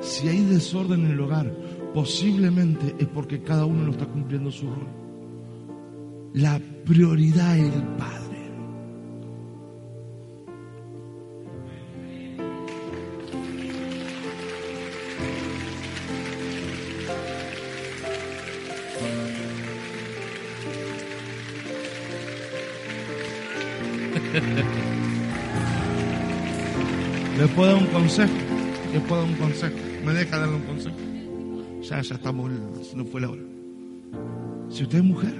Si 0.00 0.28
hay 0.28 0.44
desorden 0.44 1.04
en 1.04 1.12
el 1.12 1.20
hogar, 1.20 1.52
posiblemente 1.94 2.94
es 2.98 3.08
porque 3.08 3.42
cada 3.42 3.64
uno 3.64 3.84
no 3.84 3.90
está 3.90 4.06
cumpliendo 4.06 4.50
su 4.52 4.66
rol. 4.66 4.86
La 6.34 6.60
prioridad 6.84 7.58
es 7.58 7.74
el 7.74 7.82
Padre. 7.96 8.17
Consejo? 27.88 28.32
¿Le 28.92 29.00
puedo 29.00 29.22
dar 29.22 29.30
un 29.30 29.36
consejo? 29.36 29.76
¿Me 30.04 30.14
deja 30.14 30.38
darle 30.38 30.56
un 30.56 30.62
consejo? 30.62 30.96
Ya, 31.82 32.00
ya 32.00 32.14
estamos, 32.14 32.50
no 32.94 33.04
fue 33.04 33.20
la 33.20 33.30
hora. 33.30 33.42
Si 34.70 34.82
usted 34.82 34.98
es 34.98 35.04
mujer, 35.04 35.34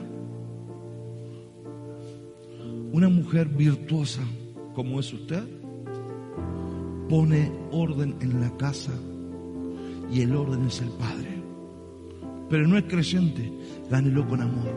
una 2.92 3.09
mujer 3.09 3.49
virtuosa 3.49 4.22
como 4.74 5.01
es 5.01 5.12
usted, 5.12 5.44
pone 7.09 7.51
orden 7.70 8.16
en 8.20 8.40
la 8.40 8.57
casa 8.57 8.92
y 10.11 10.22
el 10.22 10.34
orden 10.34 10.66
es 10.66 10.80
el 10.80 10.90
Padre. 10.90 11.42
Pero 12.49 12.66
no 12.66 12.78
es 12.78 12.84
creyente, 12.84 13.53
gánelo 13.90 14.26
con 14.26 14.40
amor, 14.40 14.72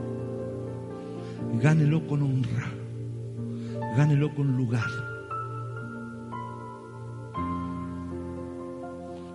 gánelo 1.61 2.05
con 2.07 2.22
honra, 2.22 2.72
gánelo 3.95 4.34
con 4.36 4.57
lugar. 4.57 4.89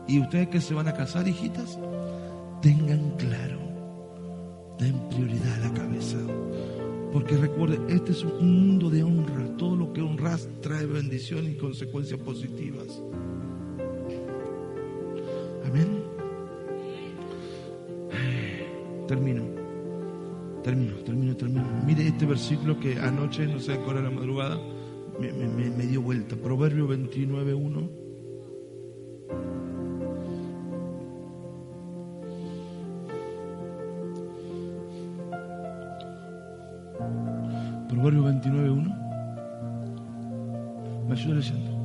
Y 0.08 0.20
ustedes 0.20 0.48
que 0.48 0.60
se 0.60 0.74
van 0.74 0.88
a 0.88 0.94
casar, 0.94 1.26
hijitas, 1.26 1.78
tengan 2.62 3.10
claro, 3.16 3.58
den 4.78 4.94
prioridad 5.10 5.54
a 5.54 5.68
la 5.68 5.74
cabeza. 5.74 6.18
Porque 7.12 7.36
recuerde, 7.36 7.78
este 7.88 8.12
es 8.12 8.22
un 8.22 8.68
mundo 8.68 8.90
de 8.90 9.02
honra. 9.02 9.56
Todo 9.56 9.74
lo 9.74 9.92
que 9.92 10.02
honras 10.02 10.48
trae 10.60 10.86
bendición 10.86 11.50
y 11.50 11.54
consecuencias 11.54 12.20
positivas. 12.20 13.02
Amén. 15.66 16.04
Termino. 19.08 19.42
Termino, 20.62 20.96
termino, 20.96 21.36
termino. 21.36 21.64
Mire 21.86 22.08
este 22.08 22.26
versículo 22.26 22.78
que 22.78 22.98
anoche, 22.98 23.46
no 23.46 23.60
sé, 23.60 23.74
a 23.74 23.94
la 23.94 24.10
madrugada, 24.10 24.60
me 25.18 25.86
dio 25.86 26.02
vuelta. 26.02 26.36
Proverbio 26.36 26.86
29, 26.86 27.54
1. 27.54 28.05
Leyendo. 41.34 41.76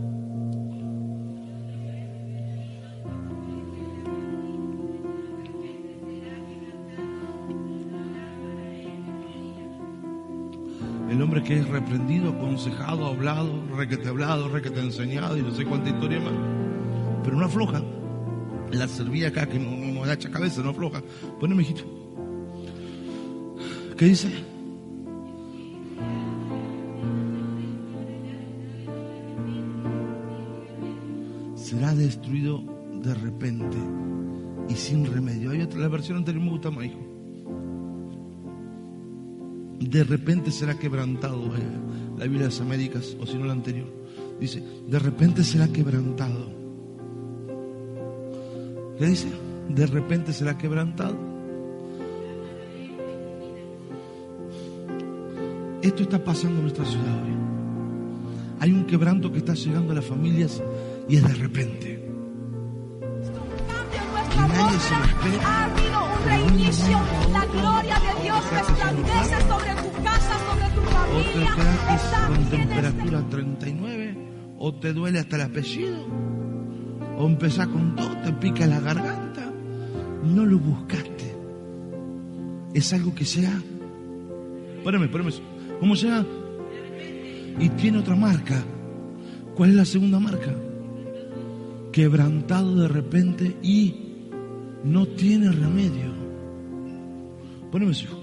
El 11.10 11.22
hombre 11.22 11.44
que 11.44 11.58
es 11.58 11.68
reprendido, 11.68 12.32
aconsejado, 12.32 13.06
hablado, 13.06 13.62
requete 13.76 14.08
hablado, 14.08 14.48
requete 14.48 14.80
enseñado 14.80 15.38
y 15.38 15.42
no 15.42 15.52
sé 15.52 15.66
cuánta 15.66 15.90
historia 15.90 16.20
más. 16.20 16.34
Pero 17.24 17.36
no 17.36 17.46
afloja. 17.46 17.82
La 18.72 18.88
servía 18.88 19.28
acá 19.28 19.46
que 19.48 19.60
no, 19.60 19.94
no 19.94 20.04
agacha 20.04 20.32
cabeza, 20.32 20.62
no 20.62 20.70
afloja. 20.70 21.02
Poneme, 21.40 21.64
hijito. 21.64 21.84
¿Qué 23.98 24.06
dice? 24.06 24.51
Destruido 32.02 32.64
de 33.04 33.14
repente 33.14 33.78
y 34.70 34.74
sin 34.76 35.06
remedio. 35.06 35.52
Hay 35.52 35.62
otra, 35.62 35.80
la 35.80 35.88
versión 35.88 36.18
anterior 36.18 36.44
me 36.44 36.52
gusta 36.52 36.72
más, 36.72 36.86
hijo. 36.86 37.00
De 39.80 40.04
repente 40.04 40.52
será 40.52 40.78
quebrantado, 40.78 41.56
eh, 41.56 41.60
la 42.18 42.24
Biblia 42.26 42.44
de 42.44 42.50
las 42.50 42.62
Américas, 42.62 43.18
o 43.20 43.26
si 43.26 43.38
no 43.38 43.46
la 43.46 43.54
anterior. 43.54 43.88
Dice, 44.40 44.64
de 44.88 45.00
repente 45.00 45.44
será 45.44 45.68
quebrantado. 45.68 46.62
¿Qué 48.98 49.06
dice? 49.08 49.28
De 49.70 49.88
repente 49.88 50.34
será 50.34 50.58
quebrantado. 50.58 51.18
Esto 55.82 56.04
está 56.04 56.24
pasando 56.24 56.58
en 56.58 56.62
nuestra 56.62 56.86
ciudad 56.86 57.24
hoy. 57.24 57.32
Hay 58.60 58.72
un 58.72 58.86
quebranto 58.86 59.32
que 59.32 59.40
está 59.40 59.56
llegando 59.56 59.92
a 59.92 59.96
las 59.96 60.06
familias 60.06 60.62
y 61.08 61.16
es 61.18 61.24
de 61.24 61.34
repente. 61.34 62.12
nadie 64.36 64.80
se 64.80 64.96
lo 64.96 65.04
espera. 65.06 65.48
Ha 65.48 65.66
habido 65.66 66.06
un 66.06 66.26
reinicio. 66.26 67.00
La 67.32 67.46
gloria 67.46 67.96
de 68.00 68.24
Dios 68.24 68.52
resplandece 68.52 69.42
sobre 69.48 69.74
tu 69.76 70.04
casa, 70.04 70.36
sobre 70.48 70.68
tu 70.76 70.82
familia. 70.82 71.50
O 71.50 72.28
te 72.28 72.34
con 72.34 72.50
temperatura 72.50 73.30
39, 73.30 74.18
o 74.58 74.74
te 74.76 74.94
duele 74.94 75.20
hasta 75.20 75.36
el 75.38 75.42
apellido, 75.44 76.06
o 77.18 77.28
empezás 77.28 77.68
con 77.68 77.96
todo, 77.96 78.16
te 78.24 78.34
pica 78.34 78.66
la 78.68 78.80
garganta. 78.80 79.52
No 80.24 80.46
lo 80.46 80.60
buscaste. 80.60 81.36
Es 82.74 82.94
algo 82.94 83.14
que 83.14 83.26
sea. 83.26 83.54
Espérame, 84.78 85.04
espérame. 85.04 85.32
¿Cómo 85.80 85.96
sea? 85.96 86.26
Y 87.60 87.70
tiene 87.70 87.98
otra 87.98 88.16
marca. 88.16 88.64
¿Cuál 89.56 89.72
es 89.72 89.76
la 89.76 89.86
segunda 89.86 90.20
marca? 90.20 90.54
Quebrantado 91.92 92.82
de 92.82 92.88
repente 92.88 93.58
y 93.62 93.96
no 94.84 95.06
tiene 95.06 95.52
remedio. 95.52 96.12
Poneme 97.72 97.92
hijo. 97.92 98.18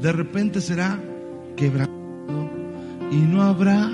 De 0.00 0.12
repente 0.12 0.60
será 0.60 0.98
quebrantado 1.56 2.50
y 3.10 3.16
no 3.16 3.42
habrá. 3.42 3.90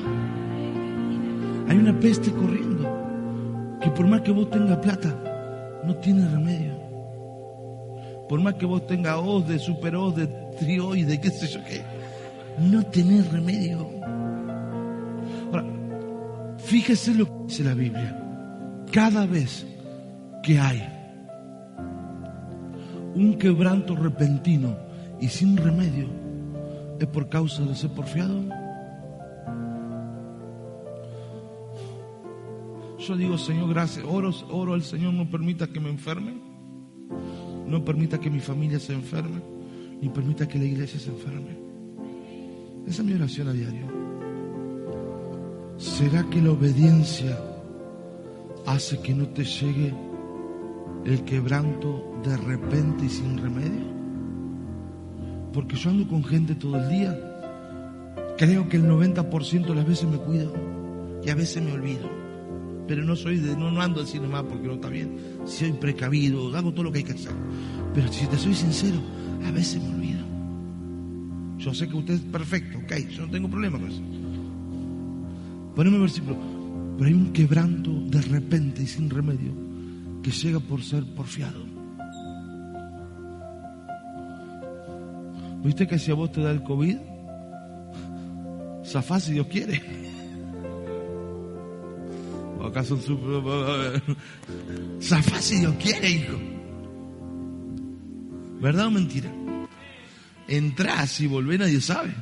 Hay 1.69 1.77
una 1.77 1.99
peste 1.99 2.31
corriendo 2.31 3.79
que 3.83 3.91
por 3.91 4.07
más 4.07 4.23
que 4.23 4.33
vos 4.33 4.51
tengas 4.51 4.79
plata, 4.79 5.81
no 5.85 5.95
tiene 5.97 6.29
remedio. 6.29 6.79
Por 8.29 8.41
más 8.41 8.55
que 8.55 8.67
vos 8.67 8.87
tengas 8.87 9.19
os 9.19 9.47
de 9.49 9.59
super 9.59 9.97
os 9.97 10.15
de 10.15 10.27
trioide, 10.59 11.21
qué 11.21 11.31
sé 11.31 11.47
yo 11.47 11.61
qué, 11.65 11.83
no 12.59 12.83
tenés 12.85 13.31
remedio. 13.33 13.89
Ahora, 15.47 15.65
fíjese 16.59 17.15
lo 17.15 17.27
que 17.27 17.45
dice 17.47 17.65
la 17.65 17.75
Biblia 17.75 18.28
cada 18.93 19.27
vez 19.27 19.67
que 20.43 20.59
hay 20.59 20.83
un 23.15 23.37
quebranto 23.39 23.97
repentino 23.97 24.77
y 25.21 25.29
sin 25.29 25.57
remedio, 25.57 26.09
es 27.01 27.07
por 27.07 27.29
causa 27.29 27.65
de 27.65 27.75
ser 27.75 27.91
porfiado. 27.91 28.43
Yo 32.99 33.17
digo, 33.17 33.39
Señor, 33.39 33.71
gracias. 33.71 34.05
Oro, 34.09 34.31
oro 34.51 34.75
al 34.75 34.83
Señor, 34.83 35.15
no 35.15 35.29
permita 35.31 35.67
que 35.67 35.81
me 35.81 35.89
enferme, 35.89 36.35
no 37.67 37.85
permita 37.85 38.19
que 38.19 38.31
mi 38.31 38.41
familia 38.41 38.79
se 38.79 38.93
enferme, 38.93 39.41
ni 40.01 40.09
permita 40.09 40.47
que 40.47 40.59
la 40.59 40.65
iglesia 40.65 41.01
se 41.01 41.11
enferme. 41.11 41.57
Esa 42.87 43.03
es 43.03 43.09
mi 43.09 43.15
oración 43.15 43.49
a 43.49 43.53
diario. 43.53 43.87
¿Será 45.77 46.25
que 46.25 46.43
la 46.43 46.53
obediencia 46.53 47.39
hace 48.69 49.01
que 49.01 49.15
no 49.15 49.27
te 49.29 49.45
llegue 49.45 49.95
el 51.07 51.25
quebranto 51.25 52.21
de 52.23 52.37
repente 52.37 53.07
y 53.07 53.09
sin 53.09 53.39
remedio? 53.39 53.87
Porque 55.53 55.77
yo 55.77 55.91
ando 55.91 56.07
con 56.07 56.23
gente 56.23 56.55
todo 56.55 56.77
el 56.77 56.89
día. 56.91 57.19
Creo 58.37 58.69
que 58.69 58.77
el 58.77 58.85
90% 58.85 59.67
de 59.67 59.75
las 59.75 59.87
veces 59.87 60.09
me 60.09 60.19
cuido 60.19 60.53
y 61.25 61.31
a 61.31 61.35
veces 61.35 61.63
me 61.63 61.73
olvido. 61.73 62.09
Pero 62.87 63.05
no 63.05 63.17
soy 63.17 63.39
de, 63.39 63.57
no, 63.57 63.71
no 63.71 63.81
ando 63.81 64.03
así 64.03 64.21
nomás 64.21 64.45
porque 64.45 64.67
no 64.67 64.75
está 64.75 64.89
bien. 64.89 65.17
Soy 65.47 65.73
precavido, 65.73 66.55
hago 66.55 66.73
todo 66.73 66.85
lo 66.85 66.93
que 66.93 66.99
hay 66.99 67.05
que 67.05 67.13
hacer. 67.13 67.33
Pero 67.95 68.13
si 68.13 68.27
te 68.27 68.37
soy 68.37 68.55
sincero, 68.55 68.99
a 69.47 69.51
veces 69.51 69.83
me 69.83 69.95
olvido. 69.95 70.21
Yo 71.59 71.75
sé 71.75 71.89
que 71.89 71.97
usted 71.97 72.15
es 72.15 72.21
perfecto, 72.21 72.79
ok, 72.79 72.93
yo 73.11 73.27
no 73.27 73.33
tengo 73.33 73.49
problema 73.49 73.79
con 73.79 73.91
eso. 73.91 74.03
Poneme 75.75 75.97
el 75.97 76.03
versículo. 76.03 76.58
Pero 76.97 77.09
hay 77.09 77.15
un 77.15 77.33
quebranto 77.33 77.93
de 77.93 78.21
repente 78.23 78.83
y 78.83 78.87
sin 78.87 79.09
remedio 79.09 79.53
que 80.23 80.31
llega 80.31 80.61
por 80.61 80.83
ser 80.83 81.05
porfiado. 81.15 81.65
¿Viste 85.63 85.87
que 85.87 85.99
si 85.99 86.11
a 86.11 86.15
vos 86.15 86.33
te 86.33 86.41
da 86.41 86.51
el 86.51 86.63
COVID, 86.63 86.97
zafás 88.85 89.25
si 89.25 89.33
Dios 89.33 89.47
quiere? 89.49 89.83
¿O 92.61 92.67
acaso 92.67 92.97
super... 92.97 94.03
Zafás 95.01 95.45
si 95.45 95.61
Dios 95.61 95.75
quiere, 95.81 96.11
hijo? 96.11 96.39
¿Verdad 98.61 98.87
o 98.87 98.91
mentira? 98.91 99.31
Entrás 100.49 101.21
y 101.21 101.27
volvés, 101.27 101.59
nadie 101.59 101.81
sabe. 101.81 102.15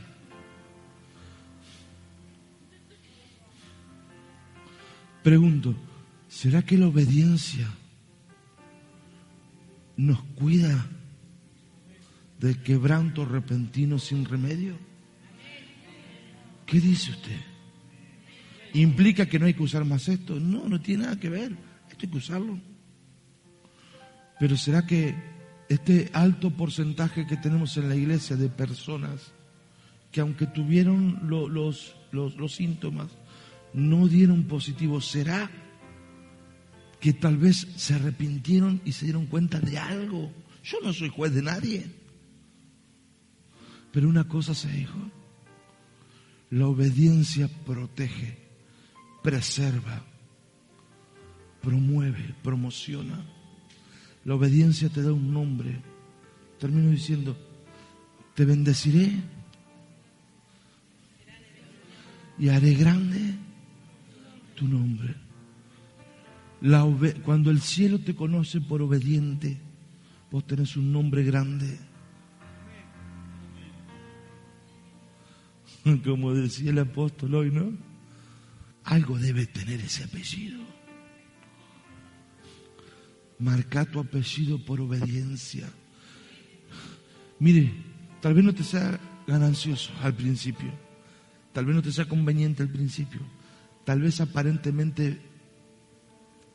Pregunto, 5.27 5.75
¿será 6.29 6.63
que 6.63 6.79
la 6.79 6.87
obediencia 6.87 7.69
nos 9.97 10.23
cuida 10.23 10.87
del 12.39 12.63
quebranto 12.63 13.25
repentino 13.25 13.99
sin 13.99 14.25
remedio? 14.25 14.79
¿Qué 16.65 16.79
dice 16.79 17.11
usted? 17.11 17.41
¿Implica 18.75 19.27
que 19.27 19.41
no 19.41 19.47
hay 19.47 19.55
que 19.55 19.65
usar 19.65 19.85
más 19.85 20.07
esto? 20.07 20.39
No, 20.39 20.69
no 20.69 20.81
tiene 20.81 21.03
nada 21.03 21.19
que 21.19 21.29
ver. 21.29 21.57
Esto 21.91 22.07
hay 22.07 22.09
que 22.09 22.19
usarlo. 22.19 22.61
Pero 24.39 24.57
¿será 24.57 24.87
que 24.87 25.13
este 25.69 26.09
alto 26.13 26.53
porcentaje 26.53 27.27
que 27.27 27.37
tenemos 27.37 27.77
en 27.79 27.89
la 27.89 27.97
iglesia 27.97 28.37
de 28.37 28.49
personas 28.49 29.33
que 30.13 30.21
aunque 30.21 30.47
tuvieron 30.47 31.19
los, 31.29 31.97
los, 32.13 32.37
los 32.37 32.55
síntomas, 32.55 33.09
no 33.73 34.09
dieron 34.09 34.45
positivo. 34.45 35.01
¿Será 35.01 35.51
que 37.01 37.13
tal 37.13 37.37
vez 37.37 37.67
se 37.77 37.95
arrepintieron 37.95 38.81
y 38.85 38.93
se 38.93 39.07
dieron 39.07 39.27
cuenta 39.27 39.61
de 39.61 39.79
algo? 39.79 40.33
Yo 40.63 40.79
no 40.83 40.93
soy 40.93 41.09
juez 41.09 41.33
de 41.35 41.43
nadie. 41.43 41.87
Pero 43.93 44.09
una 44.09 44.29
cosa 44.29 44.55
se 44.55 44.71
dijo, 44.71 44.99
la 46.51 46.67
obediencia 46.67 47.49
protege, 47.65 48.39
preserva, 49.23 50.03
promueve, 51.63 52.35
promociona. 52.43 53.25
La 54.25 54.35
obediencia 54.35 54.89
te 54.89 55.03
da 55.03 55.13
un 55.13 55.33
nombre. 55.33 55.81
Termino 56.59 56.91
diciendo, 56.91 57.37
te 58.35 58.45
bendeciré 58.45 59.13
y 62.39 62.49
haré 62.49 62.75
grande 62.75 63.35
tu 64.57 64.67
nombre. 64.67 65.15
Cuando 67.23 67.51
el 67.51 67.61
cielo 67.61 68.01
te 68.01 68.15
conoce 68.15 68.61
por 68.61 68.83
obediente, 68.83 69.59
vos 70.31 70.45
tenés 70.47 70.77
un 70.77 70.93
nombre 70.93 71.23
grande. 71.23 71.79
Como 76.05 76.35
decía 76.35 76.71
el 76.71 76.79
apóstol 76.81 77.35
hoy, 77.35 77.51
¿no? 77.51 77.73
Algo 78.85 79.19
debe 79.19 79.47
tener 79.47 79.81
ese 79.81 80.05
apellido. 80.05 80.61
Marca 83.39 83.85
tu 83.85 84.01
apellido 84.01 84.59
por 84.65 84.81
obediencia. 84.81 85.69
Mire, 87.39 87.71
tal 88.21 88.35
vez 88.35 88.45
no 88.45 88.55
te 88.55 88.65
sea 88.65 88.99
ganancioso 89.27 89.93
al 90.03 90.15
principio. 90.15 90.71
Tal 91.53 91.67
vez 91.67 91.77
no 91.77 91.83
te 91.83 91.93
sea 91.93 92.09
conveniente 92.09 92.63
al 92.63 92.71
principio. 92.71 93.21
Tal 93.87 94.01
vez 94.01 94.21
aparentemente 94.21 95.17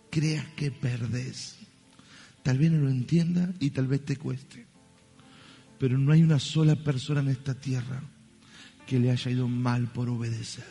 creas 0.09 0.45
que 0.57 0.69
perdés. 0.69 1.57
Tal 2.43 2.57
vez 2.57 2.69
no 2.73 2.79
lo 2.79 2.89
entienda 2.89 3.53
y 3.61 3.69
tal 3.69 3.87
vez 3.87 4.03
te 4.03 4.17
cueste. 4.17 4.67
Pero 5.79 5.97
no 5.97 6.11
hay 6.11 6.23
una 6.23 6.39
sola 6.39 6.75
persona 6.75 7.21
en 7.21 7.29
esta 7.29 7.55
tierra 7.55 8.03
que 8.85 8.99
le 8.99 9.11
haya 9.11 9.31
ido 9.31 9.47
mal 9.47 9.87
por 9.93 10.09
obedecer. 10.09 10.65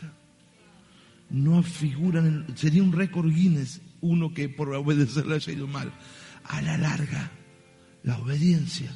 No 1.30 1.62
figuran, 1.62 2.46
sería 2.56 2.82
un 2.82 2.92
récord 2.92 3.32
Guinness 3.32 3.80
uno 4.02 4.34
que 4.34 4.50
por 4.50 4.68
obedecer 4.74 5.24
le 5.24 5.36
haya 5.36 5.52
ido 5.54 5.66
mal. 5.66 5.90
A 6.44 6.60
la 6.60 6.76
larga, 6.76 7.30
la 8.02 8.18
obediencia 8.18 8.94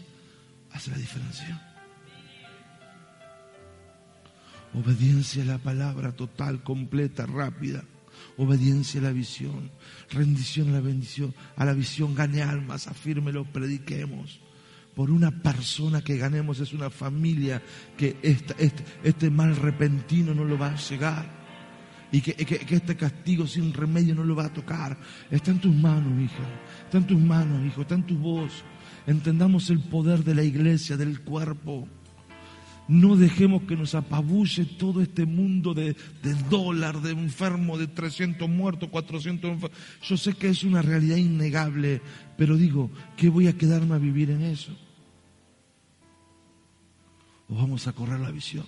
hace 0.70 0.90
la 0.90 0.98
diferencia. 0.98 1.74
Obediencia 4.75 5.45
a 5.45 5.47
la 5.47 5.59
palabra 5.59 6.12
total, 6.12 6.62
completa, 6.64 7.27
rápida. 7.27 7.85
Obediencia 8.37 9.01
a 9.01 9.05
la 9.05 9.12
visión. 9.12 9.70
Rendición 10.11 10.70
a 10.70 10.72
la 10.72 10.81
bendición, 10.81 11.33
a 11.57 11.64
la 11.64 11.75
visión. 11.75 12.14
Gane 12.14 12.43
almas, 12.43 12.89
afírmelo, 12.89 13.45
prediquemos. 13.45 14.41
Por 14.97 15.11
una 15.11 15.31
persona 15.31 16.03
que 16.03 16.16
ganemos 16.16 16.59
es 16.59 16.72
una 16.72 16.91
familia 16.91 17.62
que 17.97 18.16
este, 18.22 18.72
este, 19.03 19.31
mal 19.31 19.55
repentino 19.57 20.35
no 20.35 20.45
lo 20.45 20.59
va 20.59 20.68
a 20.68 20.77
llegar. 20.77 21.45
Y 22.11 22.20
que, 22.20 22.35
que, 22.35 22.75
este 22.75 22.97
castigo 22.97 23.47
sin 23.47 23.72
remedio 23.72 24.14
no 24.14 24.25
lo 24.25 24.35
va 24.35 24.47
a 24.47 24.53
tocar. 24.53 24.97
Está 25.31 25.53
en 25.53 25.61
tus 25.61 25.75
manos, 25.75 26.20
hija. 26.20 26.45
Está 26.85 26.99
en 26.99 27.07
tus 27.07 27.20
manos, 27.20 27.64
hijo. 27.64 27.83
Está 27.83 27.95
en 27.95 28.07
tu 28.07 28.16
voz. 28.16 28.64
Entendamos 29.07 29.70
el 29.70 29.81
poder 29.81 30.25
de 30.25 30.35
la 30.35 30.43
iglesia, 30.43 30.97
del 30.97 31.20
cuerpo. 31.20 31.89
No 32.87 33.16
dejemos 33.16 33.62
que 33.62 33.76
nos 33.76 33.95
apabulle 33.95 34.64
todo 34.64 35.01
este 35.01 35.24
mundo 35.24 35.72
de, 35.72 35.97
dólar, 36.51 37.01
de 37.01 37.12
enfermo, 37.12 37.78
de 37.78 37.87
300 37.87 38.49
muertos, 38.49 38.91
400 38.91 39.51
enfermos. 39.51 39.78
Yo 40.03 40.16
sé 40.16 40.35
que 40.35 40.49
es 40.49 40.64
una 40.64 40.82
realidad 40.82 41.16
innegable, 41.16 42.03
pero 42.37 42.57
digo, 42.57 42.91
¿qué 43.16 43.30
voy 43.30 43.49
a 43.49 43.57
quedarme 43.57 43.95
a 43.95 43.99
vivir 43.99 44.30
en 44.30 44.43
eso? 44.43 44.76
¿O 47.49 47.55
vamos 47.55 47.87
a 47.87 47.93
correr 47.93 48.20
la 48.20 48.30
visión? 48.30 48.66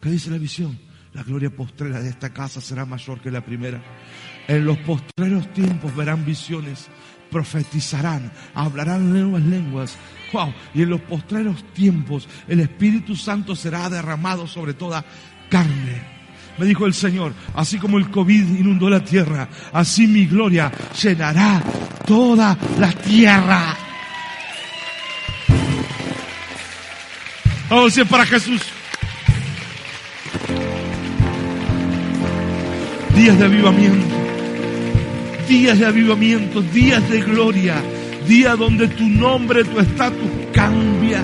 ¿Qué 0.00 0.10
dice 0.10 0.30
la 0.30 0.38
visión? 0.38 0.78
La 1.12 1.22
gloria 1.22 1.54
postrera 1.54 2.00
de 2.00 2.08
esta 2.08 2.32
casa 2.32 2.60
será 2.60 2.84
mayor 2.84 3.20
que 3.20 3.30
la 3.30 3.44
primera. 3.44 3.82
En 4.48 4.64
los 4.64 4.78
postreros 4.78 5.52
tiempos 5.52 5.94
verán 5.94 6.24
visiones, 6.24 6.88
profetizarán, 7.34 8.30
hablarán 8.54 9.10
nuevas 9.10 9.42
lenguas. 9.42 9.96
Wow. 10.32 10.54
Y 10.72 10.82
en 10.82 10.90
los 10.90 11.00
postreros 11.00 11.64
tiempos 11.72 12.28
el 12.46 12.60
Espíritu 12.60 13.16
Santo 13.16 13.56
será 13.56 13.90
derramado 13.90 14.46
sobre 14.46 14.74
toda 14.74 15.04
carne. 15.50 16.14
Me 16.56 16.66
dijo 16.66 16.86
el 16.86 16.94
Señor, 16.94 17.34
así 17.54 17.78
como 17.78 17.98
el 17.98 18.08
COVID 18.08 18.56
inundó 18.56 18.88
la 18.88 19.02
tierra, 19.02 19.48
así 19.72 20.06
mi 20.06 20.26
gloria 20.26 20.70
llenará 21.02 21.60
toda 22.06 22.56
la 22.78 22.92
tierra. 22.92 23.76
Vamos 27.68 27.98
a 27.98 28.04
para 28.04 28.26
Jesús. 28.26 28.62
Días 33.16 33.36
de 33.38 33.44
avivamiento 33.44 34.13
días 35.48 35.78
de 35.78 35.86
avivamiento, 35.86 36.62
días 36.62 37.08
de 37.10 37.20
gloria, 37.20 37.76
días 38.26 38.58
donde 38.58 38.88
tu 38.88 39.04
nombre, 39.08 39.64
tu 39.64 39.78
estatus 39.78 40.30
cambia, 40.52 41.22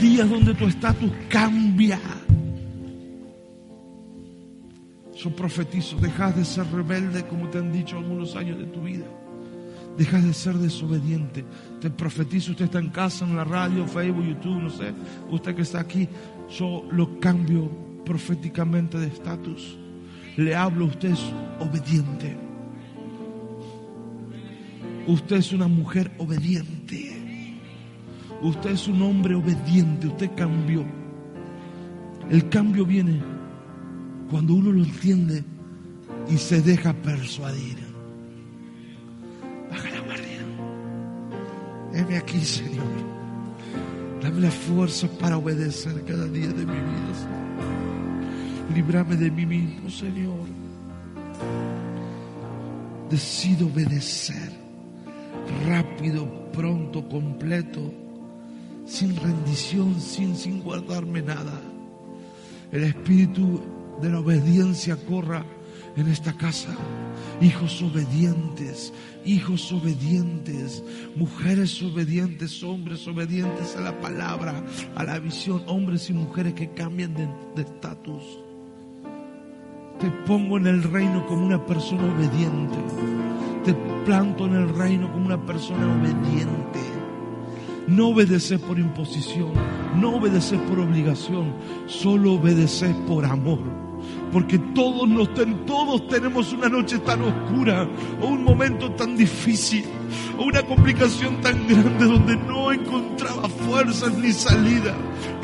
días 0.00 0.28
donde 0.28 0.54
tu 0.54 0.66
estatus 0.66 1.10
cambia. 1.28 1.98
Yo 5.16 5.30
profetizo, 5.30 5.96
dejas 5.96 6.36
de 6.36 6.44
ser 6.44 6.66
rebelde 6.72 7.26
como 7.26 7.48
te 7.48 7.58
han 7.58 7.72
dicho 7.72 7.98
algunos 7.98 8.36
años 8.36 8.58
de 8.58 8.64
tu 8.66 8.82
vida. 8.82 9.06
Dejas 9.98 10.24
de 10.24 10.32
ser 10.32 10.54
desobediente. 10.54 11.44
Te 11.80 11.90
profetizo, 11.90 12.52
usted 12.52 12.66
está 12.66 12.78
en 12.78 12.88
casa, 12.88 13.26
en 13.26 13.36
la 13.36 13.44
radio, 13.44 13.86
Facebook, 13.86 14.24
YouTube, 14.24 14.62
no 14.62 14.70
sé. 14.70 14.92
Usted 15.30 15.54
que 15.54 15.62
está 15.62 15.80
aquí, 15.80 16.08
yo 16.48 16.86
lo 16.90 17.20
cambio 17.20 17.70
proféticamente 18.04 18.98
de 18.98 19.08
estatus. 19.08 19.76
Le 20.36 20.54
hablo, 20.54 20.86
usted 20.86 21.10
es 21.10 21.20
obediente. 21.58 22.49
Usted 25.10 25.38
es 25.38 25.52
una 25.52 25.66
mujer 25.66 26.08
obediente. 26.18 27.12
Usted 28.42 28.70
es 28.70 28.86
un 28.86 29.02
hombre 29.02 29.34
obediente. 29.34 30.06
Usted 30.06 30.30
cambió. 30.36 30.84
El 32.30 32.48
cambio 32.48 32.86
viene 32.86 33.20
cuando 34.30 34.54
uno 34.54 34.70
lo 34.70 34.84
entiende 34.84 35.42
y 36.30 36.36
se 36.38 36.62
deja 36.62 36.92
persuadir. 36.92 37.78
Baja 39.68 39.90
la 39.90 40.00
guardia. 40.00 40.42
Heme 41.92 42.16
aquí, 42.16 42.38
Señor. 42.44 42.86
Dame 44.22 44.42
la 44.42 44.50
fuerza 44.52 45.08
para 45.18 45.38
obedecer 45.38 46.04
cada 46.04 46.26
día 46.26 46.52
de 46.52 46.64
mi 46.66 46.72
vida, 46.72 47.14
Señor. 47.16 48.76
Líbrame 48.76 49.16
de 49.16 49.28
mí 49.28 49.44
mismo, 49.44 49.90
Señor. 49.90 50.46
Decido 53.10 53.66
obedecer 53.66 54.59
rápido, 55.66 56.50
pronto, 56.52 57.08
completo, 57.08 57.92
sin 58.86 59.16
rendición, 59.16 60.00
sin, 60.00 60.36
sin 60.36 60.62
guardarme 60.62 61.22
nada. 61.22 61.60
El 62.72 62.84
espíritu 62.84 63.60
de 64.00 64.10
la 64.10 64.20
obediencia 64.20 64.96
corra 64.96 65.44
en 65.96 66.08
esta 66.08 66.32
casa. 66.32 66.74
Hijos 67.40 67.82
obedientes, 67.82 68.92
hijos 69.24 69.72
obedientes, 69.72 70.82
mujeres 71.16 71.82
obedientes, 71.82 72.62
hombres 72.62 73.06
obedientes 73.06 73.76
a 73.76 73.80
la 73.80 74.00
palabra, 74.00 74.64
a 74.94 75.04
la 75.04 75.18
visión, 75.18 75.62
hombres 75.66 76.10
y 76.10 76.12
mujeres 76.12 76.54
que 76.54 76.70
cambian 76.70 77.14
de 77.14 77.62
estatus. 77.62 78.49
Te 80.00 80.10
pongo 80.26 80.56
en 80.56 80.66
el 80.66 80.82
reino 80.82 81.26
como 81.26 81.44
una 81.44 81.64
persona 81.64 82.04
obediente 82.04 82.76
te 83.64 83.74
planto 84.04 84.46
en 84.46 84.54
el 84.54 84.68
reino 84.74 85.10
como 85.12 85.26
una 85.26 85.40
persona 85.40 85.86
obediente. 85.86 86.80
No 87.86 88.08
obedeces 88.08 88.60
por 88.60 88.78
imposición, 88.78 89.52
no 89.96 90.16
obedeces 90.16 90.60
por 90.60 90.78
obligación, 90.78 91.52
solo 91.86 92.34
obedeces 92.34 92.94
por 93.06 93.24
amor. 93.24 93.58
Porque 94.32 94.58
todos, 94.58 95.08
nos 95.08 95.28
todos 95.66 96.08
tenemos 96.08 96.52
una 96.52 96.68
noche 96.68 96.98
tan 97.00 97.20
oscura 97.22 97.88
o 98.22 98.28
un 98.28 98.44
momento 98.44 98.92
tan 98.92 99.16
difícil 99.16 99.84
o 100.38 100.44
una 100.44 100.62
complicación 100.62 101.40
tan 101.40 101.66
grande 101.66 102.04
donde 102.04 102.36
no 102.36 102.72
encontraba 102.72 103.48
fuerzas 103.48 104.16
ni 104.16 104.32
salida. 104.32 104.94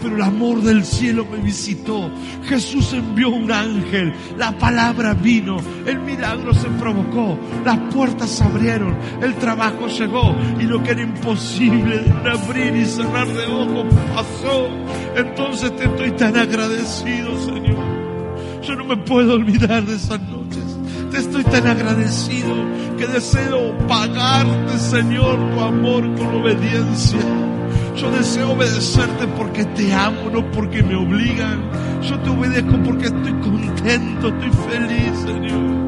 Pero 0.02 0.16
el 0.16 0.22
amor 0.22 0.62
del 0.62 0.84
cielo 0.84 1.26
me 1.30 1.38
visitó. 1.38 2.10
Jesús 2.44 2.92
envió 2.92 3.30
un 3.30 3.50
ángel. 3.50 4.12
La 4.36 4.52
palabra 4.52 5.14
vino. 5.14 5.56
El 5.86 6.00
milagro 6.00 6.52
se 6.54 6.68
provocó. 6.70 7.38
Las 7.64 7.78
puertas 7.92 8.30
se 8.30 8.44
abrieron. 8.44 8.96
El 9.20 9.34
trabajo 9.36 9.86
llegó. 9.88 10.34
Y 10.60 10.64
lo 10.64 10.82
que 10.82 10.90
era 10.90 11.02
imposible 11.02 11.98
de 12.22 12.30
abrir 12.30 12.76
y 12.76 12.84
cerrar 12.84 13.26
de 13.28 13.46
ojos 13.46 13.86
pasó. 14.14 14.68
Entonces 15.16 15.74
te 15.76 15.84
estoy 15.84 16.12
tan 16.12 16.36
agradecido, 16.36 17.38
Señor. 17.44 17.84
Yo 18.62 18.74
no 18.74 18.84
me 18.84 18.96
puedo 18.96 19.34
olvidar 19.34 19.84
de 19.84 19.96
esas 19.96 20.20
noches. 20.20 20.64
Te 21.10 21.18
estoy 21.18 21.44
tan 21.44 21.66
agradecido 21.66 22.54
que 22.98 23.06
deseo 23.06 23.76
pagarte, 23.86 24.78
Señor, 24.78 25.38
tu 25.54 25.60
amor 25.60 26.02
con 26.16 26.42
obediencia. 26.42 27.55
Yo 27.96 28.10
deseo 28.10 28.50
obedecerte 28.50 29.26
porque 29.38 29.64
te 29.64 29.92
amo, 29.94 30.28
no 30.30 30.50
porque 30.50 30.82
me 30.82 30.94
obligan. 30.94 31.62
Yo 32.02 32.18
te 32.20 32.28
obedezco 32.28 32.76
porque 32.84 33.06
estoy 33.06 33.32
contento, 33.40 34.28
estoy 34.28 34.50
feliz, 34.68 35.18
Señor. 35.24 35.86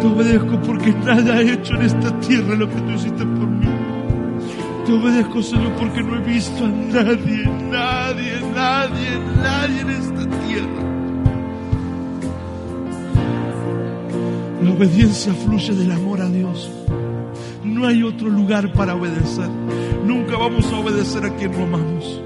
Te 0.00 0.06
obedezco 0.06 0.60
porque 0.62 0.92
nada 0.92 1.42
he 1.42 1.52
hecho 1.52 1.74
en 1.74 1.82
esta 1.82 2.18
tierra 2.20 2.54
lo 2.54 2.68
que 2.68 2.76
tú 2.76 2.90
hiciste 2.92 3.24
por 3.26 3.46
mí. 3.46 3.68
Te 4.86 4.92
obedezco, 4.94 5.42
Señor, 5.42 5.72
porque 5.78 6.02
no 6.02 6.16
he 6.16 6.20
visto 6.20 6.64
a 6.64 6.68
nadie, 6.68 7.44
nadie, 7.70 8.40
nadie, 8.54 9.18
nadie 9.42 9.80
en 9.82 9.90
esta 9.90 10.26
tierra. 10.46 10.82
La 14.62 14.70
obediencia 14.70 15.34
fluye 15.34 15.74
del 15.74 15.92
amor 15.92 16.22
a 16.22 16.28
Dios. 16.28 16.81
No 17.82 17.88
hay 17.88 18.04
otro 18.04 18.28
lugar 18.28 18.72
para 18.74 18.94
obedecer. 18.94 19.48
Nunca 20.06 20.36
vamos 20.36 20.72
a 20.72 20.78
obedecer 20.78 21.24
a 21.24 21.34
quien 21.34 21.52
amamos. 21.52 22.22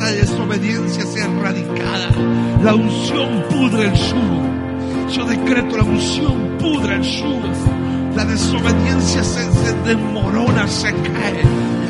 De 0.00 0.16
desobediencia 0.16 1.06
sea 1.06 1.24
erradicada. 1.26 2.08
La 2.62 2.74
unción 2.74 3.44
pudre 3.48 3.88
el 3.88 3.94
yugo. 3.94 5.08
Yo 5.12 5.24
decreto 5.24 5.76
la 5.76 5.84
unción 5.84 6.56
pudre 6.58 6.96
el 6.96 7.02
yugo. 7.02 7.48
La 8.16 8.24
desobediencia 8.24 9.22
se, 9.22 9.52
se 9.52 9.72
desmorona, 9.84 10.66
se 10.66 10.92
cae. 10.92 11.42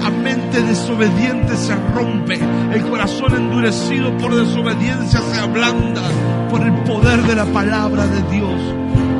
La 0.02 0.10
mente 0.10 0.62
desobediente 0.62 1.56
se 1.56 1.74
rompe. 1.94 2.38
El 2.72 2.82
corazón 2.82 3.34
endurecido 3.36 4.16
por 4.18 4.34
desobediencia 4.34 5.20
se 5.20 5.40
ablanda 5.40 6.02
por 6.50 6.60
el 6.62 6.74
poder 6.82 7.22
de 7.22 7.36
la 7.36 7.46
palabra 7.46 8.06
de 8.06 8.22
Dios. 8.30 8.60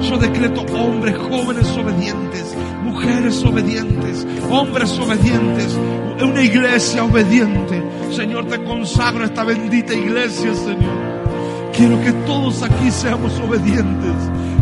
Yo 0.08 0.18
decreto 0.18 0.60
hombres 0.76 1.16
jóvenes 1.16 1.66
obedientes, 1.70 2.54
mujeres 2.84 3.42
obedientes, 3.44 4.26
hombres 4.50 4.90
obedientes, 4.98 5.76
una 6.22 6.42
iglesia 6.42 7.04
obediente. 7.04 7.82
Señor, 8.12 8.46
te 8.46 8.62
consagro 8.62 9.24
esta 9.24 9.44
bendita 9.44 9.94
iglesia, 9.94 10.54
Señor. 10.54 11.14
Quiero 11.76 12.00
que 12.02 12.12
todos 12.26 12.62
aquí 12.62 12.90
seamos 12.90 13.32
obedientes. 13.40 14.12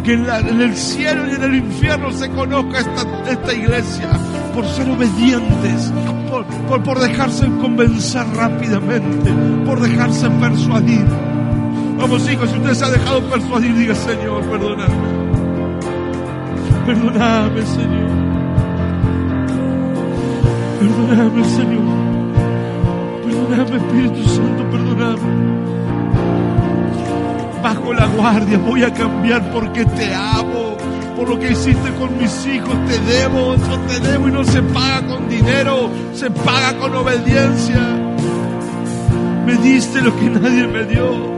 Que 0.04 0.14
en, 0.14 0.60
el 0.60 0.74
cielo 0.74 1.30
y 1.30 1.34
en 1.36 1.42
el 1.44 1.54
infierno 1.54 2.10
se 2.10 2.28
conozca 2.30 2.80
esta, 2.80 3.30
esta 3.30 3.54
iglesia 3.54 4.10
por 4.52 4.66
ser 4.66 4.90
obedientes, 4.90 5.92
por, 6.28 6.44
por, 6.66 6.82
por 6.82 6.98
dejarse 6.98 7.46
convencer 7.60 8.26
rápidamente, 8.34 9.30
por 9.64 9.80
dejarse 9.80 10.28
persuadir. 10.28 11.06
Vamos 11.98 12.28
hijos, 12.28 12.50
si 12.50 12.56
usted 12.56 12.74
se 12.74 12.84
ha 12.84 12.90
dejado 12.90 13.20
persuadir, 13.30 13.76
diga 13.76 13.94
Señor, 13.94 14.42
perdóname. 14.46 15.22
Perdóname, 16.84 17.62
Señor. 17.64 18.11
Perdóname, 20.82 21.44
Señor. 21.44 21.80
Perdóname, 23.24 23.76
Espíritu 23.76 24.28
Santo, 24.28 24.64
perdóname. 24.68 25.52
Bajo 27.62 27.92
la 27.92 28.06
guardia, 28.06 28.58
voy 28.58 28.82
a 28.82 28.92
cambiar 28.92 29.52
porque 29.52 29.84
te 29.84 30.12
amo. 30.12 30.76
Por 31.16 31.28
lo 31.28 31.38
que 31.38 31.52
hiciste 31.52 31.88
con 32.00 32.18
mis 32.18 32.46
hijos, 32.46 32.74
te 32.88 32.98
debo, 32.98 33.54
yo 33.54 33.78
te 33.86 34.00
debo 34.00 34.26
y 34.26 34.32
no 34.32 34.42
se 34.42 34.60
paga 34.60 35.06
con 35.06 35.28
dinero, 35.28 35.88
se 36.14 36.28
paga 36.32 36.76
con 36.76 36.96
obediencia. 36.96 37.80
Me 39.46 39.54
diste 39.58 40.00
lo 40.00 40.16
que 40.18 40.30
nadie 40.30 40.66
me 40.66 40.84
dio. 40.84 41.31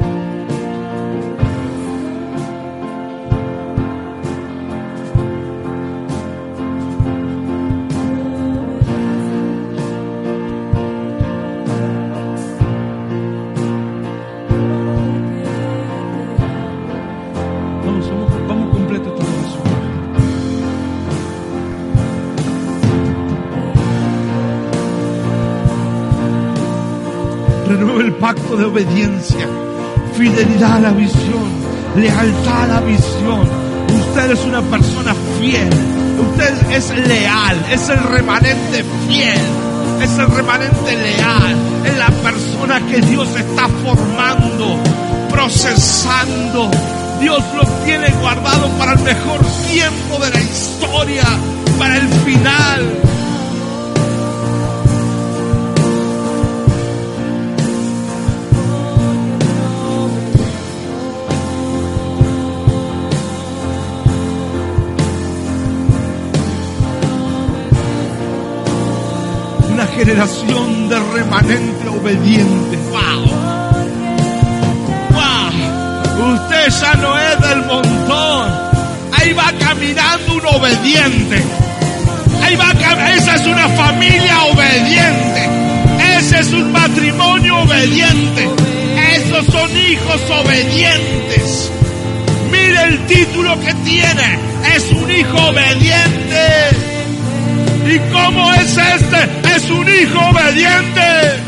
Pacto 28.24 28.56
de 28.56 28.64
obediencia, 28.64 29.46
fidelidad 30.16 30.76
a 30.76 30.80
la 30.80 30.92
visión, 30.92 31.44
lealtad 31.94 32.62
a 32.62 32.66
la 32.68 32.80
visión. 32.80 33.46
Usted 34.00 34.30
es 34.30 34.44
una 34.46 34.62
persona 34.62 35.14
fiel, 35.38 35.68
usted 36.30 36.72
es 36.72 37.06
leal, 37.06 37.66
es 37.70 37.86
el 37.90 38.02
remanente 38.02 38.82
fiel, 39.06 39.42
es 40.00 40.18
el 40.18 40.26
remanente 40.28 40.96
leal, 40.96 41.54
es 41.84 41.98
la 41.98 42.10
persona 42.22 42.80
que 42.86 43.02
Dios 43.02 43.28
está 43.36 43.68
formando, 43.84 44.78
procesando. 45.28 46.70
Dios 47.20 47.44
lo 47.54 47.66
tiene 47.84 48.08
guardado 48.22 48.70
para 48.78 48.92
el 48.92 49.00
mejor 49.00 49.40
tiempo 49.70 50.24
de 50.24 50.30
la 50.30 50.40
historia, 50.40 51.24
para 51.78 51.98
el 51.98 52.08
final. 52.08 53.13
Remanente 71.14 71.88
obediente. 71.88 72.76
¡Wow! 72.90 73.24
Usted 76.34 76.70
ya 76.80 76.94
no 76.94 77.18
es 77.18 77.40
del 77.40 77.62
montón. 77.66 78.52
Ahí 79.12 79.32
va 79.32 79.52
caminando 79.58 80.34
un 80.34 80.46
obediente. 80.46 81.42
Ahí 82.42 82.56
va 82.56 82.72
Esa 83.14 83.34
es 83.34 83.46
una 83.46 83.68
familia 83.68 84.44
obediente. 84.44 85.48
Ese 86.16 86.40
es 86.40 86.52
un 86.52 86.72
matrimonio 86.72 87.58
obediente. 87.58 88.48
Esos 89.14 89.46
son 89.46 89.70
hijos 89.76 90.20
obedientes. 90.30 91.70
Mire 92.50 92.82
el 92.84 93.06
título 93.06 93.60
que 93.60 93.74
tiene. 93.84 94.38
Es 94.74 94.90
un 94.90 95.10
hijo 95.10 95.36
obediente. 95.48 96.44
¿Y 97.86 97.98
cómo 98.12 98.52
es 98.54 98.76
este? 98.76 99.43
es 99.56 99.70
un 99.70 99.88
hijo 99.88 100.18
obediente. 100.18 101.43